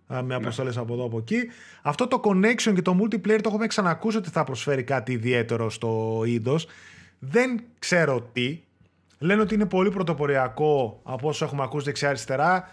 Α, 0.07 0.21
Με 0.23 0.35
αποστολές 0.35 0.77
από 0.77 0.93
εδώ 0.93 1.05
από 1.05 1.17
εκεί. 1.17 1.37
Αυτό 1.81 2.07
το 2.07 2.21
connection 2.23 2.73
και 2.75 2.81
το 2.81 2.97
multiplayer 3.01 3.39
το 3.41 3.49
έχουμε 3.49 3.67
ξανακούσει 3.67 4.17
ότι 4.17 4.29
θα 4.29 4.43
προσφέρει 4.43 4.83
κάτι 4.83 5.11
ιδιαίτερο 5.11 5.69
στο 5.69 6.21
είδος. 6.25 6.67
Δεν 7.19 7.61
ξέρω 7.79 8.21
τι. 8.33 8.61
Λένε 9.19 9.41
ότι 9.41 9.53
είναι 9.53 9.65
πολύ 9.65 9.89
πρωτοποριακό 9.89 10.99
από 11.03 11.27
όσο 11.27 11.45
έχουμε 11.45 11.63
ακούσει 11.63 11.85
δεξιά-αριστερά. 11.85 12.69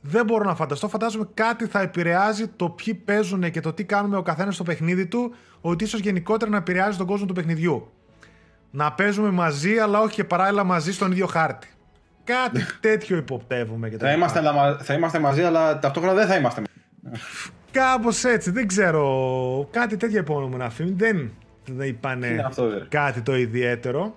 Δεν 0.00 0.24
μπορώ 0.24 0.44
να 0.44 0.54
φανταστώ. 0.54 0.88
Φαντάζομαι 0.88 1.28
κάτι 1.34 1.66
θα 1.66 1.80
επηρεάζει 1.80 2.46
το 2.48 2.68
ποιοι 2.70 2.94
παίζουν 2.94 3.50
και 3.50 3.60
το 3.60 3.72
τι 3.72 3.84
κάνουμε 3.84 4.16
ο 4.16 4.22
καθένας 4.22 4.54
στο 4.54 4.64
παιχνίδι 4.64 5.06
του, 5.06 5.34
ότι 5.60 5.84
ίσως 5.84 6.00
γενικότερα 6.00 6.50
να 6.50 6.56
επηρεάζει 6.56 6.98
τον 6.98 7.06
κόσμο 7.06 7.26
του 7.26 7.34
παιχνιδιού. 7.34 7.90
Να 8.70 8.92
παίζουμε 8.92 9.30
μαζί, 9.30 9.78
αλλά 9.78 10.00
όχι 10.00 10.14
και 10.14 10.24
παράλληλα 10.24 10.64
μαζί 10.64 10.92
στον 10.92 11.10
ίδιο 11.12 11.26
χάρτη. 11.26 11.68
Κάτι 12.24 12.60
τέτοιο 12.80 13.16
υποπτεύουμε. 13.16 13.88
Και 13.88 13.96
Θα 13.96 14.12
είμαστε, 14.12 14.38
αλλά- 14.38 14.78
θα 14.78 14.94
είμαστε 14.94 15.18
μαζί, 15.18 15.42
αλλά 15.42 15.78
ταυτόχρονα 15.78 16.14
δεν 16.14 16.26
θα 16.26 16.36
είμαστε 16.36 16.60
μαζί. 16.60 17.20
Κάπως 17.70 18.24
έτσι, 18.24 18.50
δεν 18.50 18.66
ξέρω. 18.66 19.68
Κάτι 19.70 19.96
τέτοιο 19.96 20.18
επόμενο 20.18 20.56
να 20.56 20.70
φύγει. 20.70 20.92
Δεν, 20.96 21.30
δεν 21.72 21.88
είπανε 21.88 22.26
είναι 22.26 22.42
αυτό, 22.42 22.68
δε; 22.68 22.78
κάτι 22.88 23.20
το 23.20 23.36
ιδιαίτερο. 23.36 24.14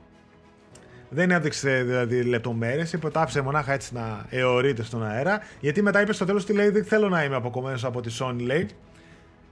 Δεν 1.10 1.32
έδειξε 1.32 1.82
δηλαδή 1.84 2.24
λεπτομέρειες. 2.24 2.94
Είπε 2.94 3.08
ότι 3.08 3.20
άφησε 3.20 3.42
μονάχα 3.42 3.74
έτσι 3.74 3.94
να 3.94 4.26
αιωρείται 4.30 4.84
στον 4.84 5.04
αέρα. 5.06 5.40
Γιατί 5.60 5.82
μετά 5.82 6.02
είπε 6.02 6.14
στο 6.14 6.26
τέλος 6.26 6.46
τι 6.46 6.54
λέει: 6.54 6.70
Δεν 6.70 6.84
θέλω 6.86 7.10
να 7.10 7.24
είμαι 7.24 7.36
αποκομμένος 7.36 7.86
από 7.86 8.02
τη 8.02 8.16
Sony, 8.20 8.40
λέει. 8.40 8.68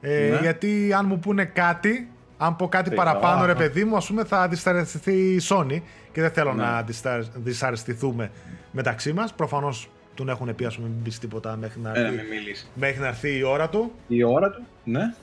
Ε, 0.01 0.29
Ναι. 0.29 0.37
Γιατί 0.41 0.93
αν 0.97 1.05
μου 1.05 1.19
πούνε 1.19 1.45
κάτι, 1.45 2.09
αν 2.37 2.55
πω 2.55 2.67
κάτι 2.67 2.89
Τι, 2.89 2.95
παραπάνω, 2.95 3.41
α, 3.41 3.45
ρε 3.45 3.51
α. 3.51 3.55
παιδί 3.55 3.83
μου, 3.83 3.95
ας 3.95 4.07
πούμε, 4.07 4.23
θα 4.23 4.47
δυσαρεστηθεί 4.47 5.11
η 5.13 5.41
Sony 5.49 5.81
και 6.11 6.21
δεν 6.21 6.31
θέλω 6.31 6.53
Ναι. 6.53 6.63
να 6.63 6.81
δυστα- 6.81 7.25
δυσαρεστηθούμε 7.35 8.31
μεταξύ 8.71 9.13
μας. 9.13 9.33
Προφανώς 9.33 9.89
τον 10.13 10.29
έχουν 10.29 10.55
πει, 10.55 10.65
ας 10.65 10.75
πούμε, 10.75 10.87
μην 10.87 11.01
πεις 11.03 11.19
τίποτα 11.19 11.55
μέχρι 11.55 11.79
να, 11.81 11.89
Ε, 11.89 11.93
να 11.93 11.99
έρθει, 12.07 12.15
μην 12.15 12.25
μιλήσει. 12.27 12.67
μέχρι 12.73 12.99
να 13.01 13.07
έρθει 13.07 13.37
η 13.37 13.43
ώρα 13.43 13.69
του. 13.69 13.91
Η 14.07 14.23
ώρα 14.23 14.49
του, 14.51 14.63
ναι. 14.83 15.13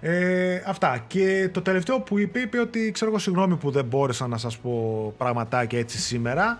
Ε, 0.00 0.62
αυτά. 0.66 1.04
Και 1.06 1.48
το 1.52 1.62
τελευταίο 1.62 2.00
που 2.00 2.18
είπε, 2.18 2.40
είπε 2.40 2.58
ότι 2.60 2.90
ξέρω 2.90 3.10
εγώ 3.10 3.20
συγγνώμη 3.20 3.56
που 3.56 3.70
δεν 3.70 3.84
μπόρεσα 3.84 4.26
να 4.26 4.36
σας 4.36 4.58
πω 4.58 5.14
πραγματάκια 5.18 5.78
έτσι 5.78 5.98
σήμερα. 5.98 6.58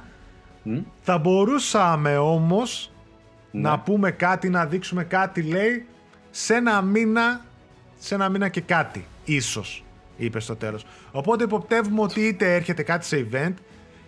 Μμ. 0.62 0.78
Θα 1.02 1.18
μπορούσαμε 1.18 2.16
όμως 2.16 2.92
Ναι. 3.50 3.60
να 3.60 3.78
πούμε 3.78 4.10
κάτι, 4.10 4.48
να 4.48 4.66
δείξουμε 4.66 5.04
κάτι, 5.04 5.42
λέει, 5.42 5.86
σε 6.30 6.54
ένα 6.54 6.82
μήνα, 6.82 7.44
σε 7.98 8.14
ένα 8.14 8.28
μήνα 8.28 8.48
και 8.48 8.60
κάτι, 8.60 9.04
ίσως, 9.24 9.84
είπε 10.16 10.40
στο 10.40 10.56
τέλος. 10.56 10.84
Οπότε 11.12 11.44
υποπτεύουμε 11.44 12.00
ότι 12.00 12.20
είτε 12.20 12.54
έρχεται 12.54 12.82
κάτι 12.82 13.04
σε 13.04 13.26
event, 13.30 13.54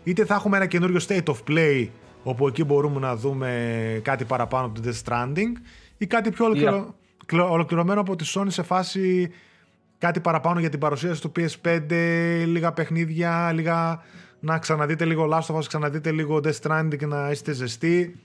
είτε 0.04 0.24
θα 0.24 0.34
έχουμε 0.34 0.56
ένα 0.56 0.66
καινούριο 0.66 1.00
state 1.08 1.24
of 1.24 1.36
play, 1.48 1.88
όπου 2.22 2.48
εκεί 2.48 2.64
μπορούμε 2.64 3.00
να 3.00 3.16
δούμε 3.16 4.00
κάτι 4.04 4.24
παραπάνω 4.24 4.66
από 4.66 4.80
το 4.80 4.90
Death 4.90 5.08
Stranding, 5.08 5.52
ή 5.98 6.06
κάτι 6.06 6.30
πιο 6.30 6.44
ολοκληρω... 6.44 6.94
κλο- 7.30 7.50
ολοκληρωμένο 7.50 8.00
από 8.00 8.16
τη 8.16 8.32
Sony 8.34 8.46
σε 8.48 8.62
φάση 8.62 9.30
κάτι 9.98 10.20
παραπάνω 10.20 10.60
για 10.60 10.68
την 10.68 10.78
παρουσίαση 10.78 11.20
του 11.20 11.32
PS5, 11.36 11.80
λίγα 12.46 12.72
παιχνίδια, 12.72 13.52
λίγα 13.52 14.02
να 14.40 14.58
ξαναδείτε 14.58 15.04
λίγο 15.04 15.28
Last 15.32 15.54
of 15.54 15.58
Us, 15.58 15.64
ξαναδείτε 15.66 16.10
λίγο 16.10 16.40
Death 16.44 16.60
Stranding 16.62 16.96
και 16.98 17.06
να 17.06 17.30
είστε 17.30 17.52
ζεστοί. 17.52 18.20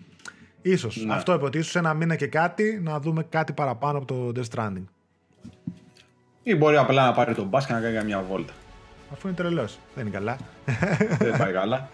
Ίσως. 0.62 1.04
Ναι. 1.06 1.14
Αυτό 1.14 1.34
είπε 1.34 1.46
ότι 1.46 1.58
ίσως 1.58 1.76
ένα 1.76 1.94
μήνα 1.94 2.16
και 2.16 2.28
κάτι 2.28 2.80
να 2.84 3.00
δούμε 3.00 3.24
κάτι 3.30 3.54
παραπάνω 3.54 3.98
από 3.98 4.06
το 4.08 4.32
Death 4.36 4.56
Stranding. 4.56 4.84
Ή 6.44 6.56
μπορεί 6.56 6.78
απλά 6.78 7.06
να 7.06 7.12
πάρει 7.14 7.34
τον 7.34 7.48
μπας 7.48 7.66
και 7.66 7.74
να 7.74 7.80
κάνει 7.80 8.06
μια 8.06 8.22
βόλτα. 8.30 8.54
Αφού 9.14 9.28
είναι 9.28 9.36
τρελός. 9.36 9.80
Δεν 9.96 10.06
είναι 10.08 10.16
καλά. 10.16 10.38
δεν 11.20 11.38
πάει 11.38 11.54
καλά. 11.54 11.90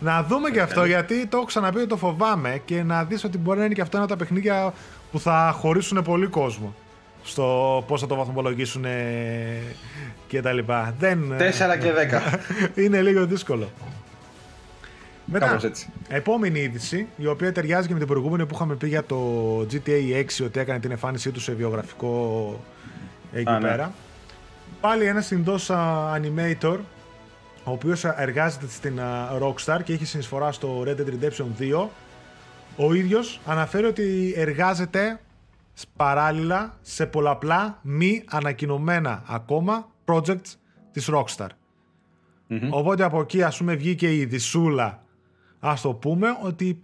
να 0.00 0.22
δούμε 0.22 0.50
και 0.50 0.60
αυτό 0.60 0.84
γιατί 0.84 1.26
το 1.26 1.36
έχω 1.36 1.46
ξαναπεί 1.46 1.78
ότι 1.78 1.86
το 1.86 1.96
φοβάμαι 1.96 2.60
και 2.64 2.82
να 2.82 3.04
δεις 3.04 3.24
ότι 3.24 3.38
μπορεί 3.38 3.58
να 3.58 3.64
είναι 3.64 3.74
και 3.74 3.80
αυτό 3.80 3.96
ένα 3.96 4.06
από 4.06 4.14
τα 4.16 4.24
παιχνίδια 4.24 4.72
που 5.14 5.20
θα 5.20 5.54
χωρίσουν 5.58 6.02
πολύ 6.02 6.26
κόσμο 6.26 6.74
στο 7.24 7.84
πώς 7.86 8.00
θα 8.00 8.06
το 8.06 8.14
βαθμολογήσουν 8.14 8.84
και 10.26 10.42
τα 10.42 10.52
λοιπά. 10.52 10.94
Δεν... 10.98 11.32
4 11.38 11.38
και 11.80 11.92
10. 12.74 12.78
είναι 12.84 13.02
λίγο 13.02 13.26
δύσκολο. 13.26 13.70
Μετά, 15.24 15.46
Κάπως 15.46 15.64
έτσι. 15.64 15.88
επόμενη 16.08 16.60
είδηση, 16.60 17.06
η 17.16 17.26
οποία 17.26 17.52
ταιριάζει 17.52 17.86
και 17.86 17.92
με 17.92 17.98
την 17.98 18.08
προηγούμενη 18.08 18.46
που 18.46 18.54
είχαμε 18.54 18.74
πει 18.74 18.88
για 18.88 19.04
το 19.04 19.16
GTA 19.60 20.24
6 20.40 20.44
ότι 20.44 20.60
έκανε 20.60 20.78
την 20.78 20.90
εμφάνισή 20.90 21.30
του 21.30 21.40
σε 21.40 21.52
βιογραφικό 21.52 22.60
εκεί 23.32 23.50
Α, 23.50 23.58
ναι. 23.58 23.68
πέρα. 23.68 23.92
Πάλι 24.80 25.04
ένας 25.06 25.30
Ινδός 25.30 25.70
α, 25.70 26.12
animator, 26.20 26.78
ο 27.64 27.70
οποίος 27.70 28.04
α, 28.04 28.14
εργάζεται 28.18 28.66
στην 28.68 29.00
α, 29.00 29.28
Rockstar 29.40 29.78
και 29.84 29.92
έχει 29.92 30.04
συνεισφορά 30.04 30.52
στο 30.52 30.84
Red 30.86 30.96
Dead 30.96 31.24
Redemption 31.24 31.46
2. 31.60 31.86
Ο 32.76 32.94
ίδιος 32.94 33.40
αναφέρει 33.46 33.86
ότι 33.86 34.32
εργάζεται 34.36 35.20
σ- 35.74 35.86
παράλληλα 35.96 36.78
σε 36.82 37.06
πολλαπλά 37.06 37.78
μη 37.82 38.24
ανακοινωμένα 38.28 39.22
ακόμα 39.28 39.88
projects 40.04 40.54
της 40.92 41.10
Rockstar. 41.12 41.46
Μμμ. 42.46 42.68
Οπότε 42.70 43.02
από 43.04 43.20
εκεί 43.20 43.42
ας 43.42 43.56
πούμε 43.56 43.74
βγήκε 43.74 44.16
η 44.16 44.24
δισούλα 44.24 45.02
ας 45.60 45.80
το 45.80 45.92
πούμε 45.94 46.28
ότι 46.42 46.82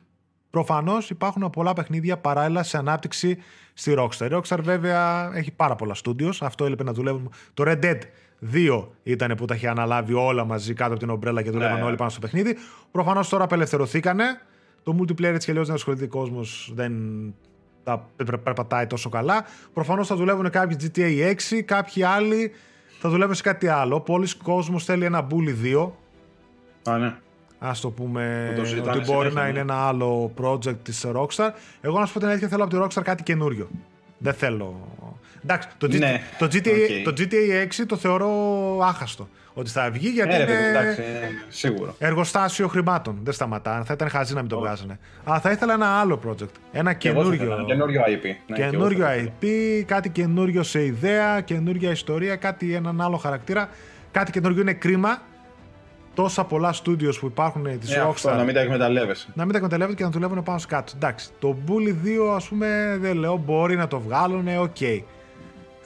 προφανώς 0.51 1.11
υπάρχουν 1.11 1.51
πολλά 1.51 1.73
παιχνίδια 1.73 2.17
παράλληλα 2.19 2.63
σε 2.63 2.77
ανάπτυξη 2.79 3.39
στη 3.75 3.95
Rockstar. 3.99 4.31
Η 4.31 4.35
Rockstar 4.35 4.59
βέβαια 4.63 5.31
έχει 5.35 5.51
πάρα 5.51 5.75
πολλά 5.77 5.95
studios, 6.05 6.33
αυτό 6.41 6.65
έλειπε 6.65 6.83
να 6.85 6.93
δουλεύουν. 6.93 7.33
Το 7.55 7.65
Red 7.67 7.79
Dead 7.85 7.99
2 8.53 8.87
ήταν 9.03 9.35
που 9.37 9.45
τα 9.45 9.55
είχε 9.55 9.69
αναλάβει 9.69 10.15
όλα 10.15 10.45
μαζί 10.45 10.75
κάτω 10.75 10.91
από 10.91 11.01
την 11.01 11.11
ομπρέλα 11.11 11.43
και 11.43 11.51
δουλεύαν 11.51 11.79
Ναι. 11.79 11.83
όλοι 11.83 11.97
πάνω 11.97 12.11
στο 12.11 12.21
παιχνίδι. 12.21 12.57
Προφανώς 12.91 13.29
τώρα 13.29 13.45
απελευθερωθήκανε. 13.45 14.25
Το 14.83 14.97
multiplayer 15.01 15.23
έτσι 15.23 15.45
και 15.47 15.51
αλλιώς 15.51 15.67
δεν 15.67 15.77
ασχολείται 15.77 16.05
ο 16.05 16.09
κόσμος, 16.09 16.73
δεν 16.75 16.93
τα 17.85 18.07
περ- 18.17 18.39
περπατάει 18.39 18.87
τόσο 18.87 19.09
καλά. 19.09 19.45
Προφανώς 19.73 20.07
θα 20.07 20.17
δουλεύουν 20.17 20.51
κάποιοι 20.51 20.77
GTA 20.81 21.35
6, 21.57 21.63
κάποιοι 21.65 22.03
άλλοι 22.03 22.53
θα 23.01 23.09
δουλεύουν 23.09 23.35
σε 23.35 23.43
κάτι 23.43 23.69
άλλο. 23.69 24.01
Πολλοί 24.01 24.29
κόσμος 24.43 24.85
θέλει 24.85 25.05
ένα 25.05 25.27
Bully 25.31 25.75
2, 25.77 25.91
Α, 26.85 26.99
ναι. 26.99 27.15
ας 27.59 27.81
το 27.81 27.91
πούμε 27.91 28.51
Που 28.55 28.61
το 28.61 28.67
συζητάνε 28.67 28.97
ότι 28.99 29.13
μπορεί 29.13 29.29
συνέχεια, 29.29 29.33
να 29.39 29.43
ναι. 29.45 29.49
είναι 29.51 29.59
ένα 29.59 29.75
άλλο 29.75 30.33
project 30.43 30.77
της 30.83 31.07
Rockstar. 31.15 31.51
Εγώ 31.81 31.99
να 32.01 32.07
σου 32.07 32.13
πω 32.13 32.19
την 32.19 32.29
αλήθεια 32.29 32.49
θέλω 32.49 32.65
από 32.65 32.77
τη 32.79 32.81
Rockstar 32.85 33.03
κάτι 33.05 33.23
καινούριο. 33.23 33.69
Δεν 34.19 34.33
θέλω... 34.35 34.81
Εντάξει, 35.45 35.69
το, 35.79 35.87
G- 35.87 35.99
Ναι, 35.99 36.21
το, 36.39 36.45
GTA, 36.47 37.05
οκ. 37.07 37.15
το 37.15 37.23
GTA 37.23 37.81
6 37.81 37.85
το 37.87 37.97
θεωρώ 37.97 38.29
άχαστο. 38.83 39.29
Ότι 39.61 39.71
θα 39.71 39.91
βγει 39.91 40.09
γιατί 40.09 40.35
Ε, 40.35 40.37
ρε, 40.37 40.43
είναι 40.43 40.53
παιδί, 40.53 40.69
εντάξει, 40.69 41.01
ε, 41.03 41.05
σίγουρο. 41.49 41.95
εργοστάσιο 41.99 42.69
χρημάτων. 42.69 43.19
Δεν 43.23 43.33
σταματά. 43.33 43.83
Θα 43.85 43.93
ήταν 43.93 44.09
χαζί 44.09 44.35
να 44.35 44.41
μην 44.41 44.49
το 44.49 44.57
Όχι. 44.57 44.65
βγάζανε. 44.65 44.99
Αλλά 45.25 45.41
θα 45.41 45.51
ήθελα 45.51 45.73
ένα 45.75 45.87
άλλο 45.87 46.21
project. 46.27 46.49
Ένα 46.73 46.93
Και 46.93 47.09
εγώ 47.09 47.25
θα 47.25 47.35
ήθελα 47.35 47.55
καινούριο. 47.55 47.55
ένα 47.55 47.65
Καινούριο 47.75 48.01
IP. 48.07 48.25
Ναι, 48.47 48.57
και 48.57 48.63
εγώ 48.63 48.71
Καινούριο 48.71 49.05
θα 49.05 49.15
ήθελα. 49.15 49.33
IP, 49.41 49.47
κάτι 49.87 50.09
καινούριο 50.11 50.63
σε 50.63 50.85
ιδέα, 50.85 51.41
καινούρια 51.41 51.91
ιστορία, 51.91 52.37
κάτι 52.37 52.75
έναν 52.75 53.01
άλλο 53.01 53.17
χαρακτήρα. 53.17 53.69
Κάτι 54.11 54.31
καινούριο 54.31 54.61
είναι 54.61 54.73
κρίμα. 54.73 55.23
Τόσα 56.15 56.45
πολλά 56.45 56.75
studios 56.85 57.15
που 57.21 57.27
υπάρχουν 57.27 57.79
της 57.81 57.95
Ε, 57.95 58.01
αυτό, 58.01 58.31
Rockstar 58.31 58.37
να 58.37 58.43
μην 58.45 58.55
τα 58.55 58.61
εκμεταλλεύεσαι. 58.61 59.29
να 59.35 59.43
μην 59.43 59.53
τα 59.53 59.57
εκμεταλλεύονται 59.57 59.97
και 59.97 60.05
να 60.05 60.11
δουλεύουν 60.11 60.43
πάνω 60.43 60.59
σε 60.59 60.67
κάτω. 60.67 60.93
Εντάξει, 60.97 61.29
το 61.39 61.57
Bully 61.67 61.95
2 62.07 62.35
ας 62.37 62.49
πούμε 62.49 62.97
δεν 63.01 63.17
λέω 63.17 63.37
μπορεί 63.37 63.77
να 63.77 63.87
το 63.89 64.01
βγάλουν, 64.01 64.49
οκ. 64.59 64.77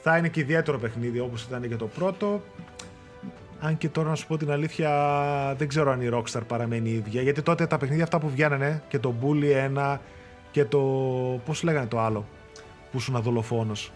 Θα 0.06 0.16
είναι 0.16 0.28
και 0.28 0.40
ιδιαίτερο 0.40 0.78
παιχνίδι 0.78 1.18
όπως 1.20 1.42
ήταν 1.42 1.68
και 1.68 1.76
το 1.76 1.86
πρώτο. 1.86 2.42
Αν 3.64 3.78
και 3.78 3.88
τώρα 3.88 4.08
να 4.08 4.14
σου 4.14 4.26
πω 4.26 4.36
την 4.36 4.50
αλήθεια 4.50 4.90
δεν 5.58 5.68
ξέρω 5.68 5.90
αν 5.90 6.00
η 6.00 6.08
Rockstar 6.12 6.40
παραμένει 6.46 6.90
η 6.90 6.92
ίδια. 6.92 7.22
Γιατί 7.22 7.42
τότε 7.42 7.66
τα 7.66 7.76
παιχνίδια 7.76 8.04
αυτά 8.04 8.18
που 8.18 8.28
βγαίνανε 8.28 8.82
και 8.88 8.98
το 8.98 9.14
Bully 9.22 9.74
1 9.76 9.98
και 10.50 10.64
το... 10.64 10.80
πώς 11.44 11.62
λέγανε 11.62 11.86
το 11.86 12.00
άλλο 12.00 12.26
που 12.90 12.96
ήσουν 12.96 13.22
δολοφόνος. 13.22 13.92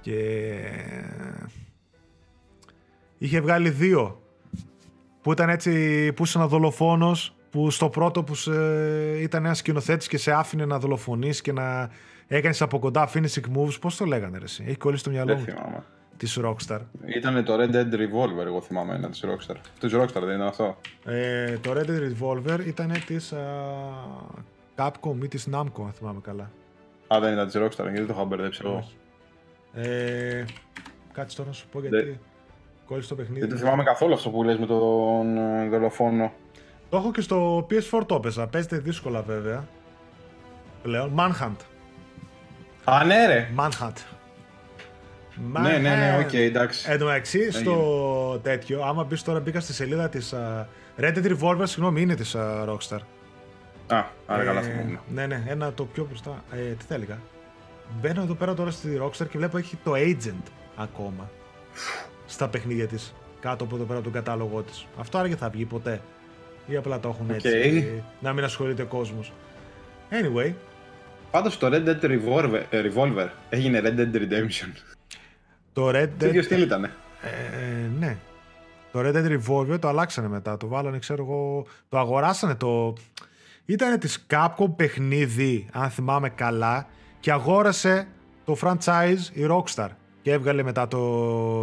Και... 0.00 0.54
Είχε 3.18 3.40
βγάλει 3.40 3.70
δύο 3.70 4.22
που 5.20 5.32
ήταν 5.32 5.48
έτσι 5.48 6.12
που 6.12 6.22
ήσουν 6.22 6.48
δολοφόνος 6.48 7.34
που 7.50 7.70
στο 7.70 7.88
πρώτο 7.88 8.22
που 8.22 8.34
σε, 8.34 8.52
ήταν 9.20 9.44
ένας 9.44 9.58
σκηνοθέτης 9.58 10.08
και 10.08 10.18
σε 10.18 10.32
άφηνε 10.32 10.64
να 10.64 10.78
δολοφονείς 10.78 11.40
και 11.40 11.52
να 11.52 11.90
έκανες 12.26 12.62
από 12.62 12.78
κοντά 12.78 13.10
finishing 13.14 13.56
moves. 13.56 13.80
Πώς 13.80 13.96
το 13.96 14.04
λέγανε, 14.04 14.38
ρε, 14.38 14.44
εσύ; 14.44 14.64
Έχει 14.66 14.76
κολλήσει 14.76 15.04
το 15.04 15.10
μυαλό 15.10 15.34
Δεν 15.34 15.38
μου 15.38 15.44
θυμάμαι. 15.44 15.84
Της 16.16 16.38
Rockstar. 16.44 16.78
Ήταν 17.06 17.44
το 17.44 17.54
Red 17.54 17.70
Dead 17.74 17.92
Revolver, 17.94 18.44
εγώ 18.46 18.60
θυμάμαι 18.60 18.94
ένα 18.94 19.08
της 19.10 19.24
Rockstar. 19.26 19.56
Της 19.80 19.92
Rockstar 19.94 20.22
δεν 20.24 20.34
ήταν 20.34 20.46
αυτό; 20.46 20.76
Ε, 21.04 21.58
το 21.58 21.72
Red 21.72 21.86
Dead 21.86 22.12
Revolver 22.12 22.66
ήταν 22.66 22.92
της 23.06 23.32
Capcom 24.76 25.16
ή 25.22 25.28
της 25.28 25.48
Namco, 25.54 25.82
αν 25.84 25.92
θυμάμαι 25.92 26.20
καλά. 26.22 26.50
Α, 27.14 27.20
δεν 27.20 27.32
ήταν 27.32 27.46
της 27.46 27.56
Rockstar, 27.60 27.90
γιατί 27.92 28.04
το 28.06 28.12
είχα 28.12 28.24
μπερδέψει 28.24 28.60
εγώ. 28.64 28.88
Ε, 29.74 30.44
κάτσε 31.12 31.36
τώρα 31.36 31.48
να 31.48 31.54
σου 31.54 31.66
πω 31.72 31.80
γιατί. 31.80 31.96
Δεν- 31.96 32.18
Κόλλησε 32.86 33.08
το 33.08 33.14
παιχνίδι. 33.14 33.40
Δεν 33.40 33.48
το 33.48 33.56
θυμάμαι 33.56 33.82
καθόλου 33.82 34.14
αυτό 34.14 34.30
που 34.30 34.42
λες 34.42 34.58
με 34.58 34.66
τον 34.66 35.36
ε, 35.36 35.68
δολοφόνο. 35.68 36.32
Το 36.90 36.96
έχω 36.96 37.10
και 37.12 37.20
στο 37.20 37.66
PS4 37.70 38.02
το 38.06 38.14
έπαιζα. 38.14 38.46
Παίζεται 38.46 38.78
δύσκολα 38.78 39.22
βέβαια. 39.22 39.68
Πλέον. 40.82 41.12
Manhunt. 41.18 41.56
Α, 42.84 43.04
ναι, 43.04 43.26
ρε. 43.26 43.48
Manhunt. 43.58 43.96
Ναι, 45.52 45.70
ναι, 45.70 45.78
ναι, 45.78 46.16
Manhunt. 46.18 46.24
οκ, 46.24 46.32
εντάξει. 46.32 46.86
Εν 46.90 46.98
τω 46.98 47.04
μεταξύ, 47.04 47.50
στο 47.52 48.40
τέτοιο, 48.42 48.82
άμα 48.82 49.04
μπεις 49.04 49.22
τώρα, 49.22 49.40
μπήκα 49.40 49.60
στη 49.60 49.72
σελίδα 49.72 50.08
της 50.08 50.34
Red 50.98 51.14
Dead 51.14 51.36
Revolver, 51.36 51.62
συγγνώμη, 51.62 52.00
είναι 52.02 52.14
της 52.14 52.36
Rockstar. 52.38 52.98
Α, 53.86 54.04
άρα 54.26 54.44
καλά 54.44 54.60
Ε, 54.60 54.62
θυμόμουν. 54.62 54.98
Ναι, 55.14 55.26
ναι, 55.26 55.42
ένα 55.46 55.72
το 55.72 55.84
πιο 55.84 56.04
μπροστά. 56.08 56.44
Ε, 56.52 56.56
τι 56.72 56.84
θα 56.88 56.94
έλεγα. 56.94 57.18
Μπαίνω 58.00 58.22
εδώ 58.22 58.34
πέρα 58.34 58.54
τώρα 58.54 58.70
στη 58.70 59.00
Rockstar 59.02 59.28
και 59.30 59.38
βλέπω 59.38 59.58
έχει 59.58 59.78
το 59.84 59.92
Agent 59.94 60.50
ακόμα 60.76 61.30
στα 62.26 62.48
παιχνίδια 62.48 62.86
της. 62.86 63.14
Κάτω 63.40 63.64
από 63.64 63.74
εδώ 63.74 63.84
πέρα 63.84 64.00
τον 64.00 64.12
κατάλογό 64.12 64.62
της. 64.62 64.86
Αυτό 64.98 65.18
άραγε 65.18 65.36
θα 65.36 65.48
βγει 65.48 65.64
ποτέ. 65.64 66.00
Ή 66.66 66.76
απλά 66.76 67.00
το 67.00 67.08
έχουν 67.08 67.30
έτσι. 67.34 68.02
Να 68.20 68.32
μην 68.32 68.44
ασχολείται 68.44 68.82
ο 68.82 68.86
κόσμος. 68.86 69.32
Anyway, 70.10 70.52
Πάντως 71.30 71.58
το 71.58 71.66
Red 71.72 71.88
Dead 71.88 72.04
Revolver, 72.04 72.62
ε, 72.70 72.82
Revolver 72.82 73.28
έγινε 73.50 73.80
Red 73.84 73.98
Dead 74.00 74.16
Redemption. 74.16 74.68
Το 75.72 75.88
Red 75.88 76.08
Το 76.18 76.26
Dead. 76.26 76.28
ίδιο 76.28 76.42
στυλ 76.42 76.62
ήτανε; 76.62 76.90
Ε, 77.22 77.88
ναι. 77.98 78.16
Το 78.92 79.00
Red 79.00 79.12
Dead 79.14 79.38
Revolver 79.40 79.80
το 79.80 79.88
αλλάξανε 79.88 80.28
μετά. 80.28 80.56
Το 80.56 80.66
βάλανε, 80.68 80.98
ξέρω 80.98 81.22
εγώ. 81.22 81.66
Το 81.88 81.98
αγοράσανε. 81.98 82.54
Το. 82.54 82.94
Ήταν 83.64 83.98
της 83.98 84.26
Capcom 84.30 84.76
παιχνίδι, 84.76 85.66
αν 85.72 85.90
θυμάμαι 85.90 86.28
καλά, 86.28 86.86
και 87.20 87.32
αγόρασε 87.32 88.06
το 88.44 88.56
franchise 88.62 89.18
η 89.32 89.46
Rockstar. 89.48 89.88
Και 90.22 90.32
έβγαλε 90.32 90.62
μετά 90.62 90.88
το 90.88 90.98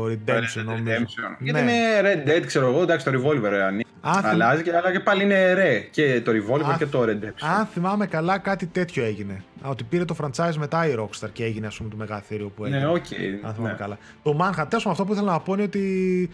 Redemption, 0.05 0.63
νομίζω. 0.65 0.83
Redemption. 0.85 1.35
Ναι. 1.39 1.51
Γιατί 1.51 1.59
είναι 1.61 1.73
Red 2.01 2.29
Dead, 2.29 2.43
ξέρω 2.45 2.67
εγώ, 2.67 2.81
εντάξει 2.81 3.05
το 3.05 3.11
Revolver 3.11 3.51
ε, 3.51 3.63
αν 3.63 3.81
Αν 4.01 4.13
θυμ- 4.13 4.25
αλλάζει, 4.25 4.63
και- 4.63 4.75
αλλά 4.75 4.91
και 4.91 4.99
πάλι 4.99 5.23
είναι 5.23 5.53
ρε. 5.53 5.79
Και 5.79 6.21
το 6.21 6.31
Revolver 6.31 6.63
Αν- 6.65 6.77
και 6.77 6.85
το 6.85 7.01
Redemption. 7.03 7.47
Αν 7.57 7.65
θυμάμαι 7.65 8.05
καλά, 8.07 8.37
κάτι 8.37 8.65
τέτοιο 8.65 9.03
έγινε. 9.03 9.43
Α, 9.61 9.69
Ότι 9.69 9.83
πήρε 9.83 10.05
το 10.05 10.15
franchise 10.21 10.53
μετά 10.57 10.87
η 10.87 10.95
Rockstar 10.99 11.29
και 11.33 11.43
έγινε, 11.43 11.67
ας 11.67 11.77
πούμε, 11.77 11.89
το 11.89 11.95
μεγαθύριο 11.95 12.49
που 12.49 12.65
έγινε. 12.65 12.79
Ναι, 12.79 12.87
οκ. 12.87 12.95
Αν 13.43 13.53
θυμάμαι 13.53 13.71
ναι. 13.71 13.77
καλά. 13.77 13.97
Το 14.23 14.37
Manhunt, 14.41 14.65
τέλος 14.69 14.85
αυτό 14.85 15.05
που 15.05 15.13
ήθελα 15.13 15.31
να 15.31 15.39
πω 15.39 15.53
είναι 15.53 15.63
ότι 15.63 16.29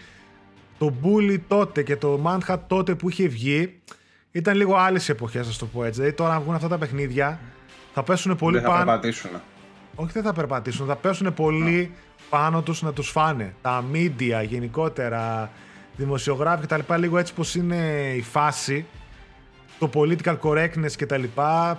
το 0.78 0.92
Bully 1.02 1.38
τότε 1.48 1.82
και 1.82 1.96
το 1.96 2.20
Manhunt 2.24 2.58
τότε 2.66 2.94
που 2.94 3.08
είχε 3.10 3.26
βγει 3.28 3.80
ήταν 4.32 4.56
λίγο 4.56 4.74
άλλες 4.76 5.08
εποχές, 5.08 5.48
ας 5.48 5.58
το 5.58 5.66
πω 5.66 5.84
έτσι. 5.84 5.98
Δηλαδή 6.00 6.16
τώρα, 6.16 6.34
αν 6.34 6.42
βγουν 6.42 6.54
αυτά 6.54 6.68
τα 6.68 6.78
παιχνίδια, 6.78 7.38
θα 7.94 8.02
πέσουν 8.02 8.36
πολύ 8.36 8.58
Δεν 8.58 8.70
θα 8.70 8.84
πάνω. 8.84 9.00
Περπατήσουν. 9.96 10.04
Όχι, 10.04 10.12
δεν 10.12 10.22
θα 10.22 10.32
περπατήσουν, 10.32 10.86
θα 10.86 10.96
πέσουν 10.96 11.34
πολύ 11.34 11.92
πάνω 12.30 12.62
τους 12.62 12.82
να 12.82 12.92
τους 12.92 13.10
φάνε. 13.10 13.54
Τα 13.62 13.84
media 13.92 14.46
γενικότερα, 14.48 15.50
δημοσιογράφοι 15.96 16.66
κτλ. 16.66 16.94
Λίγο 16.94 17.18
έτσι 17.18 17.34
πως 17.34 17.54
είναι 17.54 18.12
η 18.16 18.22
φάση. 18.22 18.86
Το 19.78 19.90
political 19.94 20.36
correctness 20.42 20.92
κτλ. 20.96 21.22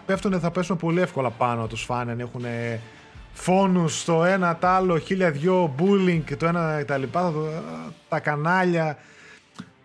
Πέφτουν, 0.05 0.39
θα 0.39 0.51
πέσουν 0.51 0.78
πολύ 0.78 1.01
εύκολα 1.01 1.30
πάνω 1.30 1.61
να 1.61 1.68
τους 1.68 1.84
φάνε. 1.84 2.11
Αν 2.11 2.20
έχουν 2.20 2.45
φόνους 3.34 4.03
το 4.03 4.24
ένα, 4.24 4.55
το 4.55 4.68
άλλο, 4.68 4.97
χίλια 4.97 5.32
δυο, 5.32 5.76
bullying 5.80 6.22
και 6.26 6.36
το 6.36 6.45
ένα 6.45 6.84
κτλ. 6.84 7.03
Τα, 7.11 7.34
τα 8.09 8.20
κανάλια. 8.20 8.97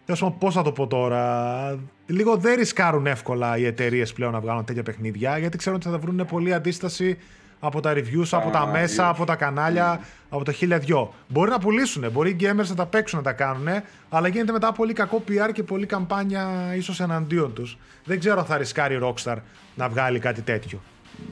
Τέλος 0.04 0.20
πάντων, 0.20 0.38
πώς 0.38 0.54
θα 0.54 0.62
το 0.62 0.72
πω 0.72 0.86
τώρα. 0.86 1.78
Λίγο 2.06 2.36
δεν 2.36 2.54
ρισκάρουν 2.54 3.06
εύκολα 3.06 3.56
οι 3.56 3.66
εταιρείες 3.66 4.12
πλέον 4.12 4.32
να 4.32 4.40
βγάλουν 4.40 4.64
τέτοια 4.64 4.82
παιχνίδια 4.82 5.38
γιατί 5.38 5.58
ξέρουν 5.58 5.78
ότι 5.78 5.88
θα 5.88 5.98
βρουν 5.98 6.26
πολύ 6.26 6.54
αντίσταση 6.54 7.18
από 7.64 7.80
τα 7.80 7.92
reviews, 7.92 8.26
από 8.30 8.50
τα 8.50 8.66
μέσα, 8.66 9.04
reviews. 9.04 9.10
από 9.10 9.24
τα 9.24 9.36
κανάλια, 9.36 10.00
από 10.28 10.44
τα 10.44 10.52
χίλια 10.52 10.78
δυο. 10.78 11.14
Μπορεί 11.28 11.50
να 11.50 11.58
πουλήσουν, 11.58 12.10
μπορεί 12.10 12.30
οι 12.30 12.36
gamers 12.40 12.66
να 12.68 12.74
τα 12.74 12.86
παίξουν 12.86 13.18
να 13.18 13.24
τα 13.24 13.32
κάνουν, 13.32 13.68
αλλά 14.08 14.28
γίνεται 14.28 14.52
μετά 14.52 14.72
πολύ 14.72 14.92
κακό 14.92 15.22
PR 15.28 15.50
και 15.52 15.62
πολύ 15.62 15.86
καμπάνια 15.86 16.72
ίσως 16.76 17.00
εναντίον 17.00 17.52
τους. 17.54 17.78
Δεν 18.04 18.18
ξέρω 18.18 18.38
αν 18.38 18.44
θα 18.44 18.56
ρισκάρει 18.56 18.94
η 18.94 18.98
Rockstar 19.02 19.36
να 19.74 19.88
βγάλει 19.88 20.18
κάτι 20.18 20.42
τέτοιο. 20.42 20.80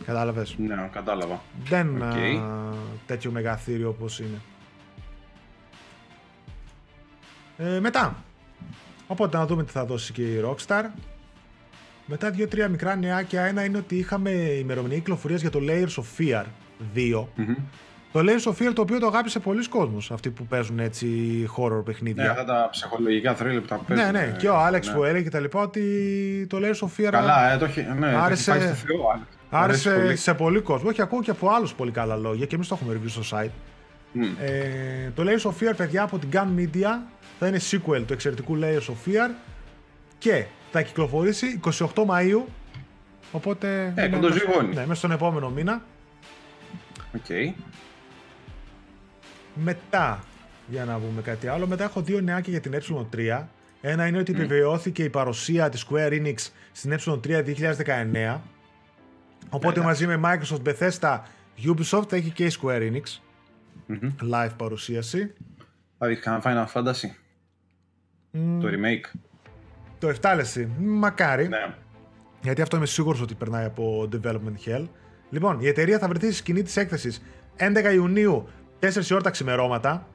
Κατάλαβες; 0.07 0.55
Ναι, 0.59 0.89
κατάλαβα. 0.93 1.41
Δεν 1.64 1.97
Οκ. 1.97 2.03
α, 2.03 2.16
τέτοιο 3.07 3.31
μεγαθύριο 3.31 3.89
όπως 3.89 4.20
είναι. 4.20 4.41
Ε, 7.59 7.81
μετά. 7.81 8.16
Οπότε 9.07 9.37
να 9.37 9.47
δούμε 9.47 9.64
τι 9.64 9.70
θα 9.70 9.85
δώσει 9.85 10.12
και 10.12 10.22
η 10.22 10.45
Rockstar. 10.45 10.83
Μετά 12.11 12.31
δύο-τρία 12.31 12.69
μικρά 12.69 12.97
νεάκια. 12.97 13.43
Ένα 13.43 13.65
είναι 13.65 13.79
ότι 13.79 13.97
είχαμε 13.97 14.31
ημερομηνία 14.31 14.97
κυκλοφορίας 14.97 15.41
για 15.41 15.51
το 15.51 15.59
Layers 15.63 15.95
of 16.03 16.05
Fear 16.19 16.45
2. 16.95 17.25
Μμμ. 17.35 17.55
Το 18.13 18.21
Layers 18.21 18.51
of 18.53 18.53
Fear 18.69 18.73
το 18.75 18.81
οποίο 18.83 18.99
το 18.99 19.07
αγάπησε 19.07 19.39
πολλοί 19.39 19.69
κόσμος, 19.69 20.11
αυτοί 20.11 20.31
που 20.31 20.47
παίζουν 20.47 20.79
έτσι 20.79 21.09
horror 21.57 21.71
Ναι, 21.77 21.83
παιχνίδια. 21.83 22.31
αυτά 22.31 22.45
τα 22.45 22.69
ψυχολογικά 22.71 23.35
θρύλ 23.35 23.61
που 23.61 23.67
τα 23.67 23.77
Ναι, 23.77 23.83
παίζουν. 23.97 24.13
ναι, 24.13 24.33
ε, 24.35 24.37
και 24.39 24.49
ο 24.49 24.57
Άλεξ 24.57 24.89
ναι. 24.89 24.95
που 24.95 25.05
έλεγε 25.05 25.23
και 25.25 25.31
τα 25.31 25.41
λοιπά 25.41 25.61
ότι 25.61 26.47
το 26.49 26.59
Layers 26.61 26.87
of 26.87 27.01
Fear 27.01 27.09
Καλά, 27.11 27.53
ε, 27.53 27.57
το 27.59 27.65
έχει, 27.65 27.87
ναι, 27.99 28.07
Άρεσε- 28.07 28.47
το 28.47 28.53
έχει 28.53 28.65
πάει 28.65 28.75
στο 28.75 28.87
Θεό, 28.87 29.11
Άλεξ. 29.11 29.27
Αρέσει 29.51 29.89
άρεσε 29.89 30.03
πολύ. 30.05 30.17
σε 30.17 30.35
πολύ 30.35 30.61
κόσμο. 30.61 30.89
Όχι, 30.89 31.03
ακούω 31.03 31.23
και 31.23 31.31
από 31.31 31.49
άλλους 31.51 31.75
πολύ 31.75 31.91
καλά 31.91 32.17
λόγια 32.17 32.47
και 32.47 32.55
εμείς 32.55 32.69
το 32.69 32.79
έχουμε 32.81 32.99
review 33.01 33.09
στο 33.21 33.23
site. 33.39 33.51
Μμ. 34.13 34.23
Ε, 34.23 35.11
το 35.15 35.23
Layers 35.27 35.51
of 35.51 35.69
Fear, 35.69 35.73
παιδιά, 35.77 36.03
από 36.03 36.19
την 36.19 36.29
Gun 36.33 36.59
Media 36.61 36.99
θα 37.39 37.47
είναι 37.47 37.59
sequel 37.71 38.03
του 38.07 38.13
εξαιρετικού 38.13 38.59
Layers 38.63 38.87
of 38.91 39.09
Fear 39.11 39.31
και 40.19 40.45
θα 40.71 40.83
κυκλοφορήσει 40.83 41.61
28 41.64 41.87
Μαΐου. 42.07 42.43
Οπότε. 43.33 43.93
Ε, 43.97 44.05
είναι 44.07 44.16
κοντοζυγώνει. 44.16 44.66
μέσα- 44.68 44.81
Ναι, 44.81 44.87
μέσα 44.87 44.95
στον 44.99 45.11
επόμενο 45.11 45.51
μήνα. 45.51 45.83
Οκ. 47.14 47.55
Μετά, 49.55 50.25
για 50.66 50.85
να 50.85 50.99
πούμε 50.99 51.23
κάτι 51.23 51.47
άλλο, 51.49 51.66
μετά 51.66 51.85
έχω 51.85 52.03
δύο 52.03 52.21
νεάκια 52.21 52.53
για 52.53 52.61
την 52.61 52.73
E3. 52.74 53.47
Ένα 53.81 54.07
είναι 54.07 54.18
ότι 54.18 54.33
επιβεβαιώθηκε 54.33 55.03
η 55.05 55.11
παρουσία 55.11 55.68
της 55.68 55.87
Square 55.91 56.11
Enix 56.12 56.35
στην 56.73 56.93
E3 56.99 57.43
2019. 57.43 58.41
Οπότε 59.51 59.81
Εντάξει. 59.81 60.07
μαζί 60.07 60.07
με 60.07 60.21
Microsoft, 60.25 60.62
Bethesda, 60.68 61.18
Ubisoft 61.64 62.09
θα 62.09 62.16
έχει 62.16 62.31
και 62.31 62.45
η 62.45 62.53
Square 62.62 62.93
Enix 62.93 63.21
Μμμ. 63.87 64.11
live 64.33 64.51
παρουσίαση. 64.57 65.33
Θα 65.99 66.07
δεις 66.07 66.21
κανένα 66.21 66.43
Final 66.45 66.73
Fantasy, 66.73 67.09
Μμ, 68.31 68.61
το 68.61 68.68
remake. 68.68 69.18
Το 70.01 70.09
7 70.09 70.32
λες 70.36 70.46
εσύ. 70.48 70.68
Μακάρι. 70.78 71.48
Ναι. 71.48 71.74
Γιατί 72.42 72.62
αυτό 72.62 72.76
είμαι 72.76 72.86
σίγουρος 72.86 73.20
ότι 73.20 73.34
περνάει 73.34 73.64
από 73.64 74.09
development 74.12 74.68
hell. 74.68 74.84
Λοιπόν, 75.30 75.61
η 75.61 75.66
εταιρεία 75.68 75.98
θα 75.98 76.09
βρεθεί 76.09 76.26
στη 76.26 76.34
σκηνή 76.34 76.62
της 76.62 76.76
έκθεσης 76.76 77.22
11 77.57 77.92
Ιουνίου, 77.94 78.48
4 78.80 78.86
η 79.11 79.14
ώρα 79.14 79.22
τα 79.22 79.30
ξημερώματα. 79.30 80.07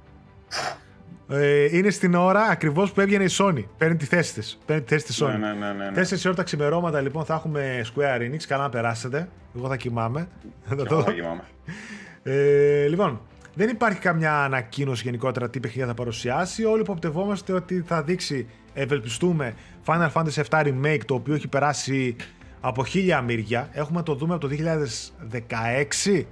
Ε, 1.29 1.77
είναι 1.77 1.89
στην 1.89 2.15
ώρα 2.15 2.41
ακριβώς 2.41 2.91
που 2.91 3.01
έβγαινε 3.01 3.23
η 3.23 3.29
Sony. 3.37 3.63
Παίρνει 3.77 3.95
τη 3.95 4.05
θέση 4.05 4.33
της. 4.33 4.59
Παίρνει 4.65 4.81
τη 4.83 4.89
θέση 4.93 5.05
της 5.05 5.23
Sony. 5.23 5.27
Ναι, 5.27 5.37
ναι, 5.37 5.53
ναι, 5.53 5.73
ναι, 5.73 5.89
ναι. 5.89 6.01
4 6.09 6.11
η 6.23 6.27
ώρα 6.27 6.35
τα 6.35 6.43
ξημερώματα 6.43 7.01
λοιπόν 7.01 7.25
θα 7.25 7.33
έχουμε 7.33 7.85
Square 7.95 8.21
Enix. 8.21 8.43
Καλά 8.47 8.63
να 8.63 8.69
περάσετε. 8.69 9.29
Εγώ 9.57 9.67
θα 9.67 9.75
κοιμάμαι. 9.75 10.27
Θα 10.63 10.75
Και 10.75 10.83
το 10.83 10.87
εγώ 10.89 10.95
δω. 10.95 11.03
θα 11.03 11.11
κοιμάμαι. 11.11 11.43
Ε, 12.23 12.87
λοιπόν, 12.87 13.21
δεν 13.55 13.69
υπάρχει 13.69 13.99
καμιά 13.99 14.43
ανακοίνωση 14.43 15.03
γενικότερα 15.05 15.49
τι 15.49 15.59
παιχνίδια 15.59 15.87
θα 15.87 15.93
παρουσιάσει. 15.93 16.63
Όλοι 16.65 16.81
υποπτευόμαστε 16.81 17.53
ότι 17.53 17.83
θα 17.87 18.03
δείξει, 18.03 18.47
ευελπιστούμε, 18.73 19.53
Final 19.85 20.09
Fantasy 20.13 20.43
VII 20.49 20.63
Remake, 20.65 20.99
το 21.05 21.13
οποίο 21.13 21.33
έχει 21.33 21.47
περάσει 21.47 22.15
από 22.61 22.85
χίλια 22.85 23.21
μύρια. 23.21 23.69
Έχουμε 23.71 23.97
να 23.97 24.03
το 24.03 24.15
δούμε 24.15 24.33
από 24.33 24.47
το 24.47 24.55
2016. 24.55 26.25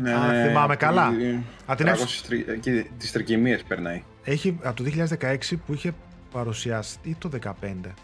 Ναι, 0.00 0.12
Αν 0.12 0.30
ναι, 0.36 0.42
θυμάμαι 0.46 0.72
από 0.72 0.84
καλά. 0.84 1.08
τη- 1.08 1.38
Από 1.66 1.76
την 1.76 1.86
300 1.86 2.22
τρι- 2.26 2.48
εκεί 2.48 2.84
τις 2.98 3.12
τρικυμίες 3.12 3.62
περνάει. 3.62 4.02
Έχει 4.24 4.58
από 4.62 4.76
το 4.76 4.82
2016 4.84 5.56
που 5.66 5.72
είχε 5.74 5.92
παρουσιαστεί 6.32 7.08
ή 7.08 7.16
το 7.18 7.28
15. 7.28 7.94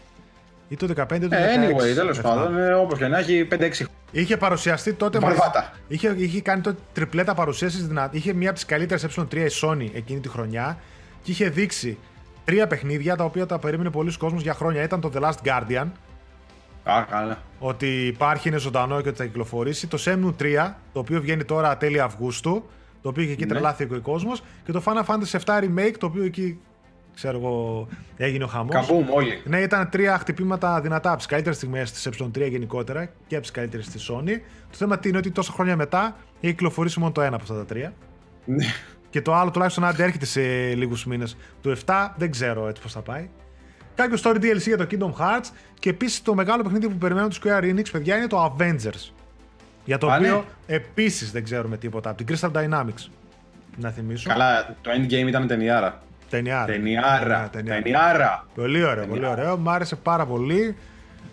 Ή 0.69 0.75
το 0.75 0.85
15 0.85 0.91
ή 0.91 1.19
το 1.19 1.27
16. 1.27 1.31
Ε, 1.31 1.67
anyway, 1.67 1.93
τέλος 1.95 2.15
δεν 2.15 2.21
πάντων, 2.21 2.47
θυμάμαι. 2.47 2.65
ε, 2.67 2.73
όπως 2.73 2.97
και 2.97 3.07
να 3.07 3.17
έχει 3.17 3.47
5-6 3.51 3.85
Είχε 4.11 4.37
παρουσιαστεί 4.37 4.93
τότε 4.93 5.19
Βαρβάτα. 5.19 5.71
Είχε, 5.87 6.13
είχε 6.17 6.41
κάνει 6.41 6.61
τότε 6.61 6.77
τριπλέτα 6.93 7.33
παρουσίασης. 7.33 7.87
Δυνα... 7.87 8.09
Είχε 8.11 8.33
μία 8.33 8.47
από 8.49 8.57
τις 8.57 8.65
καλύτερες 8.67 9.05
ε3 9.19 9.33
η 9.35 9.45
Sony 9.61 9.89
εκείνη 9.93 10.19
τη 10.19 10.29
χρονιά 10.29 10.77
και 11.23 11.31
είχε 11.31 11.49
δείξει 11.49 11.97
τρία 12.45 12.67
παιχνίδια 12.67 13.15
τα 13.15 13.23
οποία 13.23 13.45
τα 13.45 13.59
περίμενε 13.59 13.89
πολλοί 13.89 14.17
κόσμος 14.17 14.41
για 14.41 14.53
χρόνια. 14.53 14.83
Ήταν 14.83 15.01
το 15.01 15.11
The 15.15 15.19
Last 15.21 15.47
Guardian, 15.47 15.85
Α, 16.83 17.03
καλά. 17.09 17.37
ότι 17.59 18.05
υπάρχει, 18.05 18.47
είναι 18.47 18.57
ζωντανό 18.57 19.01
και 19.01 19.07
ότι 19.09 19.17
θα 19.17 19.23
κυκλοφορήσει. 19.25 19.87
Το 19.87 19.97
Semnu 20.05 20.33
3, 20.41 20.73
το 20.93 20.99
οποίο 20.99 21.21
βγαίνει 21.21 21.43
τώρα 21.43 21.77
τέλη 21.77 21.99
Αυγούστου, 21.99 22.69
το 23.01 23.09
οποίο 23.09 23.23
είχε 23.23 23.31
εκεί 23.31 23.45
Ναι. 23.45 23.49
τρελάθηκε 23.51 23.95
ο 23.95 23.99
κόσμος. 24.01 24.43
Και 24.65 24.71
το 24.71 24.81
Final 24.85 25.05
Fantasy 25.05 25.39
VII 25.45 25.59
Remake, 25.63 25.93
το 25.99 26.05
οποίο 26.05 26.23
εκεί 26.23 26.59
Ξέρω 27.17 27.37
εγώ, 27.37 27.87
έγινε 28.17 28.43
ο 28.43 28.47
χαμός. 28.47 28.73
Καμπούμ, 28.75 29.05
όλοι. 29.11 29.41
Ναι, 29.45 29.59
ήταν 29.59 29.89
τρία 29.89 30.17
χτυπήματα 30.17 30.81
δυνατά 30.81 31.09
από 31.09 31.17
τις 31.17 31.25
καλύτερες 31.25 31.57
στιγμές 31.57 31.91
της 31.91 32.07
ε3 32.07 32.49
γενικότερα 32.49 33.09
και 33.27 33.35
από 33.35 33.41
τις 33.41 33.51
καλύτερες 33.51 33.87
της 33.87 34.11
Sony. 34.11 34.39
Το 34.69 34.77
θέμα 34.77 34.99
είναι 35.03 35.17
ότι 35.17 35.31
τόσα 35.31 35.51
χρόνια 35.51 35.75
μετά 35.75 36.15
έχει 36.41 36.53
κυκλοφορήσει 36.53 36.99
μόνο 36.99 37.11
το 37.11 37.21
ένα 37.21 37.35
από 37.35 37.43
αυτά 37.43 37.55
τα 37.55 37.65
τρία. 37.65 37.93
Ναι. 38.45 38.65
Και 39.09 39.21
το 39.21 39.33
άλλο 39.33 39.51
τουλάχιστον 39.51 39.85
άντε 39.85 40.03
έρχεται 40.03 40.25
σε 40.25 40.41
λίγους 40.73 41.05
μήνες. 41.05 41.37
Το 41.61 41.75
7 41.85 42.13
δεν 42.17 42.31
ξέρω 42.31 42.67
έτσι 42.67 42.81
πώς 42.81 42.91
θα 42.91 43.01
πάει. 43.01 43.29
Κάποιο 43.95 44.17
story 44.23 44.35
DLC 44.35 44.61
για 44.61 44.77
το 44.77 44.87
Kingdom 44.91 45.11
Hearts 45.21 45.49
και 45.79 45.89
επίσης 45.89 46.21
το 46.21 46.35
μεγάλο 46.35 46.63
παιχνίδι 46.63 46.87
που 46.87 46.97
περιμένουν 46.97 47.29
τους 47.29 47.39
Square 47.43 47.63
Enix, 47.63 47.85
παιδιά, 47.91 48.17
είναι 48.17 48.27
το 48.27 48.55
Avengers. 48.57 49.11
Για 49.85 49.97
το 49.97 50.11
Α, 50.11 50.17
οποίο 50.17 50.45
ναι. 50.67 50.75
επίσης 50.75 51.31
δεν 51.31 51.43
ξέρουμε 51.43 51.77
τίποτα 51.77 52.09
από 52.09 52.23
την 52.23 52.35
Crystal 52.35 52.51
Dynamics. 52.51 53.09
Να 53.77 53.89
θυμίσω. 53.89 54.29
Καλά, 54.29 54.75
το 54.81 54.91
endgame 54.91 55.27
ήταν 55.27 55.47
ταινιάρα. 55.47 56.01
Ταινιάρα. 56.29 56.65
Ταινιάρα. 56.65 57.49
Ταινιάρα. 57.51 57.81
Ταινιάρα. 57.81 58.45
Πολύ 58.55 58.83
ωραίο, 58.83 59.05
πολύ 59.05 59.25
ωραίο. 59.25 59.57
Μ' 59.57 59.69
άρεσε 59.69 59.95
πάρα 59.95 60.25
πολύ. 60.25 60.75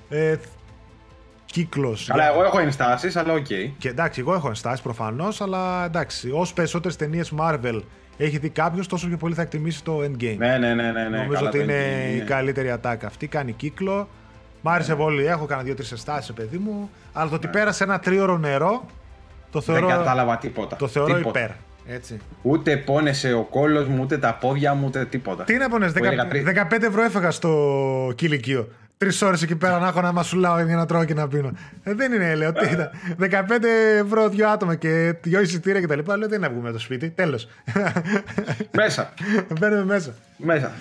Ε, 0.09 0.37
Κύκλος. 1.45 2.07
Καλά, 2.07 2.29
εγώ 2.29 2.45
έχω 2.45 2.59
ενστάσεις, 2.59 3.17
αλλά 3.17 3.33
οκ. 3.33 3.47
Και 3.79 3.89
εντάξει, 3.89 4.21
εγώ 4.21 4.35
έχω 4.35 4.49
ενστάσεις 4.49 4.81
προφανώς, 4.81 5.41
αλλά 5.41 5.85
εντάξει, 5.85 6.31
όσο 6.33 6.55
περισσότερες 6.55 6.97
ταινίες 6.97 7.33
Marvel 7.39 7.81
έχει 8.17 8.39
δει 8.39 8.49
κάποιος, 8.49 8.87
τόσο 8.87 9.07
πιο 9.07 9.17
πολύ 9.17 9.35
θα 9.35 9.43
εκτιμήσει 9.43 9.85
το 9.85 9.99
Endgame. 9.99 10.37
Ναι, 10.39 10.59
ναι, 10.59 10.75
ναι, 10.75 10.91
ναι. 10.91 10.91
ναι. 11.03 11.09
Νομίζω 11.09 11.33
καλά, 11.35 11.49
ότι 11.49 11.59
το 11.59 11.65
είναι 11.65 11.75
endgame, 11.75 12.15
η 12.15 12.19
ναι. 12.19 12.25
καλύτερη 12.25 12.71
ατάκα 12.71 13.07
αυτή. 13.07 13.27
Κάνει 13.27 13.53
κύκλο. 13.53 14.09
Μ' 14.61 14.69
άρεσε 14.69 14.95
πολύ. 14.95 15.27
Έχω 15.27 15.45
κανένα 15.45 15.67
δύο-τρεις 15.67 15.91
ενστάσεις, 15.91 16.33
παιδί 16.33 16.59
μου. 16.59 16.91
Αλλά 17.13 17.29
το 17.29 17.35
ότι 17.35 17.49
πέρασε 17.49 17.85
ένα 17.85 17.99
τρίωρο 17.99 18.39
νερό. 18.39 18.85
Το 19.51 19.63
Ναι. 19.67 19.73
Δεν 19.73 19.75
θεωρώ, 19.75 19.97
κατάλαβα 19.97 20.37
τίποτα. 20.37 20.77
το 20.77 20.89
θεωρώ 20.89 21.15
Τίποτα. 21.15 21.39
υπέρ. 21.41 21.51
Έτσι. 21.87 22.19
Ούτε 22.43 22.77
πόνεσε 22.77 23.33
ο 23.33 23.43
κόλος 23.43 23.87
μου, 23.89 23.99
ούτε 24.03 24.19
τα 24.19 24.35
πόδια 24.35 24.75
μου, 24.75 24.85
ούτε 24.87 25.05
τίποτα. 25.05 25.45
Τι 25.45 25.57
να 25.57 25.69
πονες, 25.69 25.93
Που 25.93 26.05
έλεγα 26.05 26.29
τρι- 26.29 26.45
15 26.45 26.87
ευρώ 26.87 27.03
έφεγα 27.03 27.31
στο 27.31 28.13
κηλικείο. 28.15 28.69
Τρεις 28.97 29.23
ώρες 29.23 29.43
εκεί 29.43 29.57
πέρα 29.57 29.79
να 29.79 29.89
έχω 29.89 30.01
να 30.01 30.13
μασουλάω 30.13 30.61
για 30.61 30.77
να 30.77 30.87
τρώω 30.87 31.05
και 31.05 31.15
να 31.15 31.29
πίνω. 31.29 31.51
Ε, 31.83 31.95
δεν 31.95 32.13
είναι, 32.13 32.35
λέω. 32.35 32.53
Τι 32.53 32.69
ήταν. 32.73 32.91
15 33.19 33.69
ευρώ 34.05 34.29
δύο 34.29 34.49
άτομα 34.49 34.75
και 34.75 35.15
δυο 35.23 35.41
εισιτήρια 35.41 35.81
κτλ. 35.81 35.99
Λέω 36.07 36.29
δεν 36.29 36.29
είναι 36.29 36.37
να 36.37 36.51
βγούμε 36.51 36.69
από 36.69 36.77
το 36.77 36.83
σπίτι. 36.83 37.11
Τέλος. 37.11 37.49
Μέσα. 38.71 39.13
Μπαίνουμε 39.61 39.85
μέσα. 39.85 40.15
Μέσα. 40.37 40.73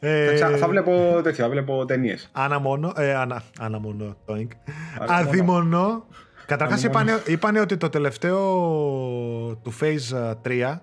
Ε, 0.00 0.26
Θα, 0.26 0.32
ξα- 0.34 0.56
θα 0.56 0.68
βλέπω 0.68 1.20
τέτοια, 1.22 1.44
θα 1.44 1.50
βλέπω 1.50 1.84
ταινίες. 1.84 2.28
Αναμονώ. 2.32 2.92
Ε, 2.96 3.14
ανα, 3.14 3.42
αναμονώ. 3.60 4.16
Toink. 4.26 4.48
Αναμονώ. 4.98 5.28
Αδειμονώ. 5.28 6.06
Καταρχάς 6.48 6.84
Αναμονώ. 6.84 7.10
είπανε, 7.10 7.22
είπανε 7.26 7.60
ότι 7.60 7.76
το 7.76 7.88
τελευταίο 7.88 8.38
του 9.62 9.74
Phase 9.80 10.34
3 10.44 10.78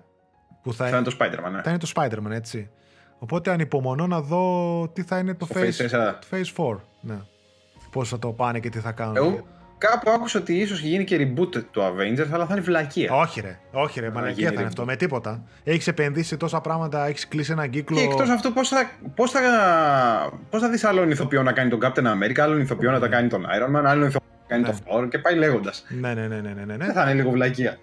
που 0.62 0.72
θα, 0.72 0.86
Θα 0.88 0.96
είναι 0.96 1.04
το 1.06 1.16
Spider-Man, 1.20 1.50
ναι. 1.52 1.62
θα 1.62 1.70
είναι 1.70 1.78
το 1.78 1.90
Spider-Man, 1.94 2.30
έτσι. 2.30 2.70
Οπότε 3.18 3.50
ανυπομονώ 3.50 4.06
να 4.06 4.20
δω 4.20 4.88
τι 4.92 5.02
θα 5.02 5.18
είναι 5.18 5.34
το, 5.34 5.46
Το 5.46 5.54
Phase 5.60 5.86
4. 5.86 6.14
το 6.20 6.26
Phase 6.30 6.72
4. 6.72 6.76
Ναι. 7.00 7.14
Πώς 7.92 8.08
θα 8.08 8.18
το 8.18 8.28
πάνε 8.32 8.60
και 8.60 8.68
τι 8.68 8.78
θα 8.78 8.92
κάνουν. 8.92 9.16
Εγώ 9.16 9.46
κάπου 9.78 10.10
άκουσα 10.10 10.38
ότι 10.38 10.54
ίσως 10.54 10.80
γίνει 10.80 11.04
και 11.04 11.16
reboot 11.16 11.62
του 11.70 11.80
Avengers, 11.80 12.28
αλλά 12.32 12.46
θα 12.46 12.52
είναι 12.54 12.62
βλακεία. 12.62 13.12
Όχι 13.14 13.40
ρε, 13.40 13.58
όχι 13.72 14.00
ρε, 14.00 14.10
μαλακία 14.10 14.34
γίνει 14.34 14.46
θα 14.46 14.52
είναι 14.52 14.62
reboot. 14.62 14.66
αυτό, 14.66 14.84
με 14.84 14.96
τίποτα. 14.96 15.42
Έχεις 15.64 15.86
επενδύσει 15.86 16.36
τόσα 16.36 16.60
πράγματα, 16.60 17.06
έχεις 17.06 17.28
κλείσει 17.28 17.52
έναν 17.52 17.70
κύκλο. 17.70 17.96
Και 17.96 18.02
εκτός 18.04 18.28
αυτού, 18.28 18.52
πώς 18.52 18.68
θα, 18.68 18.90
πώς 19.14 19.30
θα, 19.30 19.40
πώς 20.50 20.60
θα 20.60 20.68
δεις 20.68 20.84
άλλον 20.84 21.10
ηθοποιό 21.10 21.42
να 21.42 21.52
κάνει 21.52 21.70
τον 21.70 21.78
Captain 21.82 22.04
America, 22.04 22.38
άλλον 22.38 22.60
ηθοποιό 22.60 22.90
να 22.90 23.00
τα 23.00 23.08
κάνει 23.08 23.28
τον 23.28 23.44
Iron 23.44 23.76
Man, 23.80 23.84
άλλον 23.84 24.06
ηθοποιό 24.08 24.28
να 24.30 24.35
κάνει 24.46 24.62
Ναι. 24.62 24.68
τον 24.68 24.78
Thor 25.04 25.08
και 25.08 25.18
πάει 25.18 25.34
λέγοντας. 25.34 25.84
Ναι, 26.00 26.14
ναι, 26.14 26.26
ναι, 26.26 26.36
ναι, 26.40 26.50
ναι, 26.56 26.64
ναι. 26.64 26.76
Δεν 26.76 26.92
θα 26.92 27.02
είναι 27.02 27.12
λίγο 27.14 27.30
βλακεία. 27.30 27.78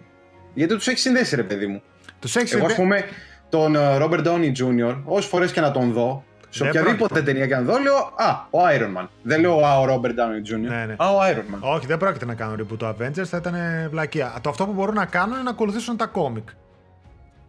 Γιατί 0.53 0.76
τους 0.76 0.88
έχει 0.88 0.97
συνδέσει, 0.99 1.36
ρε 1.36 1.43
παιδί 1.43 1.68
μου. 1.68 1.82
Τους 2.20 2.36
έχεις 2.36 2.53
Εγώ, 2.53 2.66
ας 2.66 2.76
πούμε, 2.76 3.03
τον 3.49 3.76
ε, 3.76 3.97
Robert 4.01 4.26
Downey 4.26 4.51
Jr., 4.59 4.97
όσες 5.05 5.30
φορές 5.30 5.51
και 5.51 5.61
να 5.61 5.72
τον 5.72 5.91
δω, 5.91 6.24
σε 6.49 6.59
Δεν 6.64 6.70
οποιαδήποτε 6.70 6.97
πρόκειται. 7.14 7.22
ταινία 7.32 7.47
και 7.47 7.55
να 7.55 7.61
δω, 7.61 7.78
λέω 7.80 7.95
Α, 7.97 8.47
ο 8.49 8.59
Iron 8.78 9.01
Man. 9.01 9.07
Δεν 9.24 9.39
λέω 9.41 9.66
Α, 9.66 9.80
ο 9.80 9.86
Robert 9.86 10.09
Downey 10.20 10.53
Jr. 10.53 10.59
Ναι, 10.59 10.86
ναι. 10.86 10.95
Α, 10.97 11.09
ο 11.14 11.20
Iron 11.32 11.55
Man. 11.55 11.76
Όχι, 11.76 11.86
δεν 11.86 11.97
πρόκειται 11.97 12.26
να 12.26 12.34
κάνουν 12.34 12.59
reboot 12.72 12.78
το 12.78 12.88
Avengers, 12.99 13.24
θα 13.24 13.38
ήταν 13.38 13.55
βλακεία. 13.89 14.34
Το 14.41 14.49
αυτό 14.49 14.66
που 14.66 14.72
μπορούν 14.74 14.95
να 14.95 15.05
κάνουν 15.05 15.34
είναι 15.34 15.43
να 15.43 15.49
ακολουθήσουν 15.49 15.97
τα 15.97 16.05
κόμικ. 16.05 16.47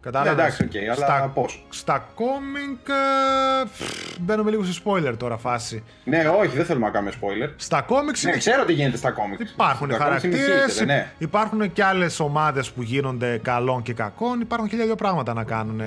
Ναι, 0.05 0.11
Κατάλαβες. 0.11 0.59
εντάξει, 0.59 0.63
οκ, 0.63 0.83
αλλά 0.83 0.95
Στα, 0.95 1.31
πώς; 1.33 1.65
στα 1.69 2.07
κόμικ. 2.15 2.87
ε, 2.89 3.63
πφ, 3.73 4.17
Μπαίνουμε 4.19 4.49
λίγο 4.49 4.63
σε 4.63 4.81
spoiler 4.85 5.13
τώρα 5.17 5.37
φάση. 5.37 5.83
Ναι, 6.03 6.27
όχι, 6.39 6.55
δεν 6.55 6.65
θέλουμε 6.65 6.85
να 6.85 6.91
κάνουμε 6.91 7.11
spoiler. 7.21 7.53
Στα 7.55 7.81
κόμικ 7.81 8.15
Ναι, 8.23 8.37
ξέρω 8.37 8.65
τι 8.65 8.73
γίνεται 8.73 8.97
στα 8.97 9.11
κόμικ. 9.11 9.39
Υπάρχουν 9.39 9.87
Στα 9.87 9.97
comics 9.97 10.01
χαρακτήρες, 10.01 10.39
συνεχίζεται, 10.45 10.85
ναι. 10.85 11.11
υπάρχουν 11.17 11.73
και 11.73 11.83
άλλες 11.83 12.19
ομάδες 12.19 12.71
που 12.71 12.81
γίνονται 12.81 13.37
καλών 13.37 13.81
και 13.81 13.93
κακών. 13.93 14.41
Υπάρχουν 14.41 14.69
χίλια 14.69 14.85
δύο 14.85 14.95
πράγματα 14.95 15.33
να 15.33 15.43
κάνουν. 15.43 15.81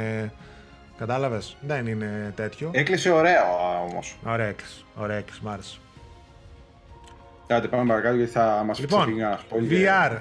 Κατάλαβες; 0.99 1.57
Δεν 1.61 1.87
είναι 1.87 2.33
τέτοιο. 2.37 2.71
Έκλεισε 2.73 3.11
ωραία 3.11 3.43
όμως. 3.89 4.17
Ωραία 4.25 4.47
έκλεισε. 4.47 4.81
Ωραία 4.95 5.17
έκλεισε, 5.17 5.41
μ' 5.45 5.49
άρεσε. 5.49 5.79
Κάτε, 7.47 7.69
πάμε 7.69 7.89
παρακάτω 7.89 8.15
γιατί 8.15 8.33
θα 8.33 8.63
μας 8.67 8.79
Λοιπόν, 8.79 9.01
ξεφύγει 9.01 9.21
ένα 9.21 9.41
spoiler. 9.51 10.11
VR. 10.11 10.19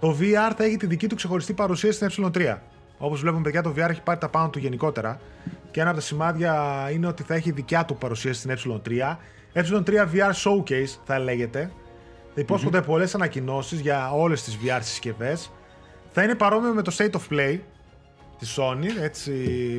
Το 0.00 0.16
VR 0.20 0.52
θα 0.56 0.64
έχει 0.64 0.76
τη 0.76 0.86
δική 0.86 1.06
του 1.06 1.14
ξεχωριστή 1.14 1.52
παρουσίαση 1.52 2.10
στην 2.10 2.30
ε3. 2.34 2.56
Όπως 3.04 3.20
βλέπουμε, 3.20 3.42
παιδιά, 3.42 3.62
το 3.62 3.72
VR 3.76 3.88
έχει 3.88 4.02
πάρει 4.02 4.18
τα 4.18 4.28
πάνω 4.28 4.50
του 4.50 4.58
γενικότερα. 4.58 5.20
Και 5.70 5.80
ένα 5.80 5.90
από 5.90 5.98
τα 5.98 6.04
σημάδια 6.04 6.88
είναι 6.92 7.06
ότι 7.06 7.22
θα 7.22 7.34
έχει 7.34 7.50
δικιά 7.50 7.84
του 7.84 7.96
παρουσίαση 7.96 8.40
στην 8.40 8.80
ε3. 8.82 9.16
ε3 9.54 9.90
VR 9.90 10.32
Showcase 10.44 10.98
θα 11.04 11.18
λέγεται. 11.18 11.70
Θα 12.34 12.40
υπόσχονται 12.40 12.82
πολλές 12.82 13.14
ανακοινώσεις 13.14 13.80
για 13.80 14.10
όλες 14.10 14.42
τις 14.42 14.58
VR 14.64 14.78
συσκευές. 14.80 15.52
Θα 16.10 16.22
είναι 16.22 16.34
παρόμοιο 16.34 16.72
με 16.74 16.82
το 16.82 16.96
State 16.98 17.10
of 17.10 17.34
Play 17.34 17.58
της 18.38 18.58
Sony, 18.58 19.02
έτσι, 19.02 19.32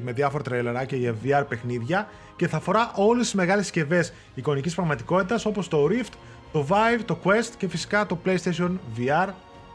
με 0.04 0.12
διάφορα 0.12 0.44
τρελεράκια 0.44 0.98
για 0.98 1.16
VR 1.24 1.46
παιχνίδια 1.48 2.08
και 2.36 2.48
θα 2.48 2.58
αφορά 2.58 2.92
όλες 2.96 3.24
τις 3.24 3.34
μεγάλες 3.34 3.64
συσκευές 3.64 4.14
εικονικής 4.36 4.76
πραγματικότητας 4.76 5.46
όπως 5.46 5.68
το 5.68 5.88
Rift, 5.90 6.14
το 6.52 6.66
Vive, 6.70 7.02
το 7.06 7.18
Quest 7.24 7.52
και 7.58 7.68
φυσικά 7.68 8.06
το 8.06 8.18
PlayStation 8.26 8.72
VR 8.98 9.30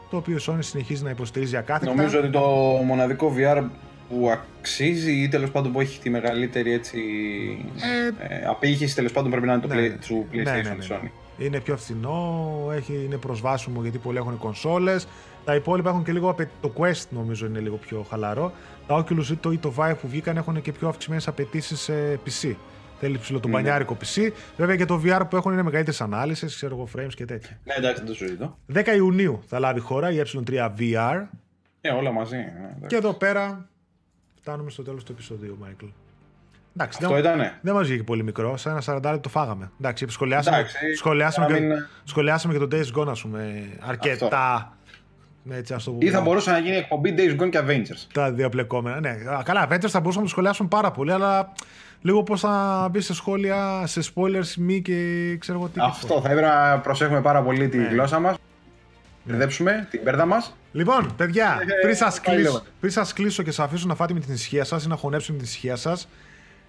το 0.09 0.17
οποίο 0.17 0.35
η 0.37 0.41
Sony 0.47 0.57
συνεχίζει 0.59 1.03
να 1.03 1.09
υποστηρίζει 1.09 1.57
ακάθεκτα. 1.57 1.95
Νομίζω 1.95 2.19
ότι 2.19 2.29
το 2.29 2.39
μοναδικό 2.85 3.33
VR 3.37 3.63
που 4.09 4.29
αξίζει 4.31 5.11
ή 5.21 5.27
τέλος 5.27 5.51
πάντων 5.51 5.71
που 5.71 5.79
έχει 5.81 5.99
τη 5.99 6.09
μεγαλύτερη 6.09 6.71
έτσι, 6.73 6.99
Ε, 8.19 8.33
ε, 8.35 8.45
απήχηση 8.45 8.95
τέλος 8.95 9.11
πάντων 9.11 9.31
πρέπει 9.31 9.45
να 9.45 9.53
είναι 9.53 9.61
το 9.61 9.67
ναι, 9.67 9.75
play, 9.75 9.89
ναι. 9.89 9.97
του 10.07 10.25
PlayStation 10.31 10.43
Ναι, 10.43 10.51
ναι, 10.51 10.61
ναι, 10.69 10.75
της 10.75 10.89
ναι. 10.89 10.99
Sony. 11.03 11.09
Είναι 11.37 11.59
πιο 11.59 11.77
φθηνό, 11.77 12.47
έχει, 12.75 12.93
είναι 13.05 13.17
προσβάσιμο 13.17 13.81
γιατί 13.81 13.97
πολλοί 13.97 14.17
έχουν 14.17 14.37
κονσόλες. 14.37 15.07
Τα 15.45 15.55
υπόλοιπα 15.55 15.89
έχουν 15.89 16.03
και 16.03 16.11
λίγο 16.11 16.29
απαι- 16.29 16.49
Το 16.61 16.71
Quest 16.77 17.03
νομίζω 17.09 17.45
είναι 17.45 17.59
λίγο 17.59 17.75
πιο 17.75 18.05
χαλαρό. 18.09 18.51
Τα 18.87 18.95
Oculus 19.05 19.27
ή 19.31 19.35
το, 19.35 19.51
ή 19.51 19.57
το 19.57 19.73
Vive 19.77 19.95
που 20.01 20.07
βγήκαν 20.07 20.37
έχουν 20.37 20.61
και 20.61 20.71
πιο 20.71 20.87
αυξημένες 20.87 21.27
απαιτήσεις 21.27 21.79
σε 21.79 22.19
PC. 22.25 22.55
Θέλει 22.99 23.17
ψηλό 23.17 23.39
το 23.39 23.47
Ναι. 23.47 23.53
μπανιάρικο 23.53 23.97
PC. 24.01 24.29
Βέβαια 24.57 24.75
και 24.75 24.85
το 24.85 25.01
VR 25.05 25.21
που 25.29 25.35
έχουν 25.35 25.51
είναι 25.53 25.63
μεγαλύτερες 25.63 26.01
ανάλυση, 26.01 26.45
ξέρω 26.45 26.75
εγώ, 26.75 26.87
frames 26.95 27.13
και 27.15 27.25
τέτοια. 27.25 27.59
Ναι, 27.63 27.73
εντάξει, 27.73 27.97
δεν 27.97 28.05
το 28.11 28.15
συζητώ. 28.15 28.57
10 28.73 28.95
Ιουνίου 28.95 29.41
θα 29.47 29.59
λάβει 29.59 29.79
η 29.79 29.81
χώρα 29.81 30.11
η 30.11 30.21
ε3 30.25 30.69
VR. 30.79 31.23
Ε, 31.81 31.89
όλα 31.89 32.11
μαζί. 32.11 32.35
ναι, 32.35 32.43
εντάξει. 32.43 32.87
Και 32.87 32.95
εδώ 32.95 33.13
πέρα 33.13 33.69
φτάνουμε 34.41 34.69
στο 34.69 34.83
τέλος 34.83 35.03
του 35.03 35.11
επεισοδίου, 35.11 35.57
Μάικλ. 35.61 35.85
Εντάξει, 36.75 36.99
Αυτό 37.01 37.13
δεν, 37.15 37.23
ήτανε. 37.23 37.57
δεν 37.61 37.73
μας 37.73 37.87
βγήκε 37.87 38.03
πολύ 38.03 38.23
μικρό. 38.23 38.57
Σε 38.57 38.69
ένα 38.69 38.81
40 38.85 38.93
λεπτό 39.03 39.19
το 39.19 39.29
φάγαμε. 39.29 39.71
Εντάξει, 39.79 40.05
σχολιάσαμε, 40.09 40.57
Εντάξει, 40.57 40.75
σχολιάσαμε, 40.95 41.47
να 41.47 41.53
και, 41.53 41.59
μην- 41.65 41.85
σχολιάσαμε 42.03 42.53
και 42.57 42.59
τον 42.65 42.69
Days 42.71 42.99
Gone, 42.99 43.07
ας 43.07 43.21
πούμε. 43.21 43.69
Αρκετά. 43.79 44.77
Έτσι, 45.51 45.73
ας 45.73 45.83
το 45.83 45.91
πούμε. 45.91 46.05
Ή 46.05 46.09
θα 46.09 46.21
μπορούσε 46.21 46.51
να 46.51 46.57
γίνει 46.57 46.75
εκπομπή 46.75 47.15
Days 47.17 47.41
Gone 47.41 47.49
και 47.49 47.59
Avengers. 47.67 48.07
Τα 48.13 48.31
δύο 48.31 48.49
πλεκόμενα. 48.49 48.99
Ναι, 48.99 49.09
Α, 49.09 49.41
καλά, 49.45 49.67
Avengers 49.67 49.87
θα 49.89 49.99
μπορούσαμε 49.99 50.15
να 50.15 50.21
το 50.23 50.27
σχολιάσουμε 50.27 50.67
πάρα 50.69 50.91
πολύ, 50.91 51.11
αλλά 51.11 51.51
λίγο 52.01 52.23
πώς 52.23 52.39
θα 52.41 52.87
μπει 52.91 53.01
σε 53.01 53.13
σχόλια, 53.13 53.83
σε 53.85 54.01
spoilers 54.13 54.53
μη 54.57 54.81
και 54.81 55.35
ξέρω 55.39 55.57
εγώ 55.57 55.67
τι. 55.67 55.79
Αυτό 55.83 56.21
θα 56.21 56.29
έπρεπε 56.31 56.47
να 56.47 56.79
προσέχουμε 56.79 57.21
πάρα 57.21 57.41
πολύ 57.41 57.67
τη 57.69 57.77
Ναι. 57.77 57.87
γλώσσα 57.87 58.19
μας. 58.19 58.35
Μπερδέψουμε 59.23 59.87
την 59.91 60.03
πέρδα 60.03 60.25
μας. 60.25 60.55
Λοιπόν, 60.71 61.15
παιδιά, 61.15 61.57
Ε, 61.61 61.81
πριν 61.81 61.95
σας 61.95 62.19
πάει 62.21 62.35
κλείσω, 62.35 62.49
λέγοντα. 62.51 62.69
πριν 62.79 62.91
σας 62.91 63.13
κλείσω 63.13 63.43
και 63.43 63.51
σας 63.51 63.65
αφήσω 63.65 63.87
να 63.87 63.95
φάτε 63.95 64.13
με 64.13 64.19
την 64.19 64.33
ησυχία 64.33 64.63
σας 64.63 64.83
ή 64.83 64.87
να 64.87 64.95
χωνέψετε 64.95 65.31
με 65.31 65.37
την 65.37 65.47
ησυχία 65.47 65.75
σας. 65.75 66.07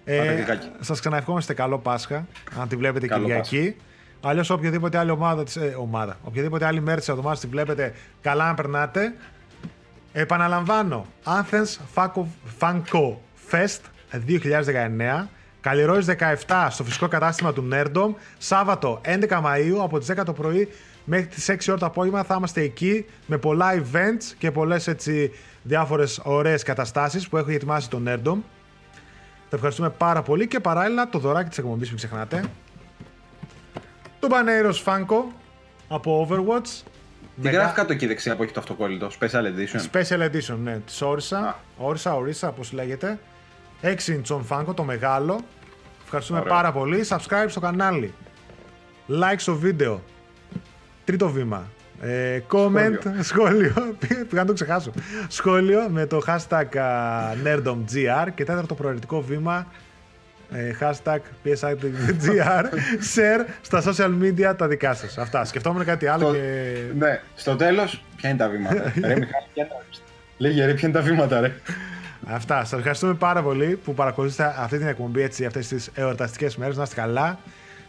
Πάτε 0.05 0.17
Ε, 0.27 0.33
γλυκάκι. 0.33 0.67
σας 0.79 0.99
ξαναευχόμαστε 0.99 1.53
καλό 1.53 1.77
Πάσχα, 1.77 2.27
αν 2.61 2.67
τη 2.67 2.75
βλέπετε 2.75 3.07
Καλό 3.07 3.23
Κυριακή. 3.23 3.75
Αλλιώς, 4.23 4.49
οποιαδήποτε 4.49 4.97
άλλη 4.97 5.11
ομάδα, 5.11 5.43
της, 5.43 5.55
ε, 5.55 5.75
ομάδα, 5.79 6.17
οποιαδήποτε 6.23 6.65
άλλη 6.65 6.81
μέρη 6.81 6.99
της 6.99 7.09
εβδομάδας 7.09 7.39
τη 7.39 7.47
βλέπετε, 7.47 7.93
καλά 8.21 8.45
να 8.47 8.53
περνάτε. 8.53 9.13
Επαναλαμβάνω, 10.13 11.05
Athens 11.23 11.77
Funko- 11.95 12.25
Funko 12.59 13.13
Fest 13.51 13.79
2019. 14.11 15.29
Καλλιρόης 15.61 16.05
17 16.05 16.67
στο 16.69 16.83
φυσικό 16.83 17.07
κατάστημα 17.07 17.53
του 17.53 17.67
Nerdom. 17.71 18.13
Σάββατο 18.37 19.01
11 19.03 19.41
Μαΐου 19.45 19.77
από 19.81 19.97
τις 19.99 20.07
10 20.07 20.23
το 20.25 20.33
πρωί 20.33 20.67
μέχρι 21.05 21.25
τις 21.27 21.49
6 21.49 21.71
ώρα 21.71 21.79
το 21.79 21.85
απόγευμα 21.85 22.23
θα 22.23 22.35
είμαστε 22.37 22.61
εκεί 22.61 23.05
με 23.25 23.37
πολλά 23.37 23.73
events 23.75 24.33
και 24.37 24.51
πολλές 24.51 24.87
έτσι 24.87 25.31
διάφορες 25.63 26.19
ωραίες 26.23 26.63
καταστάσεις 26.63 27.27
που 27.29 27.37
έχει 27.37 27.53
ετοιμάσει 27.53 27.89
το 27.89 28.01
Nerdom. 28.07 28.37
Θα 29.49 29.55
ευχαριστούμε 29.55 29.89
πάρα 29.89 30.21
πολύ 30.21 30.47
και 30.47 30.59
παράλληλα 30.59 31.09
το 31.09 31.19
δωράκι 31.19 31.49
της 31.49 31.57
εκπομπής 31.57 31.87
μην 31.87 31.97
ξεχνάτε. 31.97 32.43
Το 34.21 34.27
Baneiros 34.31 34.83
Funko 34.85 35.23
από 35.87 36.27
Overwatch. 36.29 36.83
Τι 37.41 37.49
γράφει 37.49 37.75
κάτω 37.75 37.93
εκεί 37.93 38.07
δεξιά 38.07 38.35
που 38.35 38.43
έχει 38.43 38.53
το 38.53 38.59
αυτοκόλλητο. 38.59 39.09
Special 39.19 39.43
Edition. 39.43 39.79
Special 39.91 40.29
Edition, 40.29 40.57
ναι, 40.63 40.79
της 40.85 41.01
Orisa. 41.03 41.53
Orisa, 41.87 42.11
Orisa, 42.11 42.51
πώς 42.55 42.71
λέγεται. 42.71 43.19
6 43.81 43.87
inch 43.87 44.37
on 44.37 44.41
Funko, 44.49 44.75
το 44.75 44.83
μεγάλο. 44.83 45.39
Ευχαριστούμε 46.03 46.39
Ωραία. 46.39 46.53
πάρα 46.53 46.71
πολύ. 46.71 47.05
Subscribe 47.07 47.45
στο 47.47 47.59
κανάλι. 47.59 48.13
Like 49.07 49.37
στο 49.37 49.55
βίντεο. 49.55 50.01
Τρίτο 51.05 51.29
βήμα. 51.29 51.67
Ε, 52.01 52.39
comment, 52.51 52.99
σχόλιο, 53.21 53.73
πήγα 53.99 54.25
να 54.31 54.45
το 54.45 54.53
ξεχάσω. 54.53 54.91
Σχόλιο 55.27 55.89
με 55.89 56.05
το 56.05 56.21
hashtag 56.27 56.77
α, 56.77 57.33
nerdomgr 57.43 58.27
και 58.35 58.43
τέταρτο 58.43 58.75
προαιρετικό 58.75 59.21
βήμα 59.21 59.57
ε, 59.57 59.65
hashtag 60.79 61.19
psigr 61.45 62.63
share 63.15 63.45
στα 63.61 63.83
social 63.85 64.11
media 64.21 64.53
τα 64.57 64.67
δικά 64.67 64.93
σας. 64.93 65.17
Αυτά. 65.17 65.45
Σκεφτόμουν 65.45 65.85
κάτι 65.85 66.07
άλλο 66.07 66.25
Το- 66.27 66.33
και 66.33 66.73
Ναι, 66.97 67.21
στο 67.35 67.55
τέλος, 67.55 68.03
ποια 68.15 68.29
είναι 68.29 68.37
τα 68.37 68.49
βήματα. 68.49 68.73
ρε, 68.83 68.91
Μιχάλη, 69.01 69.25
ποια 69.53 69.63
είναι 69.63 69.67
τα 69.69 69.75
Λέγε 70.37 70.65
ρε, 70.65 70.73
ποια 70.73 70.87
είναι 70.89 70.97
τα 70.97 71.03
βήματα, 71.03 71.39
ρε; 71.39 71.51
Αυτά. 72.27 72.63
Σας 72.65 72.77
ευχαριστούμε 72.79 73.13
πάρα 73.13 73.41
πολύ 73.41 73.79
που 73.83 73.93
παρακολουθήσατε 73.93 74.55
αυτή 74.61 74.77
την 74.77 74.87
εκπομπή 74.87 75.21
έτσι, 75.21 75.45
αυτές 75.45 75.67
τις 75.67 75.89
εορταστικές 75.95 76.57
μέρες. 76.57 76.77
Να 76.77 76.83
είστε 76.83 76.95
καλά. 76.95 77.39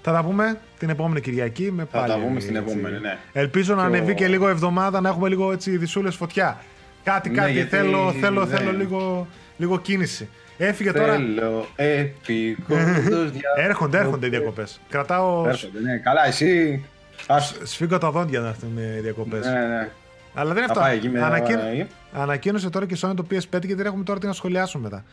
Θα 0.02 0.12
τα 0.12 0.24
πούμε 0.24 0.58
την 0.78 0.88
επόμενη 0.90 1.20
Κυριακή 1.20 1.72
με 1.72 1.82
Θα 1.90 1.98
πάλι. 1.98 2.12
τα 2.12 2.18
πούμε 2.18 2.40
στην 2.40 2.56
έτσι. 2.56 2.70
επόμενη, 2.70 2.98
ναι. 3.00 3.16
Ελπίζω 3.32 3.74
να 3.74 3.80
Και 3.80 3.86
ο- 3.86 3.90
ανεβεί 3.94 4.14
και 4.14 4.28
λίγο 4.28 4.48
εβδομάδα 4.48 5.00
να 5.00 5.08
έχουμε 5.08 5.28
λίγο 5.28 5.52
έτσι 5.52 5.76
δυσούλες 5.76 6.14
φωτιά. 6.14 6.58
Κάτι, 7.04 7.28
Ναι, 7.30 7.36
κάτι. 7.36 7.52
γιατί- 7.52 7.68
Θέλω, 7.68 8.12
θέλω, 8.20 8.44
ναι. 8.44 8.56
θέλω 8.56 8.72
λίγο, 8.72 9.26
λίγο 9.56 9.78
κίνηση. 9.78 10.28
Έφυγε 10.66 10.92
τώρα. 10.92 11.12
Θέλω 11.12 11.66
επικόντως 11.76 13.30
δια... 13.30 13.50
Έρχονται, 13.56 13.98
έρχονται 13.98 14.26
οι 14.26 14.28
διακοπές. 14.28 14.80
Κρατάω. 14.88 15.48
Έρχονται, 15.48 15.80
ναι. 15.80 15.96
Καλά, 15.96 16.26
εσύ. 16.26 16.84
Ας... 17.26 17.54
Σφίγγω 17.62 17.98
τα 17.98 18.10
δόντια 18.10 18.40
να 18.40 18.48
έρθουν 18.48 18.78
οι 18.78 19.00
διακοπές. 19.00 19.46
Ναι, 19.46 19.52
ναι. 19.66 19.88
Αλλά 20.34 20.54
δεν 20.54 20.62
είναι 20.62 20.72
Θα 20.72 20.72
αυτό. 20.72 20.80
πάει 20.80 20.96
εκεί 20.96 21.08
με 21.08 21.22
Ανακοίν- 21.22 21.58
εκεί. 21.72 21.86
Ανακοίνωσε 22.12 22.70
τώρα 22.70 22.86
και 22.86 22.94
η 22.94 22.98
Sony 23.02 23.12
το 23.16 23.24
PS5 23.30 23.66
και 23.66 23.74
δεν 23.74 23.86
έχουμε 23.86 24.04
τώρα 24.04 24.20
τι 24.20 24.26
να 24.26 24.32
σχολιάσουμε 24.32 24.82
μετά. 24.82 25.04